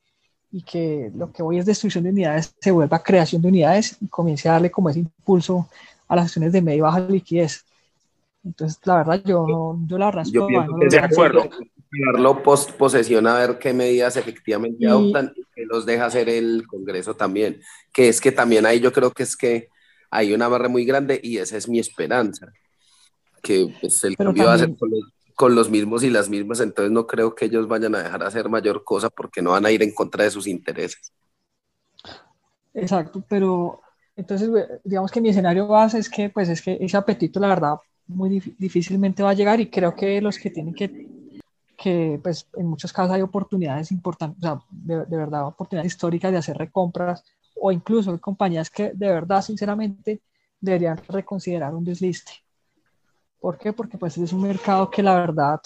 y 0.52 0.62
que 0.64 1.12
lo 1.16 1.32
que 1.32 1.44
hoy 1.44 1.60
es 1.60 1.66
destrucción 1.66 2.04
de 2.04 2.12
unidades 2.12 2.56
se 2.60 2.72
vuelva 2.72 3.04
creación 3.04 3.42
de 3.42 3.50
unidades 3.50 3.98
y 4.02 4.08
comience 4.08 4.50
a 4.50 4.54
darle 4.54 4.72
como 4.72 4.90
ese 4.90 5.00
impulso 5.00 5.70
a 6.08 6.16
las 6.16 6.26
acciones 6.26 6.52
de 6.52 6.62
media 6.62 6.78
y 6.78 6.82
baja 6.82 7.00
liquidez? 7.02 7.66
Entonces, 8.44 8.80
la 8.86 8.98
verdad, 8.98 9.22
yo, 9.26 9.78
yo 9.86 9.98
la 9.98 10.06
verdad, 10.08 10.24
yo 10.32 10.48
pienso 10.48 10.76
que 10.80 10.88
de 10.88 11.00
acuerdo 11.00 11.50
esperarlo 11.92 12.44
post 12.44 12.72
posesión 12.72 13.28
a 13.28 13.34
ver 13.36 13.60
qué 13.60 13.74
medidas 13.74 14.16
efectivamente 14.16 14.88
adoptan 14.88 15.34
y 15.36 15.44
que 15.54 15.66
los 15.66 15.86
deja 15.86 16.06
hacer 16.06 16.30
el 16.30 16.66
Congreso 16.68 17.16
también. 17.16 17.62
Que 17.92 18.10
es 18.10 18.22
que 18.22 18.32
también 18.32 18.66
ahí 18.66 18.80
yo 18.80 18.94
creo 18.94 19.12
que 19.12 19.24
es 19.24 19.36
que 19.36 19.70
hay 20.10 20.34
una 20.34 20.48
barra 20.48 20.70
muy 20.70 20.86
grande 20.86 21.20
y 21.22 21.38
esa 21.38 21.58
es 21.58 21.68
mi 21.68 21.80
esperanza. 21.80 22.52
Que 23.42 23.74
pues, 23.80 24.04
el 24.04 24.18
cambio 24.18 24.46
va 24.46 24.54
a 24.54 24.60
ser 24.60 24.76
con 25.36 25.56
los, 25.56 25.70
mismos 25.70 26.04
y 26.04 26.10
las 26.10 26.30
mismas, 26.30 26.60
entonces 26.60 26.92
no 26.92 27.08
creo 27.08 27.34
que 27.34 27.46
ellos 27.46 27.68
vayan 27.68 27.96
a 27.96 28.04
dejar 28.04 28.24
hacer 28.24 28.50
mayor 28.50 28.84
cosa 28.84 29.10
porque 29.10 29.42
no 29.42 29.52
van 29.52 29.66
a 29.66 29.72
ir 29.72 29.82
en 29.82 29.94
contra 29.94 30.26
de 30.26 30.32
sus 30.32 30.48
intereses. 30.48 31.14
Exacto, 32.74 33.24
pero 33.28 33.82
entonces 34.18 34.50
digamos 34.84 35.12
que 35.12 35.22
mi 35.22 35.30
escenario 35.30 35.68
base 35.68 36.00
es 36.00 36.10
que 36.10 36.30
pues 36.30 36.50
es 36.50 36.62
que 36.62 36.78
ese 36.82 36.98
apetito 36.98 37.40
la 37.40 37.48
verdad 37.48 37.76
muy 38.08 38.42
difícilmente 38.58 39.24
va 39.24 39.30
a 39.30 39.34
llegar 39.34 39.62
y 39.62 39.70
creo 39.70 39.96
que 39.96 40.20
los 40.20 40.38
que 40.38 40.50
tienen 40.50 40.74
que 40.74 41.08
que 41.78 42.20
pues 42.22 42.48
en 42.58 42.68
muchos 42.68 42.92
casos 42.92 43.14
hay 43.14 43.22
oportunidades 43.22 43.92
importantes, 43.92 44.38
o 44.40 44.42
sea, 44.42 44.62
de, 44.70 45.06
de, 45.06 45.18
verdad, 45.18 45.48
oportunidades 45.48 45.94
históricas 45.94 46.32
de 46.32 46.38
hacer 46.38 46.58
recompras 46.58 47.24
o 47.62 47.72
incluso 47.72 48.12
hay 48.12 48.20
compañías 48.20 48.70
que 48.70 48.92
de 48.94 49.08
verdad, 49.08 49.42
sinceramente, 49.42 50.22
deberían 50.60 50.98
reconsiderar 51.08 51.74
un 51.74 51.84
desliste. 51.84 52.32
¿Por 53.40 53.58
qué? 53.58 53.74
Porque 53.74 53.98
pues 53.98 54.18
es 54.18 54.34
un 54.34 54.42
mercado 54.42 54.90
que 54.90 55.02
la 55.02 55.16
verdad 55.16 55.62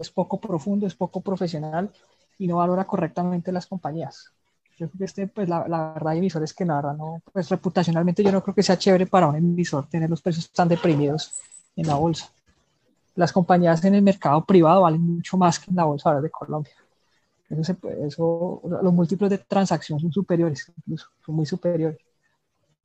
es 0.00 0.10
poco 0.10 0.40
profundo, 0.40 0.86
es 0.86 0.94
poco 0.94 1.20
profesional 1.20 1.92
y 2.38 2.46
no 2.46 2.56
valora 2.56 2.84
correctamente 2.84 3.52
las 3.52 3.66
compañías. 3.66 4.32
Yo 4.78 4.88
creo 4.88 4.98
que 4.98 5.04
este, 5.04 5.26
pues 5.28 5.48
la, 5.48 5.68
la 5.68 5.92
verdad 5.92 6.12
hay 6.12 6.18
emisores 6.18 6.54
que 6.54 6.64
la 6.64 6.76
verdad 6.76 6.96
no, 6.96 7.22
pues 7.32 7.48
reputacionalmente 7.48 8.24
yo 8.24 8.32
no 8.32 8.42
creo 8.42 8.54
que 8.54 8.62
sea 8.62 8.78
chévere 8.78 9.06
para 9.06 9.28
un 9.28 9.36
emisor 9.36 9.86
tener 9.88 10.10
los 10.10 10.22
precios 10.22 10.50
tan 10.50 10.68
deprimidos 10.68 11.32
en 11.76 11.86
la 11.86 11.94
bolsa 11.94 12.32
las 13.14 13.32
compañías 13.32 13.84
en 13.84 13.94
el 13.94 14.02
mercado 14.02 14.44
privado 14.44 14.82
valen 14.82 15.16
mucho 15.16 15.36
más 15.36 15.58
que 15.58 15.70
en 15.70 15.76
la 15.76 15.84
bolsa 15.84 16.20
de 16.20 16.30
Colombia. 16.30 16.72
Eso, 17.60 17.76
eso, 18.06 18.62
los 18.82 18.92
múltiplos 18.92 19.30
de 19.30 19.38
transacción 19.38 20.00
son 20.00 20.12
superiores, 20.12 20.72
incluso, 20.76 21.08
son 21.24 21.34
muy 21.34 21.46
superiores. 21.46 21.98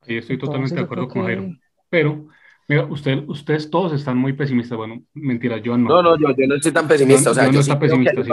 Sí, 0.05 0.17
estoy 0.17 0.37
totalmente 0.37 0.75
de 0.75 0.81
acuerdo 0.81 1.07
con 1.07 1.23
Jairo. 1.23 1.49
Pero, 1.89 2.27
mira, 2.67 2.85
usted, 2.85 3.23
ustedes 3.27 3.69
todos 3.69 3.93
están 3.93 4.17
muy 4.17 4.33
pesimistas. 4.33 4.77
Bueno, 4.77 5.03
mentira, 5.13 5.57
yo 5.57 5.77
no. 5.77 5.89
No, 5.89 6.01
no, 6.01 6.17
yo, 6.17 6.35
yo 6.35 6.47
no 6.47 6.55
estoy 6.55 6.71
tan 6.71 6.87
pesimista. 6.87 7.31
o 7.31 7.33
sea, 7.33 7.45
yo, 7.45 7.53
no 7.53 7.59
estoy 7.59 7.77
pesimista, 7.77 8.23
sí. 8.23 8.31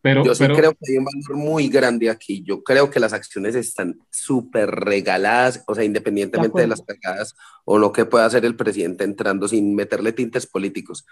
Pero, 0.00 0.24
yo 0.24 0.34
sí 0.34 0.44
creo 0.44 0.72
que 0.72 0.92
hay 0.92 0.98
un 0.98 1.04
valor 1.04 1.36
muy 1.36 1.68
grande 1.68 2.08
aquí. 2.08 2.42
Yo 2.44 2.62
creo 2.62 2.88
que 2.88 3.00
las 3.00 3.12
acciones 3.12 3.54
están 3.54 3.98
súper 4.10 4.70
regaladas, 4.70 5.64
o 5.66 5.74
sea, 5.74 5.84
independientemente 5.84 6.60
de, 6.60 6.68
las 6.68 6.82
cagadas 6.82 7.34
o 7.64 7.78
lo 7.78 7.92
que 7.92 8.04
pueda 8.04 8.24
hacer 8.24 8.44
el 8.44 8.54
presidente 8.54 9.04
entrando 9.04 9.48
sin 9.48 9.74
meterle 9.74 10.12
tintes 10.12 10.46
políticos. 10.46 11.04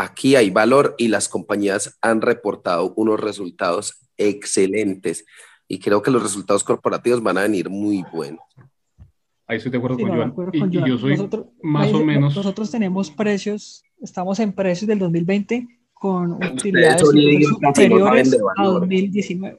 Aquí 0.00 0.36
hay 0.36 0.50
valor 0.50 0.94
y 0.96 1.08
las 1.08 1.28
compañías 1.28 1.98
han 2.00 2.20
reportado 2.20 2.94
unos 2.94 3.18
resultados 3.18 4.06
excelentes 4.16 5.26
y 5.66 5.80
creo 5.80 6.02
que 6.02 6.12
los 6.12 6.22
resultados 6.22 6.62
corporativos 6.62 7.20
van 7.20 7.36
a 7.36 7.42
venir 7.42 7.68
muy 7.68 8.04
buenos. 8.12 8.44
Ahí 9.48 9.56
estoy 9.56 9.72
de 9.72 9.78
acuerdo, 9.78 9.98
con, 9.98 10.08
Joan. 10.08 10.72
y, 10.72 10.88
yo 10.88 10.98
soy 10.98 11.16
más 11.62 11.92
o 11.92 12.04
menos... 12.04 12.36
Nosotros 12.36 12.70
tenemos 12.70 13.10
precios, 13.10 13.82
estamos 14.00 14.38
en 14.38 14.52
precios 14.52 14.86
del 14.86 15.00
2020 15.00 15.66
con 15.92 16.34
utilidades 16.34 17.00
superiores 17.00 18.38
a 18.56 18.64
2019. 18.66 19.58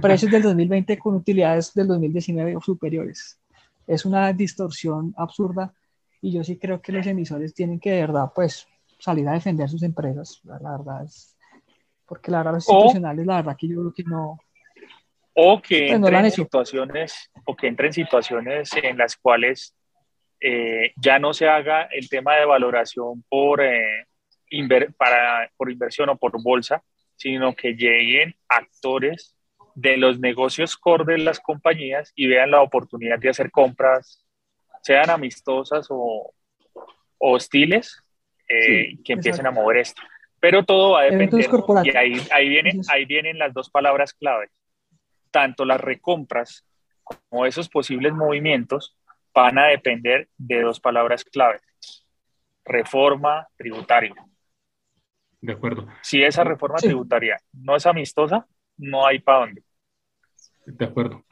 Precios 0.00 0.32
del 0.32 0.40
2020 0.40 0.98
con 0.98 1.16
utilidades 1.16 1.74
del 1.74 1.88
2019 1.88 2.56
o 2.56 2.62
superiores. 2.62 3.38
Es 3.86 4.06
una 4.06 4.32
distorsión 4.32 5.12
absurda 5.18 5.74
y 6.22 6.32
yo 6.32 6.42
sí 6.42 6.56
creo 6.56 6.80
que 6.80 6.92
los 6.92 7.06
emisores 7.06 7.52
tienen 7.52 7.78
que 7.78 7.90
de 7.90 8.00
verdad 8.00 8.32
pues 8.34 8.66
salir 9.04 9.28
a 9.28 9.32
defender 9.32 9.68
sus 9.68 9.82
empresas. 9.82 10.40
La, 10.44 10.76
verdad 10.76 11.04
es 11.04 11.36
porque 12.06 12.30
la 12.30 12.38
verdad 12.38 12.54
los 12.54 12.68
institucionales, 12.68 13.26
la 13.26 13.36
verdad 13.36 13.56
que 13.58 13.68
yo 13.68 13.80
creo 13.80 13.94
que 13.94 14.04
no. 14.04 14.38
O 15.34 15.60
que 15.60 15.78
pues, 15.78 15.92
entren 15.92 16.24
en 16.24 16.30
situaciones, 16.30 17.30
o 17.44 17.56
que 17.56 17.66
entren 17.66 17.92
situaciones 17.92 18.70
en 18.74 18.96
las 18.96 19.16
cuales 19.16 19.74
eh, 20.40 20.92
ya 20.96 21.18
no 21.18 21.32
se 21.32 21.48
haga 21.48 21.82
el 21.84 22.08
tema 22.08 22.36
de 22.36 22.44
valoración 22.44 23.24
por, 23.28 23.62
eh, 23.62 24.06
para, 24.96 25.50
por 25.56 25.70
inversión 25.70 26.08
o 26.08 26.16
por 26.16 26.40
bolsa, 26.42 26.82
sino 27.16 27.54
que 27.54 27.72
lleguen 27.72 28.34
actores 28.48 29.36
de 29.74 29.96
los 29.96 30.20
negocios 30.20 30.76
core 30.76 31.14
de 31.14 31.18
las 31.18 31.40
compañías 31.40 32.12
y 32.14 32.26
vean 32.26 32.52
la 32.52 32.62
oportunidad 32.62 33.18
de 33.18 33.30
hacer 33.30 33.50
compras, 33.50 34.24
sean 34.82 35.10
amistosas 35.10 35.86
o, 35.90 36.32
hostiles, 37.18 38.03
eh, 38.48 38.96
que 39.04 39.12
empiecen 39.14 39.46
a 39.46 39.50
mover 39.50 39.78
esto. 39.78 40.02
Pero 40.40 40.64
todo 40.64 40.92
va 40.92 41.02
a 41.02 41.04
depender, 41.04 41.48
y 41.84 41.96
ahí, 41.96 42.26
ahí, 42.30 42.48
vienen, 42.48 42.80
ahí 42.90 43.04
vienen 43.06 43.38
las 43.38 43.54
dos 43.54 43.70
palabras 43.70 44.12
clave. 44.12 44.50
Tanto 45.30 45.64
las 45.64 45.80
recompras 45.80 46.66
como 47.02 47.46
esos 47.46 47.68
posibles 47.68 48.12
movimientos 48.12 48.96
van 49.34 49.58
a 49.58 49.66
depender 49.66 50.28
de 50.36 50.62
dos 50.62 50.80
palabras 50.80 51.24
clave. 51.24 51.60
Reforma 52.64 53.48
tributaria. 53.56 54.14
De 55.40 55.52
acuerdo. 55.52 55.86
Si 56.02 56.22
esa 56.22 56.44
reforma 56.44 56.78
tributaria 56.78 57.38
no 57.52 57.76
es 57.76 57.84
amistosa, 57.84 58.46
no 58.78 59.06
hay 59.06 59.18
para 59.18 59.40
dónde. 59.40 59.62
De 60.66 60.84
acuerdo. 60.84 61.24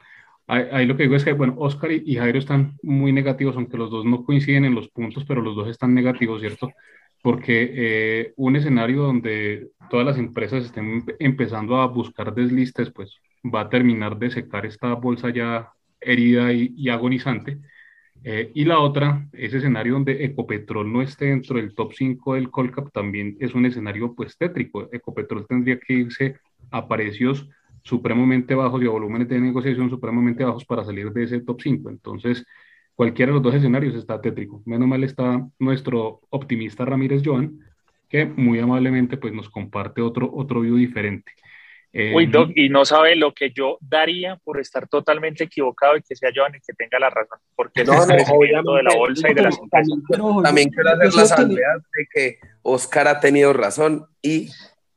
Ahí, 0.45 0.85
lo 0.85 0.97
que 0.97 1.03
digo 1.03 1.15
es 1.15 1.23
que, 1.23 1.33
bueno, 1.33 1.55
Oscar 1.57 1.91
y, 1.91 2.15
Jairo 2.15 2.37
están 2.37 2.77
muy 2.83 3.13
negativos, 3.13 3.55
aunque 3.55 3.77
los 3.77 3.89
dos 3.89 4.05
no 4.05 4.25
coinciden 4.25 4.65
en 4.65 4.75
los 4.75 4.89
puntos, 4.89 5.23
pero 5.25 5.41
los 5.41 5.55
dos 5.55 5.69
están 5.69 5.95
negativos, 5.95 6.41
¿cierto? 6.41 6.69
Porque 7.23 7.71
eh, 7.73 8.33
un 8.35 8.55
escenario 8.55 9.03
donde 9.03 9.71
todas 9.89 10.05
las 10.05 10.17
empresas 10.17 10.65
estén 10.65 11.05
empezando 11.19 11.77
a 11.77 11.87
buscar 11.87 12.35
deslistes, 12.35 12.91
pues 12.91 13.17
va 13.43 13.61
a 13.61 13.69
terminar 13.69 14.19
de 14.19 14.29
secar 14.29 14.65
esta 14.65 14.93
bolsa 14.93 15.29
ya 15.31 15.71
herida 15.99 16.53
y, 16.53 16.89
agonizante. 16.89 17.59
Eh, 18.23 18.51
y 18.53 18.65
la 18.65 18.79
otra, 18.79 19.27
ese 19.33 19.57
escenario 19.57 19.93
donde 19.93 20.23
Ecopetrol 20.25 20.91
no 20.91 21.01
esté 21.01 21.25
dentro 21.25 21.57
del 21.57 21.73
top 21.73 21.93
5 21.93 22.35
del 22.35 22.49
Colcap, 22.51 22.91
también 22.91 23.37
es 23.39 23.55
un 23.55 23.65
escenario 23.65 24.13
pues 24.13 24.37
tétrico. 24.37 24.89
Ecopetrol 24.91 25.47
tendría 25.47 25.79
que 25.79 25.93
irse 25.93 26.35
a 26.71 26.87
precios 26.87 27.49
supremamente 27.83 28.55
bajos 28.55 28.81
y 28.81 28.85
a 28.85 28.89
volúmenes 28.89 29.27
de 29.27 29.39
negociación 29.39 29.89
supremamente 29.89 30.45
bajos 30.45 30.65
para 30.65 30.85
salir 30.85 31.11
de 31.11 31.23
ese 31.23 31.41
top 31.41 31.61
5. 31.61 31.89
Entonces, 31.89 32.45
cualquiera 32.95 33.31
de 33.31 33.33
los 33.35 33.43
dos 33.43 33.55
escenarios 33.55 33.95
está 33.95 34.21
tétrico. 34.21 34.61
Menos 34.65 34.87
mal 34.87 35.03
está 35.03 35.45
nuestro 35.59 36.21
optimista 36.29 36.85
Ramírez 36.85 37.21
Joan, 37.23 37.59
que 38.09 38.25
muy 38.25 38.59
amablemente 38.59 39.17
pues, 39.17 39.33
nos 39.33 39.49
comparte 39.49 40.01
otro, 40.01 40.29
otro 40.33 40.61
view 40.61 40.77
diferente. 40.77 41.31
Uy, 41.95 42.25
Doc, 42.25 42.49
y 42.55 42.69
no 42.69 42.85
sabe 42.85 43.15
lo 43.15 43.35
que 43.35 43.51
yo 43.51 43.77
daría 43.79 44.35
por 44.37 44.59
estar 44.59 44.87
totalmente 44.87 45.43
equivocado 45.43 45.95
y 45.95 46.01
que 46.01 46.15
sea 46.15 46.31
Joan 46.35 46.55
el 46.55 46.61
que 46.65 46.73
tenga 46.73 46.97
la 46.97 47.11
razón, 47.11 47.37
porque 47.55 47.83
no, 47.83 47.93
no, 47.93 48.05
de 48.07 48.83
la 48.83 48.95
bolsa 48.95 49.29
y 49.29 49.35
de 49.35 49.43
las 49.43 49.59
empresas. 49.59 49.93
También, 50.41 50.69
quiero 50.69 50.89
hacer 50.89 51.13
la 51.13 51.25
salvedad 51.25 51.77
de 51.95 52.07
que 52.11 52.39
Oscar 52.63 53.07
ha 53.07 53.19
tenido 53.19 53.53
razón 53.53 54.07
y 54.23 54.49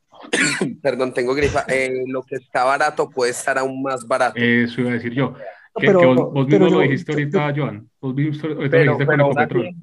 perdón, 0.81 1.13
tengo 1.13 1.35
gripa, 1.35 1.65
eh, 1.67 2.03
lo 2.07 2.23
que 2.23 2.37
está 2.37 2.63
barato 2.63 3.11
puede 3.11 3.29
estar 3.29 3.59
aún 3.59 3.83
más 3.83 4.07
barato. 4.07 4.39
Eso 4.39 4.81
iba 4.81 4.89
a 4.89 4.93
decir 4.93 5.13
yo. 5.13 5.35
Que, 5.77 5.87
pero, 5.87 6.31
vos, 6.31 6.47
mismo 6.47 6.67
lo 6.67 6.79
dijiste 6.79 7.11
ahorita, 7.11 7.53
Joan. 7.55 7.89
Vos 8.01 8.15
mismo 8.15 8.47
ahorita 8.47 8.69
pero, 8.69 8.85
lo 8.85 8.91
dijiste 8.91 9.05
con 9.05 9.21
Ecopetrol. 9.21 9.75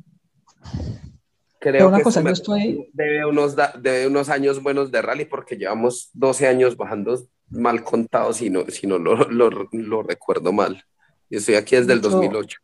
Creo 1.60 1.88
una 1.88 1.98
que 1.98 2.02
cosa, 2.02 2.22
yo 2.22 2.28
estoy... 2.28 2.90
debe, 2.92 3.24
unos 3.24 3.56
debe 3.80 4.06
unos 4.06 4.28
años 4.28 4.62
buenos 4.62 4.90
de 4.90 5.00
rally 5.00 5.24
porque 5.24 5.56
llevamos 5.56 6.10
12 6.12 6.46
años 6.46 6.76
bajando 6.76 7.18
mal 7.48 7.82
contados, 7.82 8.36
si 8.36 8.50
no, 8.50 8.66
si 8.68 8.86
no 8.86 8.98
lo, 8.98 9.16
lo, 9.30 9.68
lo 9.72 10.02
recuerdo 10.02 10.52
mal. 10.52 10.84
Yo 11.30 11.38
estoy 11.38 11.54
aquí 11.54 11.76
desde 11.76 11.94
el 11.94 12.00
2008. 12.00 12.58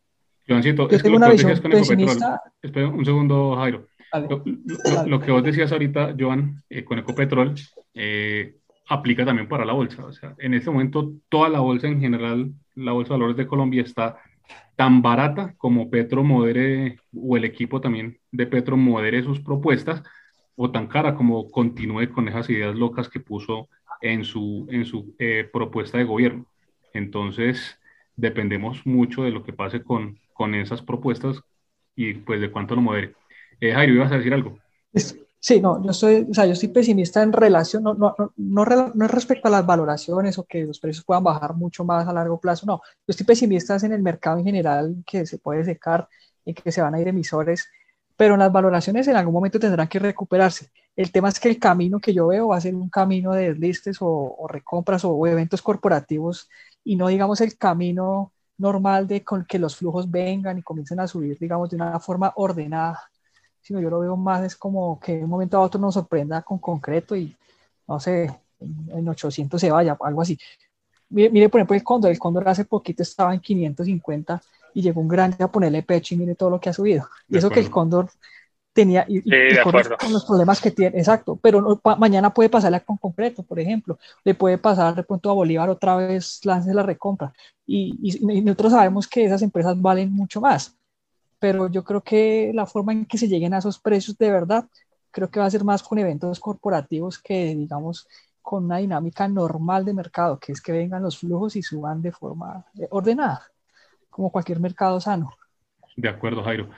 Joancito, 0.47 0.91
es 0.91 1.03
que 1.03 1.11
lo 1.11 1.21
que 1.21 1.31
decías 1.31 1.61
con 1.61 1.73
Ecopetrol. 1.73 2.19
Espera 2.61 2.89
un 2.89 3.05
segundo, 3.05 3.57
Jairo. 3.57 3.87
Lo, 5.07 5.21
que 5.21 5.31
vos 5.31 5.45
decías 5.45 5.71
ahorita, 5.71 6.15
Joan, 6.19 6.63
eh, 6.69 6.85
con 6.85 6.99
Ecopetrol, 6.99 7.55
eh, 7.95 8.57
aplica 8.89 9.25
también 9.25 9.49
para 9.49 9.65
la 9.65 9.73
bolsa. 9.73 10.05
O 10.05 10.13
sea, 10.13 10.35
en 10.39 10.55
este 10.55 10.71
momento 10.71 11.13
toda 11.29 11.49
la 11.49 11.61
bolsa 11.61 11.87
en 11.87 12.01
general, 12.01 12.53
la 12.81 12.93
bolsa 12.93 13.15
de 13.15 13.19
valores 13.21 13.37
de 13.37 13.47
Colombia 13.47 13.83
está 13.83 14.19
tan 14.77 15.03
barata 15.03 15.55
como 15.57 15.91
Petro 15.91 16.25
modere, 16.25 16.99
o 17.15 17.37
el 17.37 17.45
equipo 17.45 17.81
también 17.81 18.19
de 18.33 18.47
Petro 18.47 18.77
modere 18.77 19.23
sus 19.23 19.41
propuestas, 19.41 20.03
o 20.57 20.71
tan 20.71 20.87
cara 20.87 21.15
como 21.15 21.51
continúe 21.51 22.11
con 22.11 22.29
esas 22.29 22.49
ideas 22.51 22.75
locas 22.75 23.09
que 23.09 23.21
puso 23.21 23.69
en 24.01 24.25
su, 24.25 24.67
en 24.71 24.85
su 24.85 25.15
eh, 25.19 25.49
propuesta 25.53 25.99
de 25.99 26.05
gobierno. 26.05 26.47
Entonces, 26.93 27.79
dependemos 28.17 28.87
mucho 28.87 29.23
de 29.23 29.31
lo 29.31 29.43
que 29.45 29.53
pase 29.53 29.83
con, 29.83 30.19
con 30.33 30.55
esas 30.55 30.83
propuestas 30.83 31.43
y 31.95 32.15
pues 32.15 32.41
de 32.41 32.51
cuánto 32.51 32.75
lo 32.75 32.83
modere. 32.83 33.15
Eh, 33.61 33.73
Jairo, 33.73 33.95
ibas 33.95 34.13
a 34.13 34.17
decir 34.17 34.33
algo. 34.35 34.59
Sí, 35.43 35.59
no, 35.61 35.83
yo 35.83 35.93
soy, 35.95 36.27
o 36.31 36.35
sea, 36.35 36.45
yo 36.45 36.53
estoy 36.53 36.69
pesimista 36.69 37.23
en 37.23 37.33
relación, 37.33 37.83
no, 37.83 37.95
no, 37.95 38.15
no, 38.19 38.33
no, 38.95 39.05
es 39.07 39.11
respecto 39.11 39.49
a 39.49 39.51
las 39.51 39.65
valoraciones 39.65 40.37
o 40.39 40.45
que 40.45 40.65
los 40.67 40.79
precios 40.79 41.05
puedan 41.05 41.25
bajar 41.25 41.55
mucho 41.55 41.83
más 41.83 42.07
a 42.07 42.13
largo 42.13 42.39
plazo, 42.39 42.67
no, 42.67 42.83
yo 42.85 43.05
estoy 43.09 43.25
pesimista 43.25 43.77
en 43.77 43.93
el 43.93 44.03
mercado 44.03 44.39
en 44.39 44.45
general, 44.45 45.03
que 45.07 45.25
se 45.25 45.39
puede 45.39 45.65
secar 45.65 46.07
y 46.45 46.53
que 46.53 46.71
se 46.71 46.83
van 46.83 46.95
a 46.95 47.01
ir 47.01 47.09
emisores, 47.09 47.69
pero 48.17 48.37
las 48.37 48.53
valoraciones 48.53 49.09
en 49.09 49.17
algún 49.17 49.33
momento 49.33 49.59
tendrán 49.59 49.89
que 49.89 49.99
recuperarse. 49.99 50.71
El 50.95 51.11
tema 51.11 51.31
es 51.31 51.41
que 51.41 51.49
el 51.49 51.59
camino 51.59 52.01
que 52.01 52.13
yo 52.13 52.27
veo 52.27 52.49
va 52.49 52.59
a 52.59 52.61
ser 52.61 52.75
un 52.75 52.91
camino 52.91 53.33
de 53.33 53.49
deslistes 53.49 53.97
o, 54.03 54.09
o 54.09 54.47
recompras 54.47 55.05
o, 55.07 55.27
eventos 55.27 55.63
corporativos 55.63 56.51
y 56.85 56.97
no 56.97 57.09
digamos 57.09 57.41
el 57.41 57.57
camino 57.57 58.33
normal 58.59 59.07
de 59.09 59.25
con 59.25 59.47
que 59.47 59.59
los 59.59 59.75
flujos 59.77 60.11
vengan 60.11 60.59
y 60.59 60.63
comiencen 60.63 61.01
a 61.01 61.07
subir, 61.09 61.39
digamos, 61.39 61.71
de 61.71 61.77
una 61.77 61.99
forma 61.99 62.33
ordenada 62.37 63.10
sino 63.63 63.81
yo 63.81 63.91
lo 63.91 64.01
veo 64.01 64.17
más 64.17 64.45
es 64.45 64.57
como 64.57 64.99
que 65.01 65.17
de 65.17 65.25
un 65.25 65.31
momento 65.31 65.57
a 65.57 65.61
otro 65.61 65.81
nos 65.81 65.95
sorprenda 65.95 66.43
con 66.43 66.59
concreto 66.59 67.17
y 67.17 67.37
no 67.87 67.99
sé, 67.99 68.31
en 68.61 69.09
800 69.09 69.61
se 69.61 69.71
vaya, 69.71 69.97
algo 70.01 70.23
así. 70.23 70.39
Mire, 71.09 71.49
por 71.49 71.59
ejemplo, 71.59 71.75
el 71.75 71.83
cóndor, 71.83 72.11
el 72.13 72.19
cóndor 72.19 72.49
hace 72.49 72.65
poquito 72.65 73.03
estaba 73.03 73.35
en 73.35 73.41
550 73.41 74.41
y 74.75 74.83
llegó 74.83 75.01
un 75.01 75.09
grande 75.09 75.43
a 75.43 75.49
ponerle 75.49 75.83
pecho 75.83 76.15
y 76.15 76.19
mire 76.19 76.37
todo 76.37 76.51
lo 76.51 76.61
que 76.61 76.69
ha 76.69 76.73
subido. 76.73 77.09
Y 77.29 77.39
eso 77.39 77.51
que 77.51 77.59
el 77.59 77.69
cóndor 77.69 78.09
tenía 78.73 79.05
y, 79.09 79.21
con, 79.63 80.13
los, 80.13 80.25
problemas 80.25 80.61
que 80.61 80.71
tiene, 80.71 80.97
exacto, 80.97 81.37
pero 81.43 81.81
mañana 81.99 82.33
puede 82.33 82.49
pasarle 82.49 82.81
con 82.83 82.97
concreto, 82.97 83.43
por 83.43 83.59
ejemplo, 83.59 83.99
le 84.23 84.37
puede 84.37 84.59
pasar 84.59 84.95
de 84.95 85.03
pronto 85.03 85.29
a 85.29 85.35
Bolívar 85.35 85.69
otra 85.69 85.97
vez, 85.97 86.41
lance 86.45 86.73
la 86.73 86.85
recompra. 86.85 87.33
Y, 87.67 87.99
y, 88.01 88.41
nosotros 88.43 88.73
sabemos 88.73 89.09
que 89.09 89.25
esas 89.25 89.43
empresas 89.43 89.81
valen 89.81 90.13
mucho 90.13 90.41
más 90.41 90.80
pero 91.41 91.69
yo 91.69 91.83
creo 91.83 92.03
que 92.03 92.53
la 92.55 92.67
forma 92.67 92.93
en 92.93 93.07
que 93.07 93.19
se 93.19 93.27
lleguen 93.27 93.55
a 93.55 93.59
esos 93.59 93.81
precios 93.81 94.17
de 94.19 94.31
verdad, 94.31 94.69
creo 95.11 95.31
que 95.31 95.41
va 95.41 95.47
a 95.47 95.51
ser 95.51 95.65
más 95.65 95.83
con 95.83 95.99
eventos 95.99 96.39
corporativos 96.39 97.19
que, 97.19 97.55
digamos, 97.55 98.07
con 98.43 98.67
una 98.67 98.77
dinámica 98.77 99.27
normal 99.27 99.85
de 99.85 99.95
mercado, 99.95 100.39
que 100.39 100.53
es 100.53 100.61
que 100.61 100.73
vengan 100.73 101.03
los 101.03 101.19
flujos 101.19 101.57
y 101.57 101.63
suban 101.63 102.03
de 102.03 102.13
forma 102.13 102.67
eh, 102.79 102.87
ordenada, 102.91 103.43
como 104.11 104.31
cualquier 104.31 104.61
mercado 104.61 105.01
sano. 105.01 105.33
De 105.97 106.09
acuerdo, 106.09 106.43
Jairo. 106.45 106.71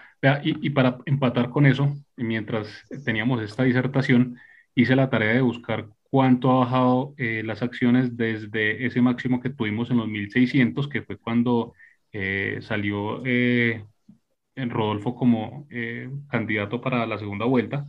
y, 0.43 0.71
para 0.71 0.99
empatar 1.07 1.51
con 1.51 1.67
eso, 1.67 1.95
mientras 2.17 2.69
teníamos 3.05 3.43
esta 3.43 3.65
disertación, 3.65 4.39
hice 4.75 4.97
la 4.97 5.11
tarea 5.11 5.35
de 5.35 5.43
buscar 5.43 5.89
cuánto 6.11 6.51
ha 6.51 6.61
bajado 6.61 7.15
eh, 7.19 7.43
las 7.45 7.63
acciones 7.63 8.17
desde 8.17 8.87
ese 8.87 9.01
máximo 9.01 9.41
que 9.41 9.51
tuvimos 9.51 9.91
en 9.91 9.99
los 9.99 10.09
1600, 10.09 10.89
que 10.89 11.03
fue 11.03 11.19
cuando 11.19 11.75
eh, 12.13 12.59
salió 12.63 13.23
en 14.55 14.71
Rodolfo 14.71 15.15
como 15.15 15.67
eh, 15.71 16.11
candidato 16.31 16.81
para 16.81 17.07
la 17.07 17.19
segunda 17.19 17.47
vuelta, 17.47 17.87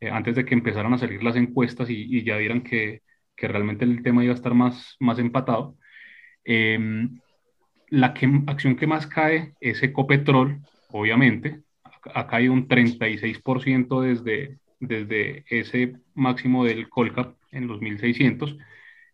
eh, 0.00 0.10
antes 0.10 0.36
de 0.36 0.44
que 0.44 0.54
empezaran 0.54 0.92
a 0.92 0.98
salir 0.98 1.22
las 1.22 1.36
encuestas 1.36 1.88
y, 1.90 2.22
ya 2.24 2.36
vieran 2.36 2.62
que, 2.62 3.02
que, 3.36 3.48
realmente 3.48 3.84
el 3.84 4.02
tema 4.02 4.24
iba 4.24 4.32
a 4.32 4.36
estar 4.36 4.54
más, 4.54 4.96
más 5.00 5.18
empatado. 5.18 5.76
Em, 6.44 7.20
la 7.90 8.14
que, 8.14 8.28
acción 8.46 8.76
que 8.76 8.86
más 8.86 9.06
cae 9.06 9.54
es 9.60 9.82
Ecopetrol, 9.82 10.60
obviamente, 10.90 11.62
ha 12.14 12.26
caído 12.26 12.52
un 12.52 12.68
36% 12.68 14.00
desde, 14.02 14.58
desde 14.80 15.44
ese 15.48 15.94
máximo 16.14 16.64
del 16.64 16.88
Colcap 16.88 17.36
en 17.50 17.66
los 17.68 17.80
1600. 17.80 18.56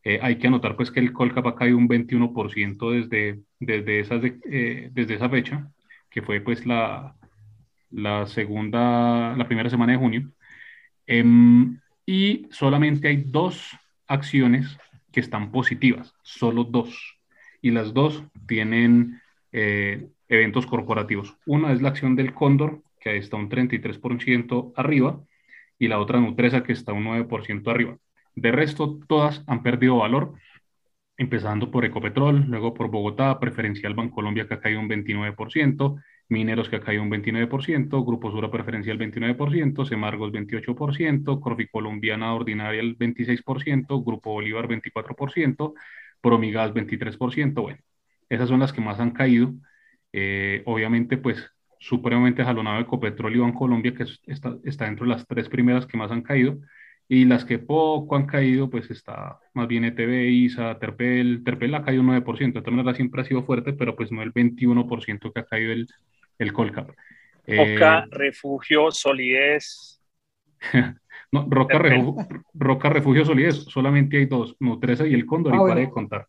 Eh, 0.05 0.19
hay 0.23 0.39
que 0.39 0.47
anotar 0.49 0.77
pues 0.77 0.91
que 0.91 1.01
el 1.01 1.13
Colcap 1.13 1.47
ha 1.47 1.57
caído 1.57 1.77
un 1.79 1.89
21% 1.89 2.91
desde, 2.91 3.43
desde, 3.61 4.01
esas 4.01 4.23
desde 4.23 5.15
esa 5.15 5.29
fecha 5.29 5.71
que 6.11 6.23
fue 6.23 6.41
pues 6.41 6.67
la, 6.67 7.17
la 7.91 8.27
segunda, 8.27 9.37
la 9.37 9.47
primera 9.47 9.71
semana 9.71 9.93
de 9.93 9.99
junio. 9.99 10.31
Em, 11.07 11.79
y 12.07 12.47
solamente 12.51 13.09
hay 13.09 13.25
dos 13.27 13.77
acciones 14.07 14.79
que 15.13 15.21
están 15.21 15.51
positivas, 15.53 16.15
solo 16.23 16.65
dos. 16.65 17.19
Y 17.63 17.71
las 17.71 17.93
dos 17.93 18.23
tienen 18.47 19.21
eh, 19.53 20.09
eventos 20.29 20.67
corporativos. 20.67 21.37
Una 21.47 21.73
es 21.73 21.83
la 21.83 21.91
acción 21.91 22.17
del 22.17 22.33
Cóndor, 22.33 22.83
que 23.01 23.17
está 23.17 23.37
un 23.37 23.49
33% 23.49 24.73
arriba, 24.77 25.21
y 25.79 25.89
la 25.89 25.99
otra 25.99 26.21
Nutresa, 26.21 26.63
que 26.63 26.73
está 26.73 26.93
un 26.93 27.05
9% 27.05 27.71
arriba. 27.71 27.97
De 28.35 28.53
resto, 28.53 29.01
todas 29.09 29.43
han 29.47 29.63
perdido 29.63 29.97
valor 29.97 30.35
empezando 31.21 31.71
por 31.71 31.85
Ecopetrol, 31.85 32.47
luego 32.49 32.73
por 32.73 32.91
Bogotá, 32.91 33.39
Preferencial 33.39 33.93
Bancolombia 33.93 34.49
que 34.49 34.55
ha 34.55 34.61
caído 34.61 34.81
un 34.81 34.89
29%, 34.89 36.03
Mineros 36.31 36.71
que 36.71 36.77
ha 36.77 36.81
caído 36.81 37.03
un 37.03 37.11
29%, 37.11 38.07
Grupo 38.07 38.31
Sura 38.31 38.51
Preferencial 38.51 38.99
29%, 38.99 39.85
Semargos 39.85 40.33
28%, 40.33 41.69
Colombiana 41.71 42.33
Ordinaria 42.33 42.81
el 42.81 42.97
26%, 42.97 44.03
Grupo 44.03 44.33
Bolívar 44.33 44.67
24%, 44.67 45.75
Promigas 46.23 46.73
23%, 46.73 47.61
bueno, 47.61 47.81
esas 48.31 48.49
son 48.49 48.61
las 48.61 48.73
que 48.73 48.81
más 48.81 48.99
han 48.99 49.11
caído. 49.11 49.53
Eh, 50.15 50.63
obviamente, 50.65 51.19
pues 51.19 51.51
supremamente 51.79 52.45
jalonado 52.45 52.81
Ecopetrol 52.81 53.37
y 53.37 53.41
Bancolombia, 53.41 53.95
que 53.95 54.07
está, 54.27 54.57
está 54.65 54.87
dentro 54.87 55.05
de 55.05 55.13
las 55.13 55.27
tres 55.27 55.51
primeras 55.51 55.85
que 55.85 55.99
más 55.99 56.11
han 56.11 56.23
caído, 56.23 56.61
y 57.13 57.25
las 57.25 57.45
que 57.45 57.59
poco 57.59 58.15
han 58.15 58.27
caído, 58.27 58.71
pues 58.71 58.89
está 58.89 59.41
más 59.53 59.67
bien 59.67 59.85
ETB, 59.85 60.31
ISA, 60.31 60.79
Terpel, 60.79 61.43
Terpel 61.45 61.75
ha 61.75 61.83
caído 61.83 62.05
9%, 62.05 62.53
de 62.53 62.53
todas 62.61 62.71
maneras 62.71 62.95
siempre 62.95 63.21
ha 63.21 63.25
sido 63.25 63.43
fuerte, 63.43 63.73
pero 63.73 63.97
pues 63.97 64.13
no 64.13 64.23
el 64.23 64.33
21% 64.33 65.33
que 65.33 65.41
ha 65.41 65.45
caído 65.45 65.73
el, 65.73 65.89
el 66.39 66.53
Colcap. 66.53 66.91
Roca, 67.49 68.05
eh, 68.05 68.09
Refugio, 68.13 68.93
Solidez. 68.93 70.01
no, 71.33 71.49
Roca, 71.51 71.81
refugio, 71.81 72.29
Roca, 72.55 72.91
Refugio, 72.91 73.25
Solidez, 73.25 73.57
solamente 73.57 74.19
hay 74.19 74.27
dos, 74.27 74.55
Nutresa 74.61 75.05
y 75.05 75.13
el 75.13 75.27
Cóndor, 75.27 75.55
y 75.55 75.57
ah, 75.57 75.63
para 75.63 75.81
de 75.81 75.91
contar. 75.91 76.29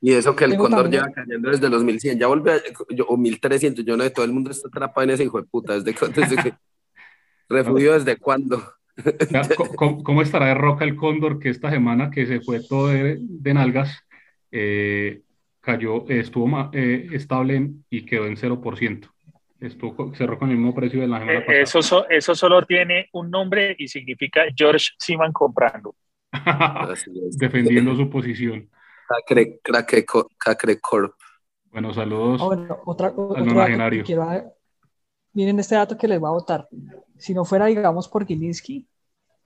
Y 0.00 0.12
eso 0.12 0.36
que 0.36 0.44
el 0.44 0.56
Cóndor 0.56 0.88
lleva 0.88 1.10
cayendo 1.10 1.50
desde 1.50 1.68
los 1.68 1.82
1100, 1.82 2.20
ya 2.20 2.28
volvió, 2.28 2.52
o 3.08 3.16
1300, 3.16 3.84
yo 3.84 3.96
no 3.96 4.04
sé, 4.04 4.10
todo 4.10 4.26
el 4.26 4.32
mundo 4.32 4.52
está 4.52 4.68
atrapado 4.68 5.02
en 5.02 5.10
ese 5.10 5.24
hijo 5.24 5.40
de 5.40 5.48
puta, 5.48 5.74
desde, 5.74 5.92
desde 5.92 6.36
que, 6.36 6.54
refugio 7.48 7.94
desde 7.94 8.16
cuándo. 8.16 8.62
¿Cómo, 10.04 10.22
estará 10.22 10.46
de 10.46 10.54
roca 10.54 10.84
el 10.84 10.96
cóndor 10.96 11.38
que 11.38 11.50
esta 11.50 11.70
semana 11.70 12.10
que 12.10 12.26
se 12.26 12.40
fue 12.40 12.60
todo 12.60 12.88
de, 12.88 13.54
nalgas, 13.54 14.04
eh, 14.50 15.22
cayó, 15.60 16.08
estuvo 16.08 16.70
eh, 16.72 17.08
estable 17.12 17.70
y 17.88 18.04
quedó 18.04 18.26
en 18.26 18.36
0%? 18.36 19.10
Estuvo, 19.60 20.14
cerró 20.14 20.38
con 20.38 20.50
el 20.50 20.56
mismo 20.56 20.74
precio 20.74 21.00
de 21.00 21.08
la 21.08 21.18
semana 21.18 21.38
eh, 21.38 21.42
pasada. 21.42 21.80
Eso, 21.80 22.08
eso 22.08 22.34
solo 22.34 22.64
tiene 22.64 23.08
un 23.12 23.30
nombre 23.30 23.76
y 23.78 23.88
significa 23.88 24.44
George 24.56 24.88
Siman 24.98 25.32
comprando. 25.32 25.94
Defendiendo 27.38 27.94
su 27.94 28.08
posición. 28.08 28.68
Cacre, 30.38 30.80
Corp. 30.80 31.14
Bueno, 31.72 31.92
saludos. 31.92 32.40
Ah, 32.42 32.78
otra, 32.84 33.12
al 33.36 34.52
miren 35.32 35.58
este 35.58 35.74
dato 35.74 35.96
que 35.96 36.08
les 36.08 36.22
va 36.22 36.28
a 36.28 36.32
votar. 36.32 36.68
Si 37.18 37.34
no 37.34 37.44
fuera, 37.44 37.66
digamos, 37.66 38.08
por 38.08 38.26
Gilinski, 38.26 38.86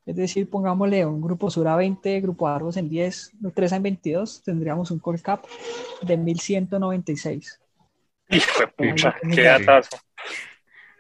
es 0.07 0.17
decir, 0.17 0.51
pongámosle 0.51 1.07
un 1.07 1.21
grupo 1.21 1.51
Sura 1.51 1.77
20, 1.77 2.21
grupo 2.21 2.47
Argos 2.47 2.77
en 2.77 2.89
10, 2.89 3.33
3 3.55 3.73
en 3.73 3.83
22, 3.83 4.43
tendríamos 4.43 4.91
un 4.91 4.99
core 4.99 5.21
cap 5.21 5.45
de 6.03 6.17
1196. 6.17 7.61
Hijo 8.29 8.61
de 8.61 8.67
pucha, 8.69 9.15
qué 9.35 9.43
datazo. 9.43 9.97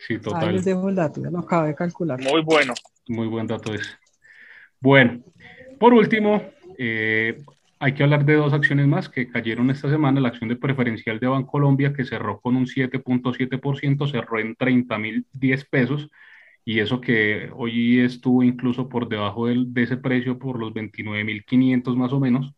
Sí, 0.07 0.18
total. 0.18 0.49
Ahí 0.49 0.55
les 0.55 0.64
dejo 0.64 0.89
el 0.89 0.95
dato, 0.95 1.22
ya 1.22 1.30
lo 1.30 1.41
acabo 1.41 1.66
de 1.66 1.74
calcular. 1.74 2.20
Muy 2.20 2.43
bueno. 2.43 2.74
Muy 3.09 3.26
buen 3.26 3.47
dato 3.47 3.74
ese. 3.74 3.91
Bueno, 4.80 5.22
por 5.78 5.93
último, 5.93 6.43
eh, 6.78 7.43
hay 7.85 7.93
que 7.95 8.03
hablar 8.03 8.24
de 8.24 8.35
dos 8.37 8.55
acciones 8.55 8.87
más 8.89 9.11
que 9.11 9.28
cayeron 9.28 9.68
esta 9.70 9.91
semana. 9.91 10.18
La 10.20 10.28
acción 10.28 10.49
de 10.49 10.57
preferencial 10.57 11.20
de 11.20 11.26
Bancolombia, 11.26 11.93
que 11.93 12.05
cerró 12.07 12.41
con 12.41 12.57
un 12.57 12.66
7.7%, 12.66 14.07
cerró 14.11 14.39
en 14.39 14.57
30.010 14.57 15.68
pesos. 15.68 16.11
Y 16.64 16.80
eso 16.80 17.01
que 17.03 17.51
hoy 17.55 18.01
estuvo 18.01 18.43
incluso 18.43 18.89
por 18.89 19.07
debajo 19.09 19.49
de 19.49 19.82
ese 19.82 19.99
precio, 19.99 20.39
por 20.39 20.59
los 20.59 20.72
29.500 20.72 21.95
más 21.95 22.12
o 22.14 22.20
menos. 22.20 22.55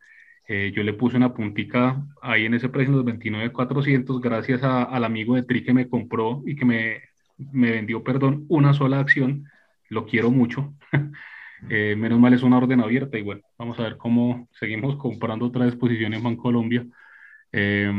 Eh, 0.48 0.72
yo 0.74 0.84
le 0.84 0.92
puse 0.94 1.16
una 1.16 1.34
puntica 1.34 2.06
ahí 2.22 2.46
en 2.46 2.54
ese 2.54 2.68
precio, 2.68 2.94
los 2.94 3.04
29.400, 3.04 4.20
gracias 4.20 4.62
al 4.62 5.04
amigo 5.04 5.34
de 5.34 5.42
Tri 5.42 5.64
que 5.64 5.74
me 5.74 5.88
compró 5.88 6.42
y 6.46 6.54
que 6.54 6.64
me, 6.64 7.00
me 7.36 7.72
vendió, 7.72 8.04
perdón, 8.04 8.44
una 8.48 8.74
sola 8.74 9.00
acción. 9.00 9.46
Lo 9.88 10.06
quiero 10.06 10.30
mucho. 10.30 10.74
Eh, 11.68 11.96
menos 11.96 12.20
mal 12.20 12.34
es 12.34 12.42
una 12.42 12.58
orden 12.58 12.80
abierta 12.80 13.18
y 13.18 13.22
bueno, 13.22 13.42
vamos 13.58 13.78
a 13.78 13.82
ver 13.84 13.96
cómo 13.96 14.48
seguimos 14.52 14.96
comprando 14.98 15.46
otra 15.46 15.66
exposición 15.66 16.14
en 16.14 16.22
Bancolombia. 16.22 16.86
Eh, 17.52 17.92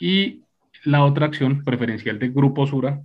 y 0.00 0.42
la 0.84 1.04
otra 1.04 1.26
acción 1.26 1.64
preferencial 1.64 2.18
de 2.18 2.28
Grupo 2.28 2.66
Sura, 2.66 3.00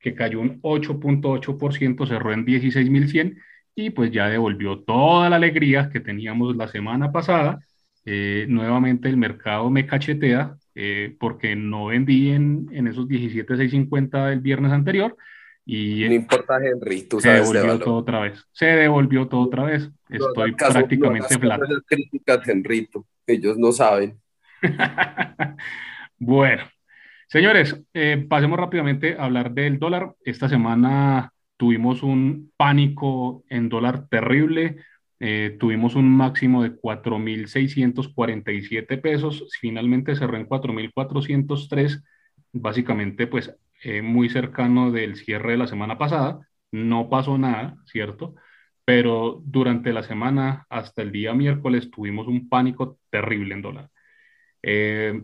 que 0.00 0.14
cayó 0.14 0.40
un 0.40 0.60
8.8%, 0.62 2.06
cerró 2.06 2.32
en 2.32 2.44
16.100 2.44 3.36
y 3.74 3.90
pues 3.90 4.10
ya 4.10 4.28
devolvió 4.28 4.80
toda 4.80 5.30
la 5.30 5.36
alegría 5.36 5.90
que 5.90 6.00
teníamos 6.00 6.56
la 6.56 6.68
semana 6.68 7.12
pasada. 7.12 7.60
Eh, 8.04 8.46
nuevamente 8.48 9.08
el 9.08 9.16
mercado 9.16 9.70
me 9.70 9.86
cachetea 9.86 10.56
porque 11.18 11.54
no 11.56 11.86
vendí 11.86 12.30
en, 12.30 12.68
en 12.72 12.86
esos 12.86 13.06
17.650 13.06 14.28
del 14.30 14.40
viernes 14.40 14.72
anterior 14.72 15.14
y 15.64 16.04
no 16.08 16.14
importa, 16.14 16.58
Henry, 16.64 17.02
tú 17.02 17.20
sabes. 17.20 17.48
Se 17.48 17.58
devolvió 17.58 17.78
todo 17.78 17.96
otra 17.96 18.20
vez. 18.20 18.46
Se 18.52 18.66
devolvió 18.66 19.26
todo 19.28 19.40
otra 19.42 19.64
vez. 19.64 19.90
Estoy 20.08 20.52
prácticamente 20.52 21.38
flat. 21.38 21.60
críticas, 21.86 22.48
Henrito. 22.48 23.06
Ellos 23.26 23.58
no 23.58 23.72
saben. 23.72 24.18
bueno, 26.18 26.62
señores, 27.28 27.78
eh, 27.94 28.26
pasemos 28.28 28.58
rápidamente 28.58 29.16
a 29.18 29.24
hablar 29.24 29.52
del 29.52 29.78
dólar. 29.78 30.14
Esta 30.24 30.48
semana 30.48 31.32
tuvimos 31.56 32.02
un 32.02 32.52
pánico 32.56 33.44
en 33.48 33.68
dólar 33.68 34.08
terrible. 34.08 34.78
Eh, 35.20 35.56
tuvimos 35.60 35.94
un 35.94 36.10
máximo 36.10 36.62
de 36.62 36.72
4.647 36.72 39.00
pesos. 39.00 39.46
Finalmente 39.60 40.16
cerró 40.16 40.36
en 40.36 40.48
4.403. 40.48 42.02
Básicamente, 42.52 43.28
pues 43.28 43.54
eh, 43.82 44.02
muy 44.02 44.28
cercano 44.28 44.90
del 44.92 45.16
cierre 45.16 45.52
de 45.52 45.58
la 45.58 45.66
semana 45.66 45.98
pasada. 45.98 46.46
No 46.72 47.08
pasó 47.10 47.38
nada, 47.38 47.76
¿cierto? 47.86 48.34
Pero 48.84 49.42
durante 49.44 49.92
la 49.92 50.02
semana, 50.02 50.66
hasta 50.70 51.02
el 51.02 51.12
día 51.12 51.34
miércoles, 51.34 51.90
tuvimos 51.90 52.26
un 52.28 52.48
pánico 52.48 52.98
terrible 53.10 53.54
en 53.54 53.62
dólar. 53.62 53.90
Eh, 54.62 55.22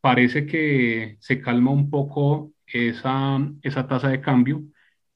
parece 0.00 0.46
que 0.46 1.16
se 1.20 1.40
calma 1.40 1.70
un 1.72 1.90
poco 1.90 2.52
esa, 2.66 3.38
esa 3.62 3.88
tasa 3.88 4.08
de 4.08 4.20
cambio, 4.20 4.62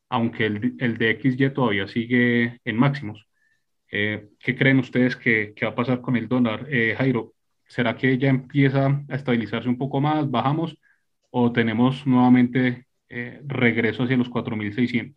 aunque 0.09 0.47
el, 0.47 0.77
el 0.81 0.99
DXY 0.99 1.51
todavía 1.55 1.89
sigue 1.89 2.61
en 2.65 2.77
máximos. 2.77 3.27
Eh, 3.91 4.31
¿Qué 4.41 4.57
creen 4.57 4.79
ustedes 4.81 5.17
que, 5.17 5.53
que, 5.57 5.67
va 5.67 5.73
a 5.73 5.75
pasar 5.75 6.01
con 6.03 6.17
el 6.17 6.29
dólar? 6.29 6.67
Jairo, 6.99 7.35
¿será 7.69 7.97
que 7.97 8.19
ya 8.19 8.29
empieza 8.29 8.87
a 9.09 9.17
estabilizarse 9.17 9.69
un 9.69 9.79
poco 9.79 10.01
más? 10.01 10.31
¿Bajamos? 10.31 10.77
O 11.31 11.53
tenemos 11.53 12.07
nuevamente 12.07 12.87
eh, 13.09 13.41
regreso 13.47 14.03
hacia 14.05 14.17
los 14.17 14.31
4.600? 14.31 15.15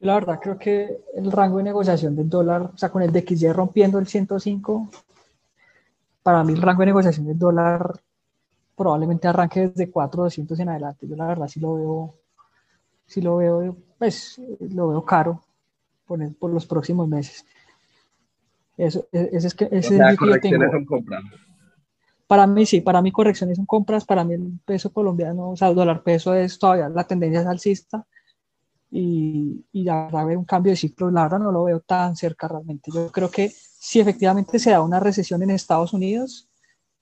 La 0.00 0.14
verdad 0.14 0.40
creo 0.40 0.58
que 0.58 0.98
el 1.14 1.30
rango 1.30 1.58
de 1.58 1.64
negociación 1.64 2.16
del 2.16 2.28
dólar, 2.28 2.70
o 2.74 2.76
sea, 2.76 2.90
con 2.90 3.02
el 3.02 3.12
DXY 3.12 3.52
rompiendo 3.52 3.98
el 3.98 4.06
105, 4.06 4.90
para 6.22 6.42
mí 6.42 6.52
el 6.52 6.62
rango 6.62 6.80
de 6.80 6.86
negociación 6.86 7.26
del 7.26 7.38
dólar 7.38 8.00
probablemente 8.76 9.28
arranque 9.28 9.68
desde 9.68 9.92
4.200 9.92 10.58
en 10.60 10.68
adelante. 10.70 11.06
Yo 11.06 11.14
la 11.14 11.28
verdad 11.28 11.46
sí 11.46 11.60
lo 11.60 11.74
veo, 11.74 12.14
sí 13.06 13.20
lo 13.20 13.36
veo, 13.36 13.76
pues 13.98 14.40
lo 14.58 14.88
veo 14.88 15.04
caro 15.04 15.40
por, 16.06 16.34
por 16.34 16.50
los 16.50 16.66
próximos 16.66 17.06
meses. 17.06 17.46
Eso, 18.76 19.06
ese 19.12 19.46
es 19.46 19.54
que 19.54 19.68
ese 19.70 19.94
es 19.94 20.00
el 20.00 20.18
que 20.18 20.38
tengo. 20.40 20.64
Para 22.32 22.46
mí 22.46 22.64
sí, 22.64 22.80
para 22.80 23.02
mí 23.02 23.12
correcciones 23.12 23.58
son 23.58 23.66
compras, 23.66 24.06
para 24.06 24.24
mí 24.24 24.32
el 24.32 24.58
peso 24.64 24.90
colombiano, 24.90 25.50
o 25.50 25.54
sea, 25.58 25.68
el 25.68 25.74
dólar 25.74 26.02
peso 26.02 26.32
es 26.32 26.58
todavía 26.58 26.88
la 26.88 27.04
tendencia 27.04 27.42
es 27.42 27.46
alcista 27.46 28.06
y, 28.90 29.66
y 29.70 29.84
ya 29.84 30.08
va 30.08 30.20
a 30.20 30.22
haber 30.22 30.38
un 30.38 30.46
cambio 30.46 30.72
de 30.72 30.76
ciclo, 30.76 31.10
la 31.10 31.24
verdad 31.24 31.40
no 31.40 31.52
lo 31.52 31.64
veo 31.64 31.80
tan 31.80 32.16
cerca 32.16 32.48
realmente. 32.48 32.90
Yo 32.90 33.12
creo 33.12 33.30
que 33.30 33.50
si 33.50 34.00
efectivamente 34.00 34.58
se 34.58 34.70
da 34.70 34.80
una 34.80 34.98
recesión 34.98 35.42
en 35.42 35.50
Estados 35.50 35.92
Unidos, 35.92 36.48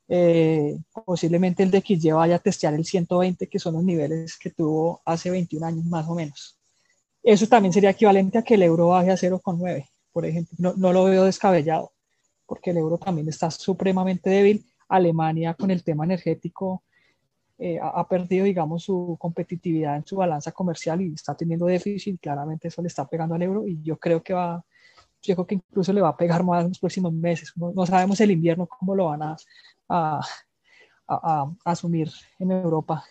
eh, 0.09 0.76
posiblemente 1.07 1.62
el 1.62 1.70
DXY 1.70 2.11
vaya 2.11 2.35
a 2.35 2.41
testear 2.41 2.74
el 2.74 2.85
120, 2.85 3.47
que 3.49 3.59
son 3.61 3.74
los 3.74 3.85
niveles 3.85 4.37
que 4.37 4.51
tuvo 4.51 5.01
hace 5.05 5.31
21 5.31 5.64
años 5.64 5.85
más 5.85 6.09
o 6.09 6.16
menos. 6.16 6.59
Eso 7.22 7.47
también 7.47 7.72
sería 7.72 7.91
equivalente 7.91 8.37
a 8.37 8.43
que 8.43 8.55
el 8.55 8.64
euro 8.64 8.89
baje 8.89 9.12
a 9.12 9.16
0,9, 9.16 9.89
por 10.11 10.26
ejemplo. 10.26 10.57
No, 10.59 10.74
no, 10.76 10.93
lo 10.93 11.05
veo 11.05 11.22
descabellado, 11.22 11.93
porque 12.47 12.72
el 12.72 12.78
euro 12.78 12.99
también 12.99 13.28
está 13.28 13.49
supremamente 13.53 14.28
débil 14.28 14.66
Alemania 14.91 15.55
con 15.55 15.70
el 15.70 15.82
tema 15.82 16.05
energético 16.05 16.82
eh, 17.62 17.78
ha, 17.80 18.09
perdido, 18.09 18.47
digamos, 18.47 18.84
su 18.84 19.18
competitividad 19.20 19.97
en 19.97 20.07
su 20.07 20.16
balanza 20.16 20.51
comercial 20.51 21.03
y 21.03 21.12
está 21.12 21.34
teniendo 21.34 21.66
déficit. 21.66 22.18
Claramente 22.18 22.68
eso 22.68 22.80
le 22.80 22.88
está 22.88 23.07
pegando 23.07 23.34
al 23.34 23.43
euro 23.43 23.68
y 23.68 23.82
yo 23.82 23.99
creo 23.99 24.22
que 24.22 24.32
va, 24.32 24.64
yo 25.20 25.34
creo 25.34 25.47
que 25.47 25.55
incluso 25.57 25.93
le 25.93 26.01
va 26.01 26.09
a 26.09 26.16
pegar 26.16 26.43
más 26.43 26.62
en 26.62 26.68
los 26.70 26.78
próximos 26.78 27.12
meses. 27.12 27.53
No, 27.57 27.84
sabemos 27.84 28.18
el 28.22 28.30
invierno 28.30 28.66
cómo 28.66 28.95
lo 28.95 29.07
van 29.07 29.22
a, 29.22 29.36
a, 29.91 30.20
a, 31.07 31.53
asumir 31.66 32.11
en 32.38 32.51
Europa 32.51 33.05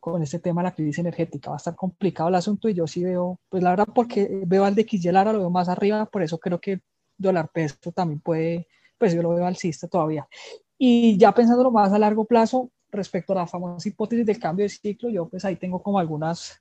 con 0.00 0.20
este 0.20 0.40
tema 0.40 0.62
de 0.62 0.70
la 0.70 0.74
crisis 0.74 0.98
energética. 0.98 1.50
Va 1.50 1.56
a 1.56 1.58
estar 1.58 1.76
complicado 1.76 2.28
el 2.30 2.34
asunto 2.34 2.68
y 2.68 2.74
yo 2.74 2.88
sí 2.88 3.04
veo, 3.04 3.38
pues 3.48 3.62
la 3.62 3.70
verdad, 3.70 3.86
porque 3.94 4.42
veo 4.46 4.64
al 4.64 4.74
de 4.74 4.82
XY 4.82 5.12
Lara, 5.12 5.32
lo 5.32 5.38
veo 5.38 5.50
más 5.50 5.68
arriba, 5.68 6.06
por 6.06 6.24
eso 6.24 6.38
creo 6.38 6.60
que 6.60 6.80
dólar 7.16 7.50
peso 7.50 7.92
también 7.92 8.18
puede 8.18 8.66
pues 8.98 9.14
yo 9.14 9.22
lo 9.22 9.30
veo 9.30 9.46
alcista 9.46 9.88
todavía. 9.88 10.28
Y 10.76 11.16
ya 11.16 11.32
pensándolo 11.32 11.70
más 11.70 11.92
a 11.92 11.98
largo 11.98 12.24
plazo, 12.24 12.70
respecto 12.90 13.32
a 13.32 13.36
la 13.36 13.46
famosa 13.46 13.88
hipótesis 13.88 14.26
del 14.26 14.38
cambio 14.38 14.64
de 14.64 14.70
ciclo, 14.70 15.08
yo 15.10 15.28
pues 15.28 15.44
ahí 15.44 15.56
tengo 15.56 15.82
como 15.82 15.98
algunas, 15.98 16.60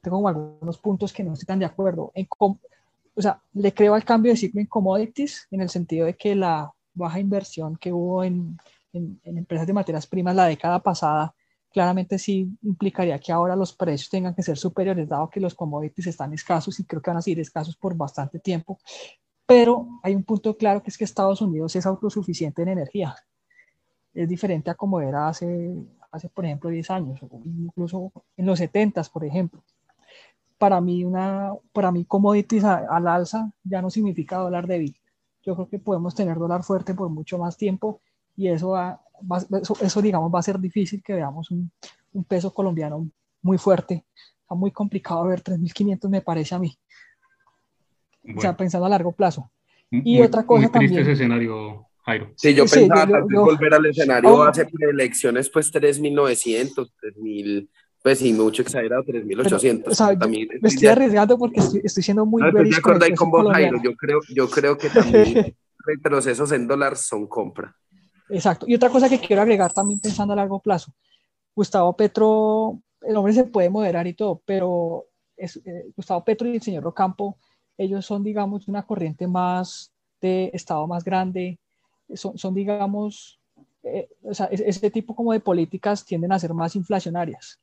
tengo 0.00 0.18
como 0.18 0.28
algunos 0.28 0.78
puntos 0.78 1.12
que 1.12 1.24
no 1.24 1.32
estoy 1.32 1.46
tan 1.46 1.58
de 1.58 1.66
acuerdo. 1.66 2.12
En 2.14 2.26
o 3.14 3.20
sea, 3.20 3.42
le 3.52 3.74
creo 3.74 3.94
al 3.94 4.04
cambio 4.04 4.32
de 4.32 4.38
ciclo 4.38 4.60
en 4.60 4.66
commodities 4.66 5.46
en 5.50 5.60
el 5.60 5.68
sentido 5.68 6.06
de 6.06 6.14
que 6.14 6.34
la, 6.34 6.72
baja 6.94 7.20
inversión 7.20 7.76
que 7.76 7.92
hubo 7.92 8.24
en, 8.24 8.58
en, 8.92 9.20
empresas 9.24 9.66
de 9.66 9.72
materias 9.72 10.06
primas 10.06 10.34
la 10.34 10.46
década 10.46 10.80
pasada, 10.80 11.34
claramente 11.72 12.18
sí 12.18 12.48
implicaría 12.62 13.18
que 13.18 13.32
ahora 13.32 13.56
los 13.56 13.72
precios 13.72 14.10
tengan 14.10 14.34
que 14.34 14.42
ser 14.42 14.58
superiores, 14.58 15.08
dado 15.08 15.30
que 15.30 15.40
los 15.40 15.54
commodities 15.54 16.08
están 16.08 16.32
escasos 16.34 16.78
y 16.80 16.84
creo 16.84 17.00
que 17.00 17.10
van 17.10 17.18
a 17.18 17.22
seguir 17.22 17.40
escasos 17.40 17.76
por 17.76 17.96
bastante 17.96 18.38
tiempo. 18.38 18.78
Pero 19.52 20.00
hay 20.02 20.14
un 20.14 20.24
punto 20.24 20.56
claro 20.56 20.82
que 20.82 20.88
es 20.88 20.96
que 20.96 21.04
Estados 21.04 21.42
Unidos 21.42 21.76
es 21.76 21.84
autosuficiente 21.84 22.62
en 22.62 22.68
energía. 22.68 23.14
Es 24.14 24.26
diferente 24.26 24.70
a 24.70 24.74
como 24.74 24.98
era 24.98 25.28
hace, 25.28 25.74
hace 26.10 26.30
por 26.30 26.46
ejemplo, 26.46 26.70
10 26.70 26.90
años, 26.90 27.20
incluso 27.44 28.10
en 28.38 28.46
los 28.46 28.58
70, 28.58 29.02
por 29.12 29.26
ejemplo. 29.26 29.62
Para 30.56 30.80
mí, 30.80 31.04
una, 31.04 31.52
para 31.74 31.92
mí 31.92 32.06
commodities 32.06 32.64
al 32.64 33.06
alza 33.06 33.52
ya 33.62 33.82
no 33.82 33.90
significa 33.90 34.38
dólar 34.38 34.66
débil. 34.66 34.96
Yo 35.42 35.54
creo 35.54 35.68
que 35.68 35.78
podemos 35.78 36.14
tener 36.14 36.38
dólar 36.38 36.62
fuerte 36.62 36.94
por 36.94 37.10
mucho 37.10 37.36
más 37.36 37.58
tiempo 37.58 38.00
y 38.34 38.48
eso, 38.48 38.70
va, 38.70 39.02
eso, 39.82 40.00
digamos, 40.00 40.34
va 40.34 40.38
a 40.38 40.42
ser 40.42 40.58
difícil 40.60 41.02
que 41.02 41.12
veamos 41.12 41.50
un, 41.50 41.70
un 42.14 42.24
peso 42.24 42.54
colombiano 42.54 43.06
muy 43.42 43.58
fuerte. 43.58 44.06
Está 44.40 44.54
muy 44.54 44.70
complicado 44.70 45.24
ver 45.24 45.42
3.500, 45.42 46.08
me 46.08 46.22
parece 46.22 46.54
a 46.54 46.58
mí. 46.58 46.74
O 48.36 48.40
sea, 48.40 48.56
pensando 48.56 48.86
a 48.86 48.90
largo 48.90 49.12
plazo. 49.12 49.50
Y 49.90 50.20
otra 50.20 50.44
cosa 50.44 50.68
muy 50.68 50.72
triste 50.72 51.00
ese 51.00 51.12
escenario, 51.12 51.86
Jairo. 52.04 52.32
Sí, 52.36 52.54
yo 52.54 52.64
pensaba 52.64 53.20
volver 53.30 53.74
al 53.74 53.86
escenario 53.86 54.42
hace 54.42 54.66
elecciones, 54.80 55.50
pues 55.50 55.72
3.900, 55.72 56.74
3.000 56.74 57.68
pues 58.02 58.18
sí, 58.18 58.32
mucho 58.32 58.62
exagerado, 58.62 59.04
3.800. 59.04 59.84
O 59.86 59.94
sea, 59.94 60.18
también, 60.18 60.48
me 60.60 60.68
estoy 60.68 60.88
arriesgando 60.88 61.38
porque 61.38 61.60
estoy, 61.60 61.80
estoy 61.84 62.02
siendo 62.02 62.26
muy... 62.26 62.42
No, 62.42 62.48
estoy 62.48 62.70
de 62.70 62.76
acuerdo 62.76 63.04
ahí 63.04 63.14
con 63.14 63.30
vos, 63.30 63.46
Jairo. 63.52 63.80
Yo 63.82 63.94
creo, 63.94 64.18
yo 64.34 64.50
creo 64.50 64.76
que 64.76 64.90
también 64.90 65.56
retrocesos 65.86 66.50
en 66.50 66.66
dólares 66.66 67.00
son 67.00 67.28
compra. 67.28 67.76
Exacto. 68.28 68.66
Y 68.68 68.74
otra 68.74 68.90
cosa 68.90 69.08
que 69.08 69.20
quiero 69.20 69.42
agregar 69.42 69.72
también 69.72 70.00
pensando 70.00 70.32
a 70.32 70.36
largo 70.36 70.60
plazo. 70.60 70.92
Gustavo 71.54 71.96
Petro, 71.96 72.80
el 73.02 73.16
hombre 73.16 73.34
se 73.34 73.44
puede 73.44 73.70
moderar 73.70 74.06
y 74.06 74.14
todo, 74.14 74.42
pero 74.44 75.04
es, 75.36 75.58
eh, 75.58 75.86
Gustavo 75.94 76.24
Petro 76.24 76.48
y 76.48 76.56
el 76.56 76.62
señor 76.62 76.82
Rocampo, 76.82 77.38
ellos 77.78 78.06
son, 78.06 78.22
digamos, 78.22 78.68
una 78.68 78.82
corriente 78.82 79.26
más 79.26 79.92
de 80.20 80.50
Estado 80.52 80.86
más 80.86 81.04
grande, 81.04 81.58
son, 82.14 82.38
son 82.38 82.54
digamos, 82.54 83.40
eh, 83.82 84.08
o 84.22 84.34
sea, 84.34 84.46
ese 84.46 84.90
tipo 84.90 85.14
como 85.14 85.32
de 85.32 85.40
políticas 85.40 86.04
tienden 86.04 86.32
a 86.32 86.38
ser 86.38 86.54
más 86.54 86.76
inflacionarias. 86.76 87.58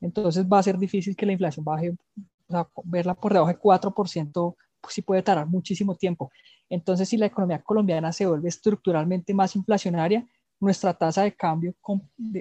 Entonces 0.00 0.44
va 0.46 0.58
a 0.58 0.62
ser 0.62 0.78
difícil 0.78 1.16
que 1.16 1.26
la 1.26 1.32
inflación 1.32 1.64
baje, 1.64 1.90
o 1.90 2.52
sea, 2.52 2.68
verla 2.84 3.14
por 3.14 3.32
debajo 3.32 3.50
de 3.50 3.58
4%, 3.58 4.56
pues 4.80 4.94
sí 4.94 5.02
puede 5.02 5.22
tardar 5.22 5.46
muchísimo 5.46 5.94
tiempo. 5.94 6.30
Entonces, 6.68 7.08
si 7.08 7.16
la 7.16 7.26
economía 7.26 7.62
colombiana 7.62 8.12
se 8.12 8.26
vuelve 8.26 8.48
estructuralmente 8.48 9.32
más 9.34 9.56
inflacionaria, 9.56 10.26
nuestra 10.60 10.94
tasa 10.94 11.22
de 11.22 11.32
cambio, 11.32 11.74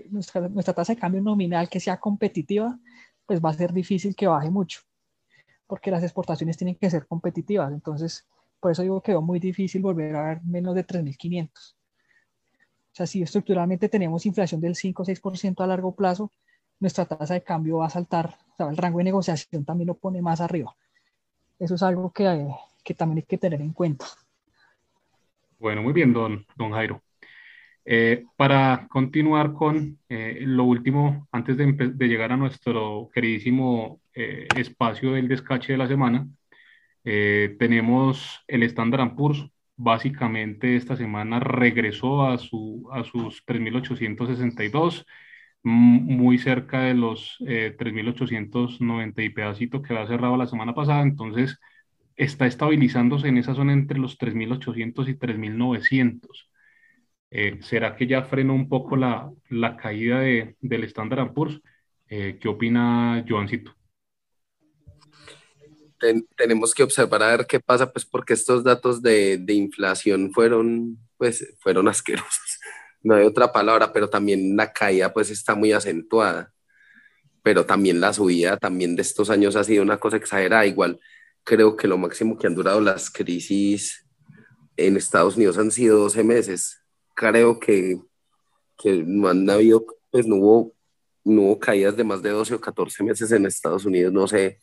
nuestra, 0.09 0.47
nuestra 0.47 0.73
tasa 0.73 0.93
de 0.93 0.99
cambio 0.99 1.21
nominal 1.21 1.69
que 1.69 1.79
sea 1.79 1.99
competitiva, 1.99 2.77
pues 3.25 3.43
va 3.43 3.49
a 3.49 3.53
ser 3.53 3.73
difícil 3.73 4.15
que 4.15 4.27
baje 4.27 4.49
mucho, 4.49 4.81
porque 5.67 5.91
las 5.91 6.03
exportaciones 6.03 6.57
tienen 6.57 6.75
que 6.75 6.89
ser 6.89 7.07
competitivas. 7.07 7.71
Entonces, 7.71 8.25
por 8.59 8.71
eso 8.71 8.81
digo 8.81 9.01
que 9.01 9.13
es 9.13 9.21
muy 9.21 9.39
difícil 9.39 9.81
volver 9.81 10.15
a 10.15 10.23
ver 10.23 10.41
menos 10.43 10.75
de 10.75 10.85
3.500. 10.85 11.49
O 11.49 12.97
sea, 12.97 13.05
si 13.05 13.21
estructuralmente 13.21 13.89
tenemos 13.89 14.25
inflación 14.25 14.61
del 14.61 14.75
5 14.75 15.03
o 15.03 15.05
6% 15.05 15.63
a 15.63 15.67
largo 15.67 15.93
plazo, 15.93 16.31
nuestra 16.79 17.05
tasa 17.05 17.33
de 17.33 17.43
cambio 17.43 17.77
va 17.77 17.87
a 17.87 17.89
saltar, 17.89 18.37
o 18.53 18.55
sea, 18.55 18.69
el 18.69 18.77
rango 18.77 18.99
de 18.99 19.03
negociación 19.05 19.65
también 19.65 19.87
lo 19.87 19.95
pone 19.95 20.21
más 20.21 20.41
arriba. 20.41 20.75
Eso 21.59 21.75
es 21.75 21.83
algo 21.83 22.11
que, 22.11 22.47
que 22.83 22.93
también 22.93 23.17
hay 23.17 23.23
que 23.23 23.37
tener 23.37 23.61
en 23.61 23.73
cuenta. 23.73 24.05
Bueno, 25.59 25.81
muy 25.81 25.93
bien, 25.93 26.13
don, 26.13 26.45
don 26.55 26.71
Jairo. 26.71 27.01
Eh, 27.85 28.25
para 28.35 28.87
continuar 28.89 29.53
con 29.53 29.99
eh, 30.09 30.39
lo 30.41 30.63
último, 30.63 31.27
antes 31.31 31.57
de, 31.57 31.71
de, 31.71 32.07
llegar 32.07 32.31
a 32.31 32.37
nuestro 32.37 33.09
queridísimo 33.13 34.01
eh, 34.13 34.47
espacio 34.55 35.13
del 35.13 35.27
descache 35.27 35.73
de 35.73 35.77
la 35.77 35.87
semana, 35.87 36.27
tenemos 37.03 38.43
el 38.47 38.63
Standard 38.63 39.15
Poor's. 39.15 39.47
Básicamente 39.77 40.75
esta 40.75 40.95
semana 40.95 41.39
regresó 41.39 42.25
a, 42.25 42.37
su, 42.39 42.89
a 42.91 43.03
sus 43.03 43.45
3.862 43.45 45.05
muy 45.65 46.37
cerca 46.37 46.81
de 46.81 46.93
los 46.93 47.37
eh, 47.47 47.75
3.890 47.77 49.23
y 49.23 49.29
pedacito 49.29 49.81
que 49.81 49.93
había 49.93 50.07
cerrado 50.07 50.37
la 50.37 50.45
semana 50.45 50.75
pasada, 50.75 51.01
entonces 51.01 51.59
está 52.15 52.45
estabilizándose 52.45 53.27
en 53.27 53.37
esa 53.37 53.55
zona 53.55 53.73
entre 53.73 53.97
los 53.99 54.17
3.800 54.19 55.09
y 55.09 55.15
3.900. 55.15 56.21
Eh, 57.37 57.59
¿Será 57.61 57.95
que 57.95 58.07
ya 58.07 58.23
frenó 58.23 58.53
un 58.53 58.69
poco 58.69 58.95
la, 58.95 59.29
la 59.49 59.75
caída 59.75 60.19
de, 60.19 60.55
del 60.61 60.85
Standard 60.85 61.33
Poor's? 61.33 61.59
Eh, 62.07 62.37
¿Qué 62.39 62.47
opina 62.47 63.23
Joancito? 63.27 63.73
tenemos 66.35 66.75
que 66.75 66.83
observar 66.83 67.23
a 67.23 67.35
ver 67.35 67.47
qué 67.47 67.59
pasa, 67.59 67.91
pues 67.91 68.05
porque 68.05 68.33
estos 68.33 68.63
datos 68.63 69.01
de, 69.01 69.37
de 69.39 69.53
inflación 69.53 70.31
fueron, 70.31 70.99
pues, 71.17 71.55
fueron 71.59 71.87
asquerosos 71.87 72.59
no 73.05 73.13
hay 73.13 73.23
otra 73.23 73.51
palabra, 73.51 73.93
pero 73.93 74.09
también 74.09 74.57
la 74.57 74.73
caída 74.73 75.13
pues 75.13 75.29
está 75.29 75.53
muy 75.53 75.71
acentuada. 75.71 76.51
Pero 77.43 77.63
también 77.63 78.01
la 78.01 78.11
subida 78.11 78.57
también 78.57 78.95
de 78.95 79.03
estos 79.03 79.29
años 79.29 79.55
ha 79.55 79.63
sido 79.63 79.83
una 79.83 79.99
cosa 79.99 80.17
exagerada. 80.17 80.65
Igual 80.65 80.99
creo 81.43 81.75
que 81.75 81.87
lo 81.87 81.99
máximo 81.99 82.35
que 82.35 82.47
han 82.47 82.55
durado 82.55 82.81
las 82.81 83.11
crisis 83.11 84.07
en 84.75 84.97
Estados 84.97 85.35
Unidos 85.37 85.59
han 85.59 85.69
sido 85.69 85.99
12 85.99 86.23
meses. 86.23 86.81
Creo 87.15 87.59
que, 87.59 87.99
que 88.77 89.03
no 89.05 89.27
han 89.27 89.49
habido, 89.49 89.85
pues 90.11 90.27
no 90.27 90.35
hubo, 90.35 90.73
no 91.23 91.41
hubo 91.41 91.59
caídas 91.59 91.97
de 91.97 92.03
más 92.03 92.21
de 92.21 92.29
12 92.29 92.53
o 92.53 92.61
14 92.61 93.03
meses 93.03 93.31
en 93.31 93.45
Estados 93.45 93.85
Unidos. 93.85 94.13
No 94.13 94.27
sé, 94.27 94.59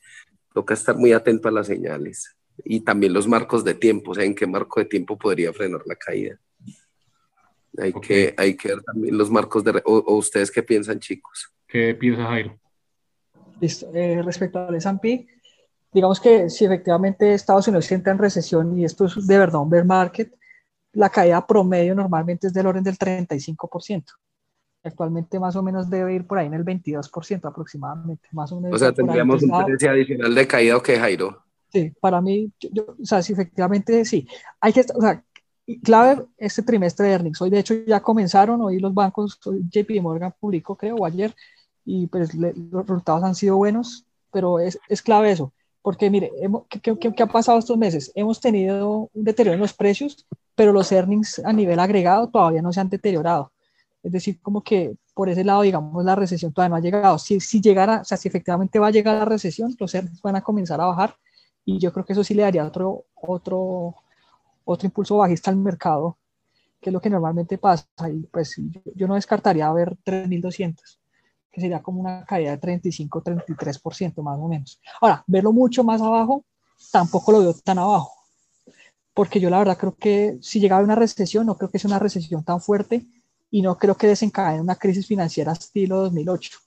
toca 0.54 0.74
estar 0.74 0.96
muy 0.96 1.12
atento 1.12 1.48
a 1.48 1.52
las 1.52 1.66
señales. 1.66 2.36
Y 2.64 2.80
también 2.80 3.12
los 3.12 3.26
marcos 3.26 3.64
de 3.64 3.74
tiempo, 3.74 4.12
o 4.12 4.14
sea, 4.14 4.24
en 4.24 4.34
qué 4.34 4.46
marco 4.46 4.78
de 4.78 4.86
tiempo 4.86 5.18
podría 5.18 5.52
frenar 5.52 5.80
la 5.86 5.96
caída. 5.96 6.38
Hay, 7.78 7.92
que, 7.94 8.34
hay 8.36 8.54
que 8.56 8.68
ver 8.68 8.82
también 8.82 9.16
los 9.16 9.30
marcos 9.30 9.64
de... 9.64 9.82
O, 9.86 10.16
ustedes 10.16 10.50
qué 10.50 10.62
piensan, 10.62 11.00
chicos? 11.00 11.50
¿Qué 11.66 11.94
piensa 11.94 12.26
Jairo? 12.26 12.58
Eh, 13.62 14.20
respecto 14.22 14.58
al 14.58 14.74
S&P, 14.74 15.26
digamos 15.92 16.20
que 16.20 16.50
si 16.50 16.64
efectivamente 16.64 17.32
Estados 17.32 17.68
Unidos 17.68 17.90
entra 17.92 18.12
en 18.12 18.18
recesión 18.18 18.76
y 18.76 18.84
esto 18.84 19.06
es 19.06 19.26
de 19.26 19.38
verdad 19.38 19.62
un 19.62 19.70
bear 19.70 19.84
market, 19.84 20.34
la 20.92 21.08
caída 21.08 21.46
promedio 21.46 21.94
normalmente 21.94 22.46
es 22.46 22.52
del 22.52 22.66
orden 22.66 22.84
del 22.84 22.98
35%. 22.98 24.04
Actualmente 24.84 25.38
más 25.38 25.54
o 25.54 25.62
menos 25.62 25.88
debe 25.88 26.14
ir 26.14 26.26
por 26.26 26.38
ahí 26.38 26.46
en 26.46 26.54
el 26.54 26.64
22% 26.64 27.48
aproximadamente. 27.48 28.28
Más 28.32 28.50
o, 28.52 28.60
menos 28.60 28.76
o 28.76 28.78
sea, 28.78 28.92
tendríamos 28.92 29.42
un 29.42 29.64
precio 29.64 29.90
adicional 29.90 30.34
de 30.34 30.46
caída 30.46 30.76
o 30.76 30.82
qué, 30.82 30.98
Jairo. 30.98 31.42
Sí, 31.72 31.92
para 32.00 32.20
mí, 32.20 32.52
o 32.76 33.04
sea, 33.04 33.22
si 33.22 33.32
efectivamente 33.32 34.04
sí. 34.04 34.26
Hay 34.60 34.72
que, 34.72 34.80
o 34.94 35.00
sea, 35.00 35.24
clave 35.82 36.24
este 36.36 36.62
trimestre 36.62 37.06
de 37.06 37.12
earnings. 37.12 37.40
Hoy, 37.40 37.50
de 37.50 37.60
hecho, 37.60 37.74
ya 37.86 38.00
comenzaron, 38.00 38.60
hoy 38.60 38.78
los 38.78 38.92
bancos, 38.92 39.38
JP 39.42 40.02
Morgan 40.02 40.34
publicó, 40.38 40.76
creo, 40.76 40.96
o 40.96 41.06
ayer, 41.06 41.34
y 41.84 42.06
pues 42.08 42.34
los 42.34 42.86
resultados 42.86 43.24
han 43.24 43.34
sido 43.34 43.56
buenos, 43.56 44.04
pero 44.32 44.58
es, 44.58 44.78
es 44.88 45.02
clave 45.02 45.30
eso, 45.30 45.52
porque 45.82 46.10
mire, 46.10 46.30
¿qué, 46.68 46.80
qué, 46.80 47.12
qué, 47.14 47.22
ha 47.22 47.26
pasado 47.26 47.58
estos 47.58 47.76
meses? 47.76 48.12
Hemos 48.14 48.40
tenido 48.40 49.10
un 49.12 49.24
deterioro 49.24 49.54
en 49.54 49.60
los 49.60 49.74
precios, 49.74 50.26
pero 50.54 50.72
los 50.72 50.90
earnings 50.92 51.40
a 51.44 51.52
nivel 51.52 51.78
agregado 51.78 52.28
todavía 52.28 52.62
no 52.62 52.72
se 52.72 52.80
han 52.80 52.88
deteriorado. 52.88 53.52
Es 54.02 54.12
decir, 54.12 54.40
como 54.40 54.62
que 54.62 54.96
por 55.14 55.28
ese 55.28 55.44
lado, 55.44 55.62
digamos, 55.62 56.04
la 56.04 56.14
recesión 56.14 56.52
todavía 56.52 56.70
no 56.70 56.76
ha 56.76 56.80
llegado. 56.80 57.18
Si, 57.18 57.38
si 57.40 57.60
llegara, 57.60 58.00
o 58.00 58.04
sea, 58.04 58.16
si 58.16 58.28
efectivamente 58.28 58.78
va 58.78 58.88
a 58.88 58.90
llegar 58.90 59.16
la 59.16 59.24
recesión, 59.24 59.74
los 59.78 59.94
earnings 59.94 60.22
van 60.22 60.36
a 60.36 60.42
comenzar 60.42 60.80
a 60.80 60.86
bajar 60.86 61.16
y 61.64 61.78
yo 61.78 61.92
creo 61.92 62.04
que 62.04 62.12
eso 62.12 62.24
sí 62.24 62.34
le 62.34 62.42
daría 62.42 62.64
otro, 62.64 63.04
otro, 63.14 63.94
otro 64.64 64.86
impulso 64.86 65.16
bajista 65.18 65.50
al 65.50 65.56
mercado, 65.56 66.18
que 66.80 66.90
es 66.90 66.92
lo 66.92 67.00
que 67.00 67.10
normalmente 67.10 67.58
pasa. 67.58 67.86
Y 68.10 68.22
pues 68.26 68.56
yo, 68.94 69.06
no 69.06 69.14
descartaría 69.14 69.70
ver 69.72 69.96
3.200, 70.04 70.98
que 71.50 71.60
sería 71.60 71.82
como 71.82 72.00
una 72.00 72.24
caída 72.24 72.56
de 72.56 72.60
35-33% 72.60 74.22
más 74.22 74.38
o 74.38 74.48
menos. 74.48 74.80
Ahora, 75.00 75.22
verlo 75.26 75.52
mucho 75.52 75.84
más 75.84 76.00
abajo, 76.00 76.44
tampoco 76.90 77.32
lo 77.32 77.40
veo 77.40 77.54
tan 77.54 77.78
abajo, 77.78 78.12
porque 79.14 79.40
yo 79.40 79.50
la 79.50 79.58
verdad 79.58 79.78
creo 79.78 79.94
que 79.94 80.38
si 80.40 80.60
llegaba 80.60 80.82
una 80.82 80.94
recesión, 80.94 81.46
no 81.46 81.56
creo 81.56 81.70
que 81.70 81.78
sea 81.78 81.88
una 81.88 81.98
recesión 81.98 82.44
tan 82.44 82.60
fuerte 82.60 83.04
y 83.50 83.62
no 83.62 83.76
creo 83.76 83.96
que 83.96 84.06
desencadene 84.06 84.60
una 84.62 84.76
crisis 84.76 85.06
financiera 85.06 85.52
estilo 85.52 86.02
2008 86.02 86.58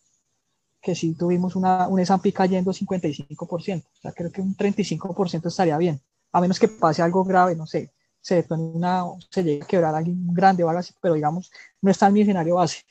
que 0.81 0.93
si 0.93 1.15
tuvimos 1.15 1.55
una, 1.55 1.87
un 1.87 1.99
S&P 1.99 2.31
cayendo 2.31 2.71
55%, 2.71 3.47
o 3.47 4.01
sea, 4.01 4.11
creo 4.11 4.31
que 4.31 4.39
un 4.39 4.55
35% 4.55 5.47
estaría 5.47 5.79
bien 5.79 5.99
a 6.35 6.41
menos 6.41 6.59
que 6.59 6.67
pase 6.67 7.01
algo 7.01 7.23
grave, 7.23 7.55
no 7.55 7.65
sé, 7.65 7.93
se 8.19 8.35
detone 8.35 8.63
una, 8.63 9.05
se 9.29 9.41
llegue 9.41 9.63
a 9.63 9.67
quebrar 9.67 9.95
alguien 9.95 10.27
grande 10.33 10.65
o 10.65 10.69
algo 10.69 10.81
así, 10.81 10.93
pero 11.01 11.13
digamos, 11.13 11.49
no 11.81 11.89
está 11.89 12.07
en 12.07 12.13
mi 12.13 12.21
escenario 12.21 12.55
base. 12.55 12.83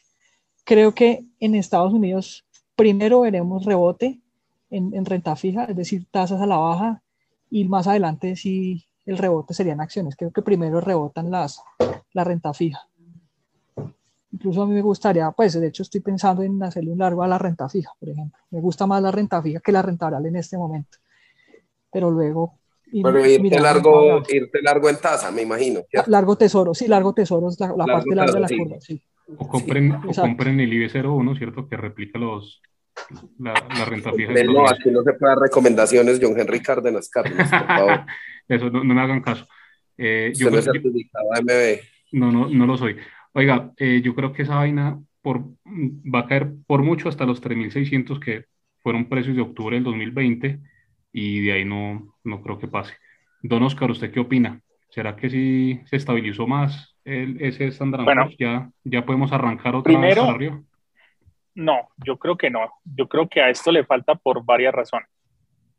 Creo 0.64 0.94
que 0.94 1.26
en 1.40 1.54
Estados 1.54 1.92
Unidos 1.92 2.46
primero 2.74 3.20
veremos 3.20 3.66
rebote 3.66 4.18
en, 4.70 4.94
en 4.94 5.04
renta 5.04 5.36
fija, 5.36 5.64
es 5.64 5.76
decir, 5.76 6.06
tasas 6.10 6.40
a 6.40 6.46
la 6.46 6.56
baja, 6.56 7.02
y 7.50 7.64
más 7.64 7.86
adelante 7.86 8.34
sí, 8.34 8.86
el 9.06 9.18
rebote 9.18 9.54
serían 9.54 9.80
acciones. 9.80 10.16
Creo 10.16 10.30
que 10.30 10.42
primero 10.42 10.80
rebotan 10.80 11.30
las, 11.30 11.62
la 12.12 12.24
renta 12.24 12.52
fija. 12.54 12.80
Incluso 14.32 14.62
a 14.62 14.66
mí 14.66 14.74
me 14.74 14.82
gustaría, 14.82 15.30
pues 15.30 15.58
de 15.58 15.68
hecho 15.68 15.84
estoy 15.84 16.00
pensando 16.00 16.42
en 16.42 16.60
hacerle 16.62 16.90
un 16.90 16.98
largo 16.98 17.22
a 17.22 17.28
la 17.28 17.38
renta 17.38 17.68
fija, 17.68 17.92
por 18.00 18.08
ejemplo. 18.08 18.38
Me 18.50 18.60
gusta 18.60 18.86
más 18.86 19.00
la 19.00 19.12
renta 19.12 19.40
fija 19.40 19.60
que 19.60 19.70
la 19.70 19.82
renta 19.82 20.06
variable 20.06 20.28
en 20.28 20.36
este 20.36 20.58
momento. 20.58 20.98
Pero 21.92 22.10
luego... 22.10 22.58
Pero 22.90 23.26
irte, 23.26 23.58
largo, 23.58 24.22
irte 24.28 24.62
largo 24.62 24.88
en 24.88 24.96
tasa, 24.96 25.30
me 25.30 25.42
imagino. 25.42 25.80
Largo 26.06 26.36
tesoro, 26.36 26.74
sí, 26.74 26.86
largo 26.86 27.12
tesoro 27.12 27.48
es 27.48 27.58
la, 27.58 27.74
parte 27.84 28.14
larga 28.14 28.34
de 28.34 28.40
la 28.40 28.48
curva, 28.48 28.80
sí. 28.80 29.02
O 29.36 29.48
compren, 29.48 29.92
o 29.92 30.12
compren 30.12 30.60
el 30.60 30.70
IB01, 30.70 31.38
¿cierto? 31.38 31.68
Que 31.68 31.76
replica 31.76 32.18
los, 32.18 32.60
la, 33.38 33.54
renta 33.84 34.12
fija. 34.12 34.32
No, 34.44 34.68
aquí 34.68 34.90
no 34.90 35.02
se 35.02 35.12
puede 35.14 35.34
dar 35.34 35.38
recomendaciones, 35.38 36.20
John 36.22 36.38
Henry 36.38 36.60
Cárdenas 36.60 37.08
Cárdenas, 37.08 37.50
por 37.50 37.66
favor. 37.66 38.00
Eso, 38.48 38.70
no, 38.70 38.84
me 38.84 39.00
hagan 39.00 39.20
caso. 39.20 39.46
Eh, 39.96 40.32
yo 40.36 40.50
no 40.50 40.60
certificado 40.60 41.26
MB. 41.42 41.80
No, 42.12 42.30
no, 42.30 42.48
no 42.48 42.66
lo 42.66 42.76
soy. 42.76 42.96
Oiga, 43.32 43.72
eh, 43.76 44.00
yo 44.02 44.14
creo 44.14 44.32
que 44.32 44.42
esa 44.42 44.56
vaina 44.56 44.98
por, 45.22 45.42
va 45.66 46.20
a 46.20 46.26
caer 46.26 46.52
por 46.66 46.82
mucho 46.82 47.08
hasta 47.08 47.26
los 47.26 47.42
3.600 47.42 48.20
que 48.20 48.44
fueron 48.78 49.08
precios 49.08 49.34
de 49.34 49.42
octubre 49.42 49.76
del 49.76 49.84
2020 49.84 50.60
y 51.12 51.40
de 51.40 51.52
ahí 51.52 51.64
no, 51.64 52.14
no 52.22 52.42
creo 52.42 52.58
que 52.58 52.68
pase. 52.68 52.94
Don 53.42 53.62
Oscar, 53.62 53.90
¿usted 53.90 54.12
qué 54.12 54.20
opina? 54.20 54.60
¿Será 54.90 55.16
que 55.16 55.28
si 55.28 55.80
se 55.86 55.96
estabilizó 55.96 56.46
más 56.46 56.96
el, 57.04 57.40
ese 57.40 57.66
estándar? 57.66 58.04
Bueno, 58.04 58.28
ya, 58.38 58.70
ya 58.84 59.04
podemos 59.04 59.32
arrancar 59.32 59.74
otra 59.74 59.98
vez 59.98 60.16
arriba. 60.16 60.62
No, 61.54 61.88
yo 62.04 62.18
creo 62.18 62.36
que 62.36 62.50
no. 62.50 62.72
Yo 62.84 63.08
creo 63.08 63.28
que 63.28 63.40
a 63.40 63.50
esto 63.50 63.72
le 63.72 63.84
falta 63.84 64.14
por 64.14 64.44
varias 64.44 64.74
razones. 64.74 65.08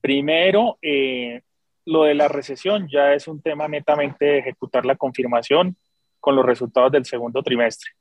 Primero, 0.01 0.78
eh, 0.82 1.41
lo 1.86 2.04
de 2.04 2.16
la 2.16 2.28
recesión 2.28 2.88
ya 2.88 3.14
es 3.14 3.28
un 3.28 3.42
tema 3.42 3.68
netamente 3.68 4.26
de 4.26 4.38
ejecutar 4.40 4.86
la 4.86 4.96
confirmación 4.96 5.78
con 6.20 6.36
los 6.36 6.46
resultados 6.46 6.92
del 6.92 7.06
segundo 7.06 7.44
trimestre, 7.44 7.92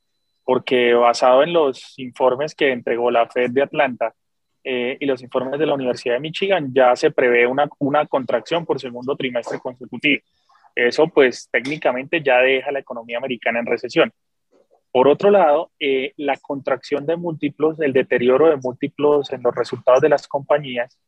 porque 0.44 0.94
basado 0.94 1.42
en 1.42 1.52
los 1.52 1.98
informes 1.98 2.54
que 2.54 2.72
entregó 2.72 3.10
la 3.10 3.28
Fed 3.28 3.50
de 3.50 3.62
Atlanta 3.62 4.14
eh, 4.62 4.96
y 4.98 5.04
los 5.04 5.22
informes 5.22 5.58
de 5.58 5.66
la 5.66 5.74
Universidad 5.74 6.14
de 6.14 6.20
Michigan, 6.20 6.72
ya 6.72 6.96
se 6.96 7.10
prevé 7.10 7.46
una, 7.46 7.68
una 7.78 8.06
contracción 8.06 8.64
por 8.64 8.80
segundo 8.80 9.14
trimestre 9.14 9.58
consecutivo. 9.58 10.22
Eso 10.74 11.06
pues 11.08 11.48
técnicamente 11.52 12.22
ya 12.22 12.38
deja 12.38 12.72
la 12.72 12.80
economía 12.80 13.18
americana 13.18 13.60
en 13.60 13.66
recesión. 13.66 14.12
Por 14.90 15.08
otro 15.08 15.30
lado, 15.30 15.72
eh, 15.78 16.12
la 16.16 16.36
contracción 16.36 17.04
de 17.04 17.16
múltiplos, 17.16 17.80
el 17.80 17.92
deterioro 17.92 18.48
de 18.48 18.56
múltiplos 18.56 19.32
en 19.32 19.42
los 19.42 19.54
resultados 19.54 20.00
de 20.00 20.08
las 20.08 20.26
compañías, 20.28 20.98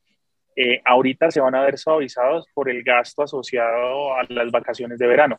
eh, 0.57 0.80
ahorita 0.86 1.30
se 1.30 1.40
van 1.40 1.54
a 1.54 1.61
ver 1.61 1.76
suavizados 1.76 2.46
por 2.54 2.70
el 2.70 2.82
gasto 2.82 3.22
asociado 3.22 4.14
a 4.14 4.24
las 4.30 4.50
vacaciones 4.50 4.98
de 4.98 5.07
verano. 5.07 5.38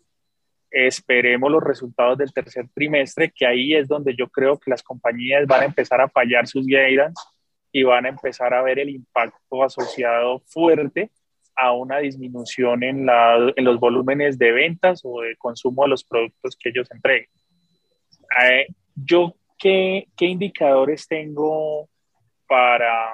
Esperemos 0.69 1.49
los 1.49 1.63
resultados 1.63 2.19
del 2.19 2.31
tercer 2.31 2.67
trimestre, 2.73 3.31
que 3.35 3.47
ahí 3.47 3.73
es 3.73 3.87
donde 3.87 4.15
yo 4.15 4.27
creo 4.27 4.59
que 4.59 4.69
las 4.69 4.83
compañías 4.83 5.47
van 5.47 5.61
a 5.61 5.65
empezar 5.65 6.01
a 6.01 6.09
fallar 6.09 6.45
sus 6.45 6.67
guidance 6.67 7.19
y 7.71 7.81
van 7.81 8.05
a 8.05 8.09
empezar 8.09 8.53
a 8.53 8.61
ver 8.61 8.77
el 8.77 8.89
impacto 8.89 9.63
asociado 9.63 10.39
fuerte 10.45 11.09
a 11.55 11.71
una 11.71 11.97
disminución 11.97 12.83
en, 12.83 13.07
los 13.07 13.79
volúmenes 13.79 14.37
de 14.37 14.51
ventas 14.51 15.01
o 15.03 15.21
de 15.21 15.35
consumo 15.37 15.83
de 15.83 15.89
los 15.89 16.03
productos 16.03 16.55
que 16.55 16.69
ellos 16.69 16.91
entreguen. 16.91 17.29
Eh, 18.43 18.67
yo, 18.93 19.35
¿qué, 19.57 20.07
¿qué, 20.15 20.25
indicadores 20.25 21.07
tengo 21.07 21.89
para, 22.47 23.09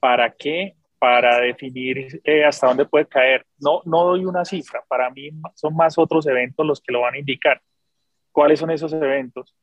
para 0.00 0.30
qué? 0.30 0.74
Para 0.98 1.40
definir 1.40 2.20
eh, 2.24 2.44
hasta 2.44 2.66
dónde 2.66 2.84
puede 2.84 3.06
caer. 3.06 3.46
No, 3.58 3.82
no 3.84 4.04
doy 4.04 4.24
una 4.24 4.44
cifra, 4.44 4.82
para 4.88 5.10
mí 5.10 5.30
son 5.54 5.74
más 5.76 5.96
otros 5.98 6.26
eventos 6.26 6.66
los 6.66 6.80
que 6.80 6.92
lo 6.92 7.02
van 7.02 7.14
a 7.14 7.18
indicar. 7.18 7.60
¿Cuáles 8.32 8.58
son 8.58 8.70
esos 8.70 8.92
eventos? 8.92 9.54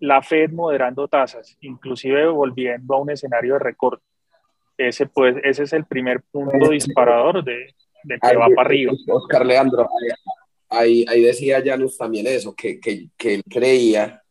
La 0.00 0.22
Fed 0.22 0.50
moderando 0.50 1.06
tasas, 1.08 1.56
inclusive 1.60 2.26
volviendo 2.26 2.94
a 2.94 3.00
un 3.00 3.10
escenario 3.10 3.54
de 3.54 3.60
recorte. 3.60 4.04
Ese, 4.76 5.06
pues, 5.06 5.36
ese 5.44 5.64
es 5.64 5.72
el 5.72 5.84
primer 5.84 6.22
punto 6.30 6.70
disparador 6.70 7.44
de, 7.44 7.74
de 8.04 8.18
que 8.18 8.36
va 8.36 8.48
para 8.48 8.68
arriba. 8.68 8.92
Oscar 9.08 9.46
Leandro, 9.46 9.88
ahí, 10.68 11.04
ahí 11.08 11.22
decía 11.22 11.62
Janus 11.64 11.96
también 11.96 12.26
eso, 12.26 12.54
que, 12.54 12.80
que, 12.80 13.08
que, 13.16 13.34
él 13.34 13.42
creía 13.48 14.21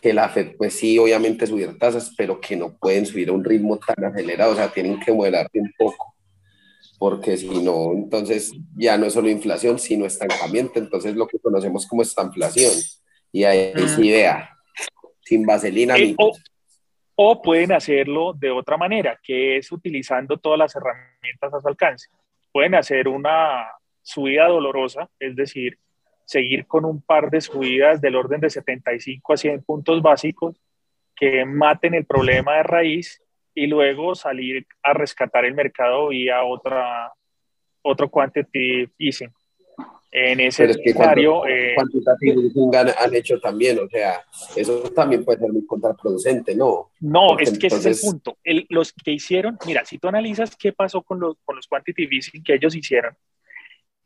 que 0.00 0.12
la 0.12 0.28
Fed, 0.28 0.56
pues 0.56 0.74
sí, 0.74 0.98
obviamente 0.98 1.46
subir 1.46 1.78
tasas, 1.78 2.12
pero 2.16 2.40
que 2.40 2.56
no 2.56 2.76
pueden 2.76 3.06
subir 3.06 3.28
a 3.28 3.32
un 3.32 3.44
ritmo 3.44 3.78
tan 3.78 4.04
acelerado, 4.04 4.52
o 4.52 4.56
sea, 4.56 4.72
tienen 4.72 4.98
que 5.00 5.12
moderarte 5.12 5.60
un 5.60 5.72
poco, 5.78 6.14
porque 6.98 7.36
si 7.36 7.62
no, 7.62 7.92
entonces 7.92 8.52
ya 8.76 8.98
no 8.98 9.06
es 9.06 9.12
solo 9.12 9.28
inflación, 9.28 9.78
sino 9.78 10.04
estancamiento, 10.04 10.78
entonces 10.78 11.14
lo 11.14 11.26
que 11.26 11.38
conocemos 11.38 11.86
como 11.86 12.02
estanflación, 12.02 12.72
y 13.32 13.44
ahí 13.44 13.72
mm. 13.74 13.78
es 13.78 13.98
idea, 13.98 14.50
sin 15.24 15.46
vaselina. 15.46 15.96
Eh, 15.96 16.14
o, 16.18 16.32
o 17.16 17.42
pueden 17.42 17.72
hacerlo 17.72 18.32
de 18.34 18.50
otra 18.50 18.76
manera, 18.76 19.18
que 19.22 19.56
es 19.58 19.70
utilizando 19.70 20.36
todas 20.36 20.58
las 20.58 20.74
herramientas 20.74 21.54
a 21.54 21.60
su 21.60 21.68
alcance. 21.68 22.08
Pueden 22.52 22.74
hacer 22.74 23.08
una 23.08 23.66
subida 24.02 24.48
dolorosa, 24.48 25.08
es 25.18 25.34
decir, 25.34 25.78
seguir 26.24 26.66
con 26.66 26.84
un 26.84 27.02
par 27.02 27.30
de 27.30 27.40
subidas 27.40 28.00
del 28.00 28.16
orden 28.16 28.40
de 28.40 28.50
75 28.50 29.32
a 29.32 29.36
100 29.36 29.62
puntos 29.62 30.02
básicos 30.02 30.60
que 31.14 31.44
maten 31.44 31.94
el 31.94 32.06
problema 32.06 32.56
de 32.56 32.62
raíz 32.62 33.22
y 33.54 33.66
luego 33.66 34.14
salir 34.14 34.66
a 34.82 34.94
rescatar 34.94 35.44
el 35.44 35.54
mercado 35.54 36.08
vía 36.08 36.42
otra, 36.42 37.12
otro 37.82 38.10
quantitative 38.10 38.90
easing. 38.98 39.30
En 40.10 40.40
ese 40.40 40.64
escenario... 40.64 41.46
Eh, 41.46 41.74
quantitative 41.76 42.42
easing 42.42 42.74
han, 42.74 43.14
hecho 43.14 43.38
también, 43.40 43.78
o 43.78 43.88
sea, 43.88 44.24
eso 44.56 44.90
también 44.94 45.24
puede 45.24 45.40
ser 45.40 45.52
muy 45.52 45.66
contraproducente, 45.66 46.54
¿no? 46.54 46.90
No, 47.00 47.38
es 47.38 47.58
que 47.58 47.68
ese 47.68 47.90
es 47.90 48.04
el 48.04 48.10
punto. 48.10 48.36
los 48.70 48.92
que 48.92 49.12
hicieron, 49.12 49.58
mira, 49.66 49.84
si 49.84 49.98
tú 49.98 50.08
analizas 50.08 50.56
qué 50.56 50.72
pasó 50.72 51.02
con 51.02 51.20
los, 51.20 51.36
con 51.44 51.56
los 51.56 51.68
quantitative 51.68 52.16
easing 52.16 52.42
que 52.42 52.54
ellos 52.54 52.74
hicieron, 52.74 53.16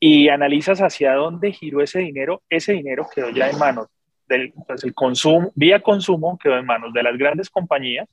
y 0.01 0.29
analizas 0.29 0.81
hacia 0.81 1.15
dónde 1.15 1.53
giró 1.53 1.83
ese 1.83 2.01
dinero, 2.01 2.43
ese 2.49 2.73
dinero 2.73 3.09
quedó 3.15 3.31
ya 3.31 3.51
en 3.51 3.59
manos 3.59 3.89
del 4.29 4.53
pues 4.67 4.85
el 4.85 4.95
consumo, 4.95 5.51
vía 5.55 5.81
consumo 5.81 6.39
quedó 6.39 6.59
en 6.59 6.67
manos 6.67 6.93
de 6.93 7.03
las 7.03 7.17
grandes 7.17 7.51
compañías 7.51 8.09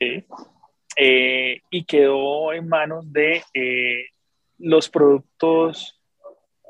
eh, 0.00 1.60
y 1.70 1.84
quedó 1.84 2.52
en 2.52 2.68
manos 2.68 3.12
de 3.12 3.42
eh, 3.54 4.06
los 4.58 4.88
productos, 4.88 6.00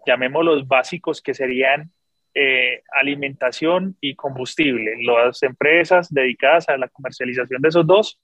llamémoslos 0.06 0.68
básicos, 0.68 1.22
que 1.22 1.34
serían 1.34 1.90
eh, 2.34 2.82
alimentación 2.92 3.96
y 4.00 4.14
combustible. 4.14 4.96
Las 5.02 5.42
empresas 5.42 6.12
dedicadas 6.12 6.68
a 6.68 6.76
la 6.76 6.88
comercialización 6.88 7.62
de 7.62 7.68
esos 7.68 7.86
dos 7.86 8.20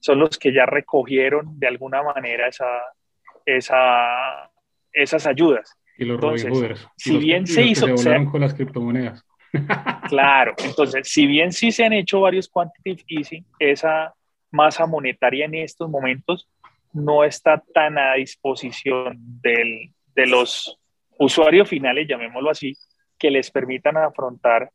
son 0.00 0.20
los 0.20 0.38
que 0.38 0.52
ya 0.52 0.64
recogieron 0.64 1.58
de 1.58 1.66
alguna 1.66 2.02
manera 2.02 2.46
esa, 2.46 2.68
esa 3.44 4.50
esas 4.92 5.26
ayudas. 5.26 5.76
Y 5.96 6.04
los 6.04 6.16
entonces, 6.16 6.86
si 6.96 7.16
bien 7.18 7.46
se 7.46 7.62
hizo... 7.62 7.86
con 8.30 8.40
las 8.40 8.54
criptomonedas. 8.54 9.24
claro, 10.08 10.54
entonces, 10.58 11.08
si 11.08 11.26
bien 11.26 11.52
sí 11.52 11.72
se 11.72 11.84
han 11.84 11.92
hecho 11.92 12.20
varios 12.20 12.48
quantitative 12.48 13.04
easing, 13.08 13.44
esa 13.58 14.14
masa 14.50 14.86
monetaria 14.86 15.46
en 15.46 15.54
estos 15.54 15.88
momentos 15.90 16.48
no 16.92 17.24
está 17.24 17.62
tan 17.74 17.98
a 17.98 18.14
disposición 18.14 19.16
del, 19.18 19.90
de 20.14 20.26
los 20.26 20.78
usuarios 21.18 21.68
finales, 21.68 22.06
llamémoslo 22.08 22.50
así, 22.50 22.74
que 23.18 23.30
les 23.30 23.50
permitan 23.50 23.96
afrontar 23.96 24.70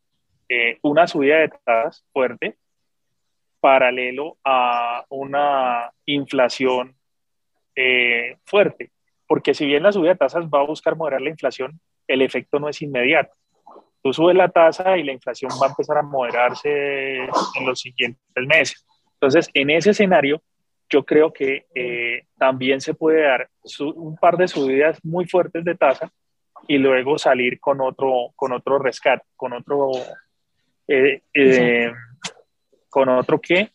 eh, 0.50 0.78
una 0.82 1.08
subida 1.08 1.38
de 1.38 1.50
tasas 1.50 2.06
fuerte 2.12 2.58
paralelo 3.60 4.38
a 4.44 5.06
una 5.08 5.90
inflación 6.06 6.96
eh, 7.76 8.36
fuerte 8.46 8.92
porque 9.34 9.56
si 9.56 9.66
bien 9.66 9.82
la 9.82 9.92
subida 9.92 10.12
de 10.12 10.18
tasas 10.18 10.46
va 10.46 10.60
a 10.60 10.68
buscar 10.68 10.96
moderar 10.96 11.20
la 11.20 11.32
inflación, 11.32 11.80
el 12.08 12.22
efecto 12.22 12.60
no 12.60 12.70
es 12.70 12.80
inmediato. 12.84 13.34
Tú 14.04 14.14
subes 14.14 14.36
la 14.36 14.48
tasa 14.50 14.96
y 14.96 15.02
la 15.02 15.12
inflación 15.12 15.50
va 15.60 15.66
a 15.66 15.70
empezar 15.70 15.98
a 15.98 16.04
moderarse 16.04 17.16
en 17.24 17.66
los 17.66 17.80
siguientes 17.80 18.22
meses. 18.36 18.86
Entonces, 19.14 19.50
en 19.56 19.72
ese 19.72 19.90
escenario, 19.90 20.44
yo 20.88 21.04
creo 21.04 21.34
que 21.34 21.66
eh, 21.74 22.28
también 22.38 22.80
se 22.80 22.94
puede 22.94 23.24
dar 23.24 23.50
un 23.80 24.16
par 24.18 24.38
de 24.38 24.48
subidas 24.48 25.04
muy 25.04 25.26
fuertes 25.26 25.66
de 25.66 25.74
tasa 25.74 26.12
y 26.68 26.78
luego 26.78 27.18
salir 27.18 27.60
con 27.60 27.82
otro, 27.82 28.34
con 28.36 28.54
otro 28.54 28.78
rescate, 28.78 29.26
con 29.36 29.54
otro, 29.54 29.94
eh, 30.88 31.24
eh, 31.34 31.92
con 32.88 33.10
otro 33.10 33.42
que 33.42 33.72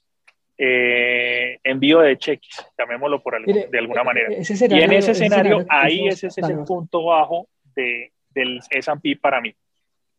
eh, 0.59 1.59
envío 1.63 2.01
de 2.01 2.19
cheques, 2.19 2.67
llamémoslo 2.77 3.23
por 3.23 3.41
de 3.45 3.79
alguna 3.79 4.03
manera. 4.03 4.29
y 4.33 4.81
en 4.81 4.93
ese 4.93 5.13
escenario, 5.13 5.65
ahí 5.69 6.09
ese, 6.09 6.27
es 6.27 6.39
el 6.39 6.65
punto 6.65 7.05
bajo 7.05 7.49
de, 7.77 8.13
del 8.31 8.61
S&P 8.71 9.17
para 9.17 9.41
mí. 9.41 9.55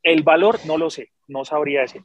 El 0.02 0.24
valor 0.24 0.60
no 0.66 0.78
lo 0.78 0.90
sé, 0.90 1.10
no 1.28 1.44
sabría 1.44 1.82
decir. 1.82 2.04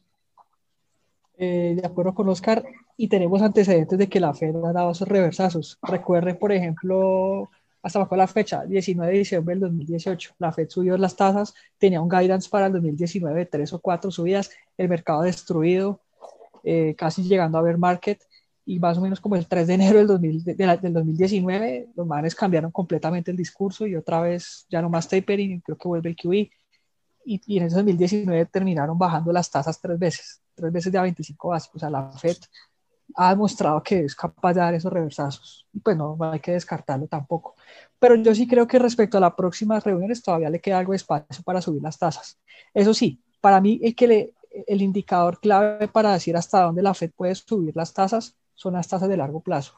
Eh, 1.38 1.74
de 1.80 1.86
acuerdo 1.86 2.14
con 2.14 2.28
Oscar, 2.28 2.64
y 2.96 3.08
tenemos 3.08 3.40
antecedentes 3.40 3.98
de 3.98 4.08
que 4.08 4.20
la 4.20 4.34
Fed 4.34 4.54
ha 4.64 4.72
dado 4.72 4.90
esos 4.90 5.08
reversazos. 5.08 5.78
Recuerde, 5.82 6.34
por 6.34 6.52
ejemplo, 6.52 7.50
hasta 7.82 8.00
bajo 8.00 8.16
la 8.16 8.26
fecha, 8.26 8.64
19 8.64 9.12
de 9.12 9.18
diciembre 9.18 9.54
del 9.54 9.60
2018, 9.60 10.34
la 10.38 10.52
Fed 10.52 10.68
subió 10.68 10.96
las 10.96 11.16
tasas, 11.16 11.54
tenía 11.78 12.00
un 12.00 12.08
guidance 12.08 12.48
para 12.48 12.66
el 12.66 12.72
2019 12.72 13.38
de 13.38 13.46
tres 13.46 13.72
o 13.72 13.80
cuatro 13.80 14.10
subidas, 14.10 14.50
el 14.76 14.88
mercado 14.88 15.22
destruido, 15.22 16.00
eh, 16.64 16.94
casi 16.96 17.22
llegando 17.22 17.58
a 17.58 17.62
ver 17.62 17.78
market, 17.78 18.20
y 18.66 18.78
más 18.78 18.96
o 18.98 19.02
menos 19.02 19.20
como 19.20 19.36
el 19.36 19.46
3 19.46 19.66
de 19.66 19.74
enero 19.74 19.98
del, 19.98 20.06
2000, 20.06 20.44
del 20.44 20.92
2019, 20.92 21.90
los 21.94 22.06
manes 22.06 22.34
cambiaron 22.34 22.70
completamente 22.70 23.30
el 23.30 23.36
discurso 23.36 23.86
y 23.86 23.94
otra 23.94 24.22
vez 24.22 24.66
ya 24.70 24.80
no 24.80 24.88
más 24.88 25.08
tapering, 25.08 25.60
creo 25.60 25.76
que 25.76 25.88
vuelve 25.88 26.10
el 26.10 26.16
QE, 26.16 26.50
y, 27.26 27.40
y 27.46 27.58
en 27.58 27.64
ese 27.64 27.76
2019 27.76 28.46
terminaron 28.46 28.98
bajando 28.98 29.32
las 29.32 29.50
tasas 29.50 29.80
tres 29.80 29.98
veces, 29.98 30.42
tres 30.54 30.72
veces 30.72 30.92
de 30.92 30.98
a 30.98 31.02
25 31.02 31.48
básicos, 31.48 31.76
o 31.76 31.80
sea, 31.80 31.90
la 31.90 32.10
Fed 32.12 32.36
ha 33.16 33.30
demostrado 33.30 33.82
que 33.82 34.00
es 34.00 34.14
capaz 34.14 34.54
de 34.54 34.60
dar 34.60 34.74
esos 34.74 34.92
reversazos. 34.92 35.66
Y 35.72 35.80
pues 35.80 35.96
no, 35.96 36.16
hay 36.20 36.40
que 36.40 36.52
descartarlo 36.52 37.06
tampoco. 37.06 37.54
Pero 37.98 38.16
yo 38.16 38.34
sí 38.34 38.46
creo 38.46 38.66
que 38.66 38.78
respecto 38.78 39.18
a 39.18 39.20
las 39.20 39.34
próximas 39.34 39.84
reuniones 39.84 40.22
todavía 40.22 40.50
le 40.50 40.60
queda 40.60 40.78
algo 40.78 40.92
de 40.92 40.96
espacio 40.96 41.42
para 41.44 41.60
subir 41.60 41.82
las 41.82 41.98
tasas. 41.98 42.38
Eso 42.72 42.94
sí, 42.94 43.20
para 43.40 43.60
mí 43.60 43.80
el, 43.82 43.94
que 43.94 44.08
le, 44.08 44.34
el 44.66 44.82
indicador 44.82 45.40
clave 45.40 45.88
para 45.88 46.12
decir 46.12 46.36
hasta 46.36 46.62
dónde 46.62 46.82
la 46.82 46.94
Fed 46.94 47.10
puede 47.16 47.34
subir 47.34 47.74
las 47.76 47.92
tasas 47.92 48.36
son 48.54 48.74
las 48.74 48.86
tasas 48.86 49.08
de 49.08 49.16
largo 49.16 49.40
plazo. 49.40 49.74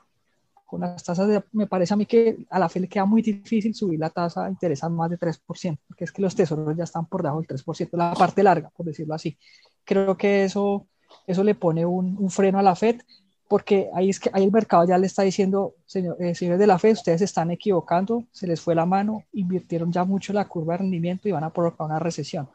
Con 0.67 0.81
las 0.81 1.03
tasas, 1.03 1.29
de, 1.29 1.43
me 1.53 1.67
parece 1.67 1.95
a 1.95 1.97
mí 1.97 2.07
que 2.07 2.39
a 2.51 2.59
la 2.59 2.69
Fed 2.69 2.83
le 2.83 2.89
queda 2.89 3.05
muy 3.05 3.23
difícil 3.23 3.75
subir 3.75 4.01
la 4.01 4.11
tasa 4.11 4.45
de 4.45 4.51
interés 4.51 4.83
a 4.83 4.89
más 4.89 5.09
de 5.09 5.19
3%, 5.19 5.79
porque 5.87 6.05
es 6.05 6.13
que 6.13 6.21
los 6.21 6.35
tesoros 6.35 6.77
ya 6.77 6.85
están 6.85 7.07
por 7.07 7.23
debajo 7.23 7.41
del 7.41 7.49
3%, 7.49 7.89
la 7.93 8.13
parte 8.15 8.43
larga, 8.43 8.71
por 8.77 8.85
decirlo 8.85 9.15
así. 9.15 9.39
Creo 9.85 10.17
que 10.17 10.45
eso 10.45 10.87
eso 11.27 11.45
le 11.45 11.55
pone 11.55 11.85
un, 11.85 12.31
freno 12.31 12.59
a 12.59 12.63
la 12.63 12.77
Fed, 12.77 13.01
porque 13.49 13.89
ahí 13.95 14.11
es 14.11 14.21
que 14.21 14.31
ahí 14.33 14.45
el 14.45 14.53
mercado 14.53 14.85
ya 14.87 14.99
le 14.99 15.07
está 15.07 15.23
diciendo, 15.23 15.75
señor, 15.87 16.17
eh, 16.21 16.35
señores 16.35 16.59
de 16.59 16.67
la 16.67 16.79
Fed, 16.79 16.93
ustedes 16.93 17.21
se 17.21 17.25
están 17.25 17.51
equivocando, 17.51 18.25
se 18.33 18.47
les 18.47 18.61
fue 18.61 18.75
la 18.75 18.87
mano, 18.87 19.25
invirtieron 19.33 19.93
ya 19.93 20.05
mucho 20.05 20.33
la 20.33 20.47
curva 20.47 20.75
de 20.75 20.79
rendimiento 20.79 21.29
y 21.29 21.33
van 21.33 21.45
a 21.45 21.53
provocar 21.53 21.87
una 21.87 21.99
recesión. 21.99 22.49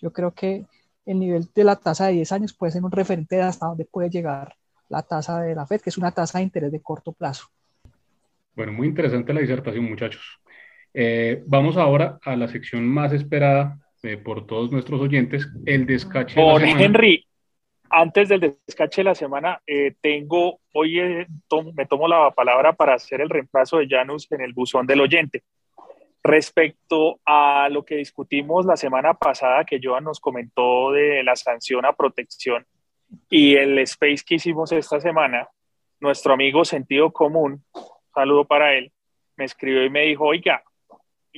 Yo 0.00 0.12
creo 0.12 0.32
que 0.32 0.66
el 1.06 1.18
nivel 1.18 1.48
de 1.54 1.64
la 1.64 1.76
tasa 1.76 2.06
de 2.06 2.14
10 2.14 2.32
años 2.32 2.54
puede 2.54 2.72
ser 2.72 2.84
un 2.84 2.90
referente 2.90 3.36
de 3.36 3.42
hasta 3.42 3.66
dónde 3.66 3.84
puede 3.84 4.10
llegar 4.10 4.54
la 4.88 5.02
tasa 5.02 5.40
de 5.42 5.54
la 5.54 5.66
Fed, 5.66 5.80
que 5.80 5.90
es 5.90 5.98
una 5.98 6.12
tasa 6.12 6.38
de 6.38 6.44
interés 6.44 6.70
de 6.70 6.82
corto 6.82 7.12
plazo. 7.12 7.46
Bueno, 8.54 8.72
muy 8.72 8.86
interesante 8.86 9.32
la 9.32 9.40
disertación, 9.40 9.84
muchachos. 9.84 10.40
Eh, 10.92 11.42
vamos 11.46 11.76
ahora 11.76 12.18
a 12.22 12.36
la 12.36 12.48
sección 12.48 12.86
más 12.86 13.12
esperada 13.12 13.78
eh, 14.02 14.18
por 14.18 14.46
todos 14.46 14.70
nuestros 14.70 15.00
oyentes, 15.00 15.48
el 15.64 15.86
descache. 15.86 16.34
Por 16.34 16.62
Henry, 16.62 17.24
antes 17.92 18.28
del 18.28 18.56
descache 18.66 19.02
de 19.02 19.04
la 19.04 19.14
semana, 19.14 19.60
eh, 19.66 19.94
tengo, 20.00 20.60
hoy 20.72 20.98
eh, 20.98 21.26
me 21.74 21.86
tomo 21.86 22.08
la 22.08 22.30
palabra 22.30 22.72
para 22.72 22.94
hacer 22.94 23.20
el 23.20 23.28
reemplazo 23.28 23.78
de 23.78 23.86
Janus 23.88 24.26
en 24.32 24.40
el 24.40 24.54
buzón 24.54 24.86
del 24.86 25.02
oyente. 25.02 25.42
Respecto 26.24 27.20
a 27.26 27.68
lo 27.68 27.84
que 27.84 27.96
discutimos 27.96 28.64
la 28.64 28.76
semana 28.76 29.14
pasada, 29.14 29.64
que 29.64 29.80
Joan 29.82 30.04
nos 30.04 30.20
comentó 30.20 30.92
de 30.92 31.22
la 31.24 31.34
sanción 31.34 31.84
a 31.84 31.92
protección 31.92 32.64
y 33.28 33.56
el 33.56 33.78
space 33.80 34.22
que 34.24 34.36
hicimos 34.36 34.72
esta 34.72 35.00
semana, 35.00 35.48
nuestro 36.00 36.34
amigo 36.34 36.64
Sentido 36.64 37.12
Común, 37.12 37.64
saludo 38.14 38.44
para 38.44 38.74
él, 38.74 38.92
me 39.36 39.44
escribió 39.44 39.84
y 39.84 39.90
me 39.90 40.02
dijo, 40.02 40.26
oiga, 40.26 40.62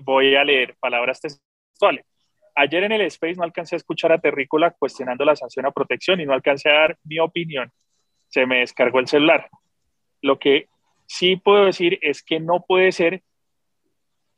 voy 0.02 0.36
a 0.36 0.44
leer 0.44 0.76
palabras 0.78 1.20
textuales 1.20 2.04
ayer 2.54 2.84
en 2.84 2.92
el 2.92 3.02
Space 3.02 3.34
no 3.34 3.44
alcancé 3.44 3.76
a 3.76 3.78
escuchar 3.78 4.12
a 4.12 4.18
Terrícola 4.18 4.70
cuestionando 4.70 5.24
la 5.24 5.36
sanción 5.36 5.66
a 5.66 5.72
protección 5.72 6.20
y 6.20 6.26
no 6.26 6.32
alcancé 6.32 6.70
a 6.70 6.80
dar 6.80 6.98
mi 7.04 7.18
opinión. 7.18 7.72
Se 8.28 8.46
me 8.46 8.60
descargó 8.60 9.00
el 9.00 9.08
celular. 9.08 9.48
Lo 10.22 10.38
que 10.38 10.68
sí 11.06 11.36
puedo 11.36 11.66
decir 11.66 11.98
es 12.02 12.22
que 12.22 12.40
no 12.40 12.64
puede 12.66 12.92
ser 12.92 13.22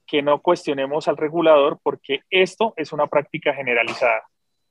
que 0.07 0.23
no 0.23 0.41
cuestionemos 0.41 1.09
al 1.09 1.17
regulador 1.17 1.79
porque 1.83 2.21
esto 2.31 2.75
es 2.77 2.93
una 2.93 3.07
práctica 3.07 3.53
generalizada. 3.53 4.23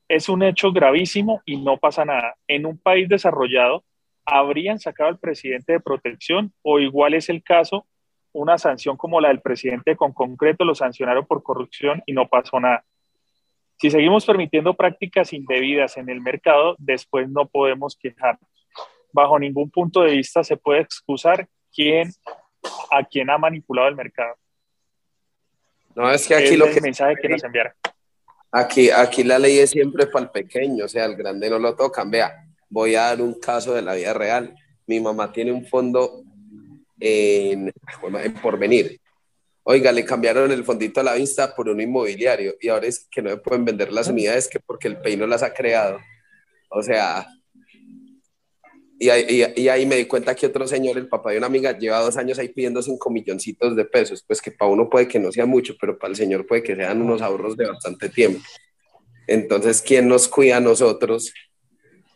Es 0.08 0.28
un 0.28 0.42
hecho 0.42 0.72
gravísimo 0.72 1.42
y 1.44 1.58
no 1.58 1.78
pasa 1.78 2.04
nada. 2.04 2.36
En 2.46 2.64
un 2.64 2.78
país 2.78 3.08
desarrollado, 3.08 3.84
habrían 4.24 4.78
sacado 4.78 5.08
al 5.08 5.18
presidente 5.18 5.72
de 5.72 5.80
protección 5.80 6.52
o 6.62 6.78
igual 6.78 7.14
es 7.14 7.28
el 7.28 7.42
caso, 7.42 7.86
una 8.32 8.58
sanción 8.58 8.96
como 8.96 9.20
la 9.20 9.28
del 9.28 9.40
presidente 9.40 9.96
con 9.96 10.12
concreto 10.12 10.64
lo 10.64 10.74
sancionaron 10.74 11.26
por 11.26 11.42
corrupción 11.42 12.02
y 12.06 12.12
no 12.12 12.28
pasó 12.28 12.60
nada. 12.60 12.84
Si 13.78 13.90
seguimos 13.90 14.24
permitiendo 14.24 14.74
prácticas 14.74 15.32
indebidas 15.32 15.96
en 15.96 16.08
el 16.08 16.20
mercado, 16.20 16.76
después 16.78 17.28
no 17.28 17.46
podemos 17.46 17.96
quejarnos. 17.96 18.50
Bajo 19.12 19.38
ningún 19.38 19.70
punto 19.70 20.02
de 20.02 20.12
vista 20.12 20.42
se 20.44 20.56
puede 20.56 20.80
excusar 20.80 21.48
quién, 21.72 22.10
a 22.90 23.04
quien 23.04 23.30
ha 23.30 23.38
manipulado 23.38 23.88
el 23.88 23.96
mercado. 23.96 24.34
No, 25.96 26.12
es 26.12 26.26
que 26.26 26.34
aquí 26.36 26.56
lo 26.56 26.66
que... 26.66 26.74
El 26.74 26.82
mensaje 26.82 27.16
que 27.20 27.28
nos 27.28 27.42
enviaron. 27.42 27.72
Aquí, 28.52 28.90
aquí 28.90 29.24
la 29.24 29.38
ley 29.38 29.58
es 29.58 29.70
siempre 29.70 30.06
para 30.06 30.26
el 30.26 30.30
pequeño, 30.30 30.84
o 30.84 30.88
sea, 30.88 31.04
el 31.06 31.16
grande 31.16 31.50
no 31.50 31.58
lo 31.58 31.74
tocan. 31.74 32.10
Vea, 32.10 32.32
voy 32.68 32.94
a 32.94 33.02
dar 33.02 33.20
un 33.20 33.40
caso 33.40 33.74
de 33.74 33.82
la 33.82 33.94
vida 33.94 34.14
real. 34.14 34.54
Mi 34.86 35.00
mamá 35.00 35.32
tiene 35.32 35.50
un 35.50 35.66
fondo 35.66 36.22
en, 37.00 37.72
en 38.22 38.34
Porvenir 38.34 39.00
oiga, 39.68 39.90
le 39.90 40.04
cambiaron 40.04 40.52
el 40.52 40.64
fondito 40.64 41.00
a 41.00 41.02
la 41.02 41.14
vista 41.14 41.52
por 41.52 41.68
un 41.68 41.80
inmobiliario 41.80 42.54
y 42.60 42.68
ahora 42.68 42.86
es 42.86 43.08
que 43.10 43.20
no 43.20 43.30
me 43.30 43.36
pueden 43.36 43.64
vender 43.64 43.92
las 43.92 44.06
unidades 44.06 44.48
que 44.48 44.60
porque 44.60 44.86
el 44.86 44.98
PEI 44.98 45.16
no 45.16 45.26
las 45.26 45.42
ha 45.42 45.52
creado. 45.52 45.98
O 46.70 46.84
sea, 46.84 47.26
y 48.98 49.10
ahí, 49.10 49.86
me 49.86 49.96
di 49.96 50.06
cuenta 50.06 50.34
que 50.34 50.46
otro 50.46 50.66
señor, 50.66 50.96
el 50.96 51.08
papá 51.08 51.30
de 51.30 51.38
una 51.38 51.46
amiga, 51.46 51.76
lleva 51.76 52.00
dos 52.00 52.16
años 52.16 52.38
ahí 52.38 52.48
pidiendo 52.48 52.80
cinco 52.80 53.10
milloncitos 53.10 53.76
de 53.76 53.84
pesos, 53.84 54.24
pues 54.26 54.40
que 54.40 54.50
para 54.50 54.70
uno 54.70 54.88
puede 54.88 55.06
que 55.06 55.18
no 55.18 55.30
sea 55.30 55.44
mucho, 55.44 55.74
pero 55.78 55.98
para 55.98 56.12
el 56.12 56.16
señor 56.16 56.46
puede 56.46 56.62
que 56.62 56.74
sean 56.74 57.02
unos 57.02 57.20
ahorros 57.20 57.56
de 57.56 57.66
bastante 57.66 58.08
tiempo. 58.08 58.40
Entonces, 59.26 59.82
¿quién 59.82 60.08
nos 60.08 60.28
cuida 60.28 60.58
a 60.58 60.60
nosotros 60.60 61.32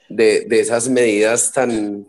de, 0.09 0.47
de 0.47 0.61
esas 0.61 0.89
medidas 0.89 1.53
tan, 1.53 2.07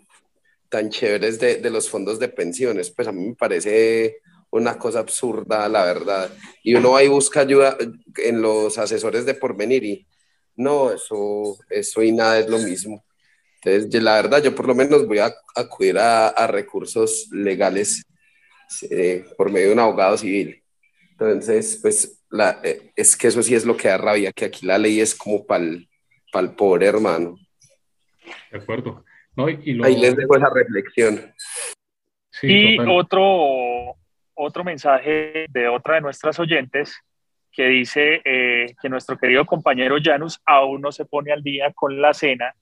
tan 0.69 0.89
chéveres 0.89 1.39
de, 1.39 1.57
de 1.57 1.69
los 1.69 1.89
fondos 1.89 2.17
de 2.19 2.29
pensiones? 2.29 2.91
Pues 2.91 3.07
a 3.07 3.11
mí 3.11 3.27
me 3.27 3.35
parece 3.35 4.19
una 4.51 4.77
cosa 4.77 4.99
absurda, 4.99 5.67
la 5.67 5.85
verdad. 5.85 6.31
Y 6.63 6.75
uno 6.75 6.95
ahí 6.95 7.07
busca 7.07 7.41
ayuda 7.41 7.77
en 8.17 8.41
los 8.41 8.77
asesores 8.77 9.25
de 9.25 9.33
porvenir 9.33 9.83
y 9.83 10.07
no, 10.55 10.91
eso, 10.91 11.57
eso 11.69 12.03
y 12.03 12.11
nada 12.11 12.39
es 12.39 12.47
lo 12.47 12.59
mismo. 12.59 13.03
Entonces, 13.63 14.01
la 14.01 14.15
verdad, 14.15 14.43
yo 14.43 14.55
por 14.55 14.67
lo 14.67 14.73
menos 14.73 15.05
voy 15.07 15.19
a 15.19 15.31
acudir 15.55 15.97
a, 15.99 16.47
recursos 16.47 17.27
legales 17.31 18.03
eh, 18.89 19.25
por 19.37 19.51
medio 19.51 19.67
de 19.67 19.73
un 19.73 19.79
abogado 19.79 20.17
civil. 20.17 20.63
Entonces, 21.11 21.77
pues 21.81 22.23
la, 22.31 22.59
eh, 22.63 22.91
es 22.95 23.15
que 23.15 23.27
eso 23.27 23.43
sí 23.43 23.53
es 23.53 23.65
lo 23.65 23.77
que 23.77 23.89
da 23.89 23.97
rabia, 23.97 24.31
que 24.31 24.45
aquí 24.45 24.65
la 24.65 24.77
ley 24.77 24.99
es 24.99 25.13
como 25.13 25.45
para 25.45 25.63
el 25.63 26.55
pobre 26.57 26.87
hermano. 26.87 27.35
De 28.51 28.57
acuerdo. 28.57 29.05
Ahí 29.37 29.97
les 29.97 30.15
dejo 30.15 30.35
esa 30.35 30.49
reflexión. 30.49 31.33
y 32.41 32.79
otro, 32.79 33.95
otro 34.33 34.63
mensaje 34.63 35.45
de 35.49 35.67
otra 35.67 35.95
de 35.95 36.01
nuestras 36.01 36.39
oyentes 36.39 36.97
que 37.51 37.67
dice 37.67 38.21
eh, 38.23 38.73
que 38.81 38.89
nuestro 38.89 39.17
querido 39.17 39.45
compañero 39.45 39.97
Janus 40.01 40.39
aún 40.45 40.81
no 40.81 40.91
se 40.91 41.05
pone 41.05 41.31
al 41.31 41.43
día 41.43 41.71
con 41.73 42.01
la 42.01 42.13
cena 42.13 42.55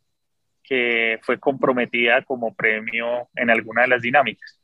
que 0.69 1.19
fue 1.23 1.39
comprometida 1.39 2.23
como 2.23 2.53
premio 2.53 3.27
en 3.35 3.49
alguna 3.49 3.81
de 3.81 3.87
las 3.87 4.01
dinámicas. 4.03 4.59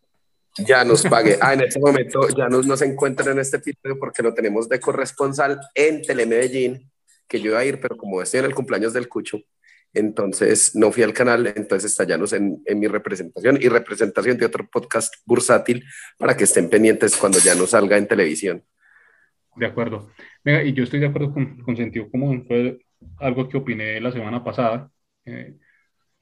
Janus 0.56 1.03
pague. 1.03 1.38
Ah, 1.41 1.56
en 1.56 1.62
este 1.62 1.80
momento 1.80 2.22
Janus 2.34 2.68
no 2.68 2.78
se 2.78 2.86
encuentra 2.86 3.32
en 3.32 3.39
este 3.39 3.58
episodio 3.58 3.97
porque 3.99 4.22
lo 4.22 4.34
tenemos 4.34 4.70
de 4.70 4.80
corresponsal 4.80 5.60
en 5.74 6.03
Telemedellín, 6.03 6.91
que 7.28 7.41
yo 7.41 7.51
iba 7.51 7.60
a 7.60 7.66
ir, 7.66 7.80
pero 7.82 7.97
como 7.97 8.22
estoy 8.22 8.41
en 8.41 8.45
el 8.45 8.56
cumpleaños 8.56 8.93
del 8.93 9.10
Cucho, 9.10 9.39
entonces 9.93 10.76
no 10.76 10.91
fui 10.91 11.03
al 11.03 11.14
canal, 11.14 11.47
entonces 11.47 11.91
está 11.91 12.03
en, 12.36 12.62
en 12.66 12.80
mi 12.80 12.88
representación 12.88 13.58
y 13.60 13.68
representación 13.68 14.38
de 14.38 14.45
otro 14.45 14.68
podcast 14.70 15.14
bursátil 15.26 15.84
para 16.18 16.38
que 16.38 16.43
estén 16.43 16.70
pendientes 16.70 17.18
cuando 17.18 17.39
ya 17.39 17.56
no 17.56 17.66
salga 17.66 17.97
en 17.97 18.08
televisión. 18.08 18.64
De 19.56 19.66
acuerdo. 19.66 20.12
Venga, 20.43 20.64
y 20.64 20.74
yo 20.74 20.84
estoy 20.84 20.99
de 20.99 21.08
acuerdo 21.08 21.34
con, 21.34 21.62
con 21.62 21.76
sentido 21.76 22.10
común. 22.12 22.45
Fue 22.45 22.78
algo 23.20 23.47
que 23.49 23.58
opiné 23.58 23.99
la 24.01 24.12
semana 24.12 24.43
pasada, 24.43 24.91
eh, 25.26 25.56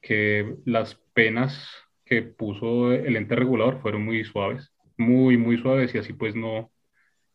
que 0.04 0.56
las 0.66 0.96
penas 1.14 1.66
que 2.04 2.22
puso 2.22 2.92
el 2.92 3.16
ente 3.16 3.34
regulador 3.34 3.80
fueron 3.80 4.04
muy 4.04 4.22
suaves, 4.24 4.70
muy, 4.98 5.38
muy 5.38 5.56
suaves 5.56 5.94
y 5.94 5.98
así 5.98 6.12
pues 6.12 6.36
no, 6.36 6.70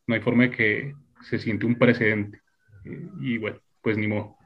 no 0.06 0.16
hay 0.16 0.22
forma 0.22 0.44
de 0.44 0.52
que 0.52 0.96
se 1.24 1.40
siente 1.40 1.66
un 1.66 1.76
precedente. 1.76 2.40
y 3.20 3.38
bueno, 3.40 3.58
pues 3.82 3.98
ni 3.98 4.08
modo. 4.08 4.38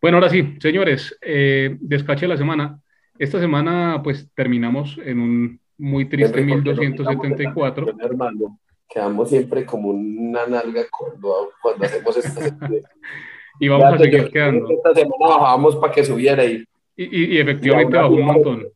Bueno, 0.00 0.18
ahora 0.18 0.30
sí, 0.30 0.56
señores, 0.60 1.18
eh, 1.20 1.76
descache 1.80 2.22
de 2.22 2.28
la 2.28 2.36
semana. 2.36 2.80
Esta 3.18 3.40
semana, 3.40 4.00
pues 4.04 4.30
terminamos 4.34 4.98
en 5.02 5.18
un 5.20 5.60
muy 5.78 6.04
triste 6.04 6.42
1274. 6.42 7.96
Hermano, 8.00 8.60
quedamos 8.88 9.28
siempre 9.28 9.64
como 9.66 9.88
una 9.88 10.46
nalga 10.46 10.84
cuando, 10.90 11.50
cuando 11.60 11.84
hacemos 11.84 12.16
esta 12.16 12.56
Y 13.58 13.68
vamos 13.68 13.94
a 13.94 13.98
seguir 13.98 14.30
quedando. 14.30 14.70
Esta 14.70 14.94
semana 14.94 15.26
bajábamos 15.28 15.76
para 15.76 15.92
que 15.92 16.04
subiera 16.04 16.44
y, 16.44 16.64
y, 16.96 17.36
y 17.36 17.38
efectivamente 17.38 17.96
bajó 17.96 18.14
un 18.14 18.24
montón. 18.24 18.68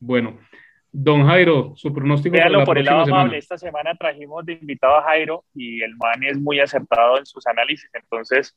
Bueno, 0.00 0.38
Don 0.90 1.26
Jairo, 1.26 1.74
su 1.76 1.92
pronóstico 1.92 2.32
Véanlo 2.32 2.64
por 2.64 2.78
el 2.78 2.84
lado 2.84 3.02
amable. 3.02 3.38
Esta 3.38 3.58
semana 3.58 3.94
trajimos 3.94 4.44
de 4.46 4.54
invitado 4.54 4.96
a 4.96 5.02
Jairo 5.02 5.44
y 5.54 5.82
el 5.82 5.94
man 5.96 6.22
es 6.24 6.38
muy 6.38 6.60
acertado 6.60 7.18
en 7.18 7.26
sus 7.26 7.46
análisis. 7.46 7.90
Entonces, 7.92 8.56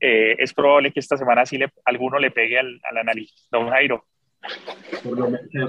eh, 0.00 0.36
es 0.38 0.54
probable 0.54 0.92
que 0.92 1.00
esta 1.00 1.16
semana 1.16 1.44
sí 1.44 1.58
le, 1.58 1.68
alguno 1.84 2.18
le 2.18 2.30
pegue 2.30 2.58
al, 2.58 2.80
al 2.88 2.98
análisis. 2.98 3.48
Don 3.50 3.68
Jairo. 3.70 4.04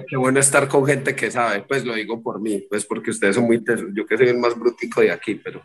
Qué 0.07 0.15
bueno 0.15 0.39
estar 0.39 0.67
con 0.67 0.85
gente 0.85 1.15
que 1.15 1.31
sabe, 1.31 1.63
pues 1.63 1.83
lo 1.83 1.95
digo 1.95 2.21
por 2.21 2.39
mí, 2.39 2.63
pues 2.69 2.85
porque 2.85 3.09
ustedes 3.09 3.35
son 3.35 3.45
muy 3.45 3.63
tesos, 3.63 3.87
yo 3.95 4.05
que 4.05 4.15
soy 4.15 4.27
el 4.27 4.37
más 4.37 4.57
brutico 4.57 5.01
de 5.01 5.11
aquí, 5.11 5.35
pero 5.35 5.63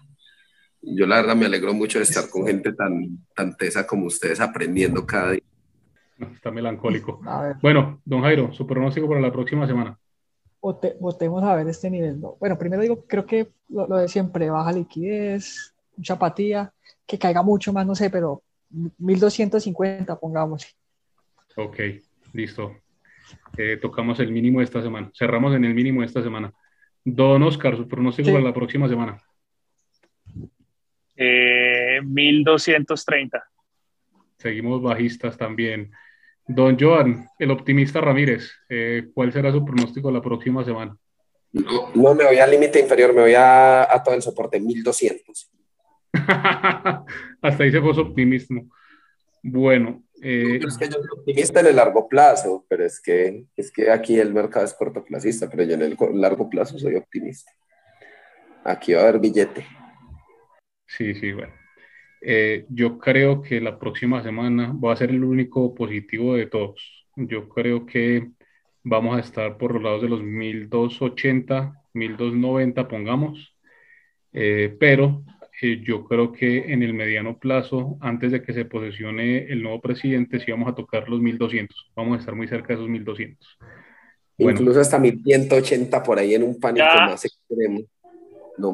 yo 0.80 1.06
la 1.06 1.16
verdad 1.16 1.36
me 1.36 1.44
alegro 1.44 1.74
mucho 1.74 1.98
de 1.98 2.04
estar 2.04 2.30
con 2.30 2.46
gente 2.46 2.72
tan, 2.72 3.18
tan 3.36 3.54
tesa 3.58 3.86
como 3.86 4.06
ustedes 4.06 4.40
aprendiendo 4.40 5.04
cada 5.04 5.32
día. 5.32 5.42
Está 6.18 6.50
melancólico. 6.50 7.20
Bueno, 7.62 8.00
don 8.04 8.22
Jairo, 8.22 8.52
su 8.52 8.66
pronóstico 8.66 9.08
para 9.08 9.20
la 9.20 9.32
próxima 9.32 9.66
semana. 9.66 9.98
votemos 10.60 11.42
a 11.42 11.56
ver 11.56 11.68
este 11.68 11.90
nivel. 11.90 12.20
Bueno, 12.38 12.58
primero 12.58 12.82
digo, 12.82 13.04
creo 13.06 13.26
que 13.26 13.48
lo, 13.68 13.86
lo, 13.86 13.96
de 13.96 14.08
siempre, 14.08 14.50
baja 14.50 14.72
liquidez, 14.72 15.74
mucha 15.96 16.14
apatía, 16.14 16.72
que 17.06 17.18
caiga 17.18 17.42
mucho 17.42 17.72
más, 17.72 17.86
no 17.86 17.94
sé, 17.94 18.10
pero 18.10 18.42
1250, 18.98 20.18
pongamos. 20.18 20.76
Ok, 21.56 21.78
listo. 22.32 22.76
Eh, 23.56 23.78
tocamos 23.80 24.18
el 24.20 24.32
mínimo 24.32 24.58
de 24.58 24.64
esta 24.64 24.82
semana. 24.82 25.10
Cerramos 25.14 25.54
en 25.54 25.64
el 25.64 25.74
mínimo 25.74 26.00
de 26.00 26.06
esta 26.06 26.22
semana. 26.22 26.52
Don 27.04 27.42
Oscar, 27.42 27.76
su 27.76 27.86
pronóstico 27.86 28.32
para 28.32 28.44
la 28.44 28.54
próxima 28.54 28.88
semana. 28.88 29.20
Eh, 31.16 32.00
1230. 32.02 33.42
Seguimos 34.44 34.82
bajistas 34.82 35.38
también. 35.38 35.90
Don 36.46 36.76
Joan, 36.78 37.26
el 37.38 37.50
optimista 37.50 38.02
Ramírez, 38.02 38.50
eh, 38.68 39.08
¿cuál 39.14 39.32
será 39.32 39.50
su 39.50 39.64
pronóstico 39.64 40.10
la 40.10 40.20
próxima 40.20 40.62
semana? 40.62 40.94
No, 41.50 41.90
no 41.94 42.14
me 42.14 42.26
voy 42.26 42.36
al 42.36 42.50
límite 42.50 42.78
inferior, 42.78 43.14
me 43.14 43.22
voy 43.22 43.32
a, 43.32 43.84
a, 43.84 44.02
todo 44.02 44.14
el 44.14 44.20
soporte, 44.20 44.60
1200. 44.60 45.50
Hasta 46.12 47.64
ahí 47.64 47.72
se 47.72 47.80
fue 47.80 47.94
su 47.94 48.02
optimismo. 48.02 48.68
Bueno, 49.42 50.04
eh, 50.20 50.60
es 50.62 50.76
que 50.76 50.88
yo 50.88 50.92
soy 50.92 51.18
optimista 51.20 51.60
en 51.60 51.66
el 51.68 51.76
largo 51.76 52.06
plazo, 52.06 52.66
pero 52.68 52.84
es 52.84 53.00
que, 53.00 53.46
es 53.56 53.72
que 53.72 53.90
aquí 53.90 54.20
el 54.20 54.34
mercado 54.34 54.66
es 54.66 54.74
cortoplacista, 54.74 55.48
pero 55.48 55.62
yo 55.62 55.72
en 55.72 55.82
el 55.82 55.96
largo 56.20 56.50
plazo 56.50 56.78
soy 56.78 56.96
optimista. 56.96 57.50
Aquí 58.62 58.92
va 58.92 59.00
a 59.00 59.02
haber 59.04 59.20
billete. 59.20 59.66
Sí, 60.86 61.14
sí, 61.14 61.32
bueno. 61.32 61.63
Eh, 62.26 62.64
yo 62.70 62.98
creo 62.98 63.42
que 63.42 63.60
la 63.60 63.78
próxima 63.78 64.22
semana 64.22 64.72
va 64.72 64.94
a 64.94 64.96
ser 64.96 65.10
el 65.10 65.22
único 65.22 65.74
positivo 65.74 66.36
de 66.36 66.46
todos. 66.46 67.06
Yo 67.16 67.48
creo 67.50 67.84
que 67.84 68.30
vamos 68.82 69.16
a 69.16 69.20
estar 69.20 69.58
por 69.58 69.74
los 69.74 69.82
lados 69.82 70.02
de 70.02 70.08
los 70.08 70.22
1280, 70.22 71.82
1290, 71.92 72.88
pongamos. 72.88 73.54
Eh, 74.32 74.74
pero 74.80 75.22
yo 75.82 76.04
creo 76.04 76.32
que 76.32 76.72
en 76.72 76.82
el 76.82 76.94
mediano 76.94 77.38
plazo, 77.38 77.96
antes 78.00 78.32
de 78.32 78.42
que 78.42 78.52
se 78.52 78.64
posesione 78.64 79.44
el 79.44 79.62
nuevo 79.62 79.80
presidente, 79.80 80.40
sí 80.40 80.50
vamos 80.50 80.68
a 80.68 80.74
tocar 80.74 81.08
los 81.08 81.20
1200. 81.20 81.92
Vamos 81.94 82.16
a 82.16 82.20
estar 82.20 82.34
muy 82.34 82.48
cerca 82.48 82.68
de 82.68 82.74
esos 82.74 82.88
1200. 82.88 83.58
Incluso 84.38 84.80
hasta 84.80 84.98
1180 84.98 86.02
por 86.02 86.18
ahí 86.18 86.34
en 86.34 86.42
un 86.42 86.58
pánico 86.58 86.86
más 86.86 87.24
extremo. 87.24 87.80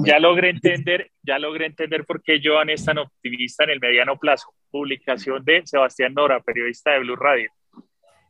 Ya 0.05 0.18
logré 0.18 0.51
entender, 0.51 1.11
ya 1.22 1.39
logré 1.39 1.66
entender 1.66 2.05
por 2.05 2.22
qué 2.22 2.41
Joan 2.43 2.70
es 2.70 2.85
tan 2.85 2.99
optimista 2.99 3.64
en 3.64 3.70
el 3.70 3.81
mediano 3.81 4.16
plazo. 4.16 4.53
Publicación 4.70 5.45
de 5.45 5.62
Sebastián 5.66 6.14
Nora, 6.14 6.41
periodista 6.41 6.93
de 6.93 7.01
Blue 7.01 7.16
Radio. 7.16 7.51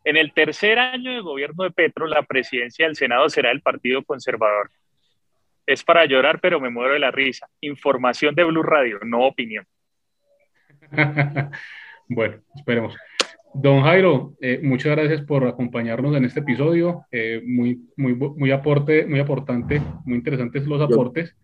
En 0.05 0.17
el 0.17 0.33
tercer 0.33 0.79
año 0.79 1.13
de 1.13 1.21
gobierno 1.21 1.65
de 1.65 1.71
Petro, 1.71 2.07
la 2.07 2.23
presidencia 2.23 2.87
del 2.87 2.97
Senado 2.97 3.29
será 3.29 3.51
del 3.51 3.61
Partido 3.61 4.03
Conservador. 4.03 4.71
Es 5.67 5.85
para 5.85 6.07
llorar, 6.07 6.41
pero 6.41 6.59
me 6.59 6.71
muero 6.71 6.95
de 6.95 7.01
la 7.01 7.11
risa. 7.11 7.47
Información 7.61 8.35
de 8.35 8.45
Blue 8.45 8.63
Radio, 8.63 8.99
no 9.05 9.27
opinión. 9.27 9.67
bueno, 12.09 12.43
esperemos. 12.55 12.97
Don 13.53 13.83
Jairo, 13.83 14.37
eh, 14.41 14.61
muchas 14.63 14.97
gracias 14.97 15.23
por 15.23 15.45
acompañarnos 15.47 16.17
en 16.17 16.25
este 16.25 16.41
episodio. 16.41 17.07
Eh, 17.11 17.43
muy, 17.45 17.91
muy, 17.97 18.15
muy 18.15 18.51
aporte, 18.53 19.05
muy 19.07 19.19
aportante, 19.19 19.83
muy 20.05 20.19
interesantes 20.19 20.67
los 20.67 20.81
aportes. 20.81 21.35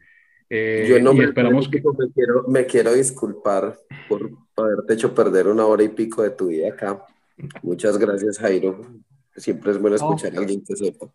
Eh, 0.48 0.86
yo 0.88 1.00
no 1.00 1.12
me, 1.12 1.24
esperamos 1.24 1.68
que... 1.68 1.82
me, 1.82 2.12
quiero, 2.12 2.44
me 2.46 2.66
quiero 2.66 2.94
disculpar 2.94 3.76
por 4.08 4.30
haberte 4.56 4.94
hecho 4.94 5.12
perder 5.12 5.48
una 5.48 5.66
hora 5.66 5.82
y 5.82 5.88
pico 5.88 6.22
de 6.22 6.30
tu 6.30 6.46
vida 6.46 6.68
acá. 6.68 7.04
Muchas 7.62 7.98
gracias, 7.98 8.38
Jairo. 8.38 8.80
Siempre 9.34 9.72
es 9.72 9.80
bueno 9.80 9.96
escuchar 9.96 10.34
a 10.34 10.38
alguien 10.38 10.64
que 10.64 10.76
sepa. 10.76 11.08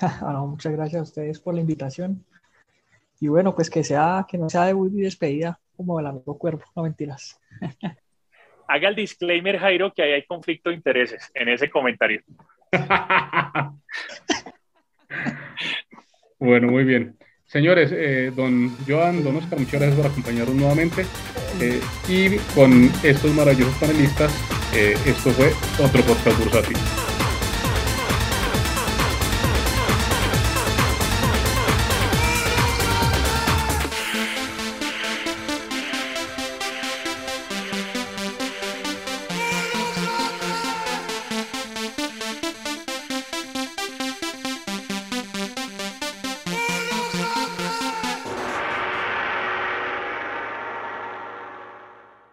bueno, 0.20 0.46
muchas 0.46 0.72
gracias 0.72 1.00
a 1.00 1.02
ustedes 1.02 1.40
por 1.40 1.54
la 1.54 1.60
invitación. 1.60 2.24
Y 3.18 3.26
bueno, 3.28 3.54
pues 3.54 3.68
que 3.68 3.82
sea, 3.82 4.24
que 4.28 4.38
no 4.38 4.48
sea 4.48 4.66
de 4.66 4.72
y 4.72 5.00
despedida 5.00 5.60
como 5.76 5.98
el 5.98 6.06
amigo 6.06 6.38
cuerpo, 6.38 6.64
no 6.76 6.84
mentiras. 6.84 7.40
Haga 8.68 8.88
el 8.88 8.94
disclaimer, 8.94 9.58
Jairo, 9.58 9.92
que 9.92 10.02
ahí 10.02 10.12
hay 10.12 10.24
conflicto 10.24 10.70
de 10.70 10.76
intereses 10.76 11.30
en 11.34 11.48
ese 11.48 11.68
comentario. 11.70 12.22
bueno, 16.38 16.68
muy 16.68 16.84
bien. 16.84 17.16
Señores, 17.52 17.92
eh, 17.92 18.32
don 18.34 18.74
Joan, 18.88 19.22
don 19.22 19.36
Oscar, 19.36 19.58
muchas 19.58 19.78
gracias 19.78 19.94
por 20.00 20.06
acompañarnos 20.10 20.54
nuevamente. 20.54 21.04
Eh, 21.60 21.80
y 22.08 22.38
con 22.54 22.90
estos 23.02 23.30
maravillosos 23.34 23.76
panelistas, 23.76 24.32
eh, 24.74 24.94
esto 25.04 25.30
fue 25.32 25.52
otro 25.78 26.02
podcast 26.02 26.38
bursátil. 26.38 26.78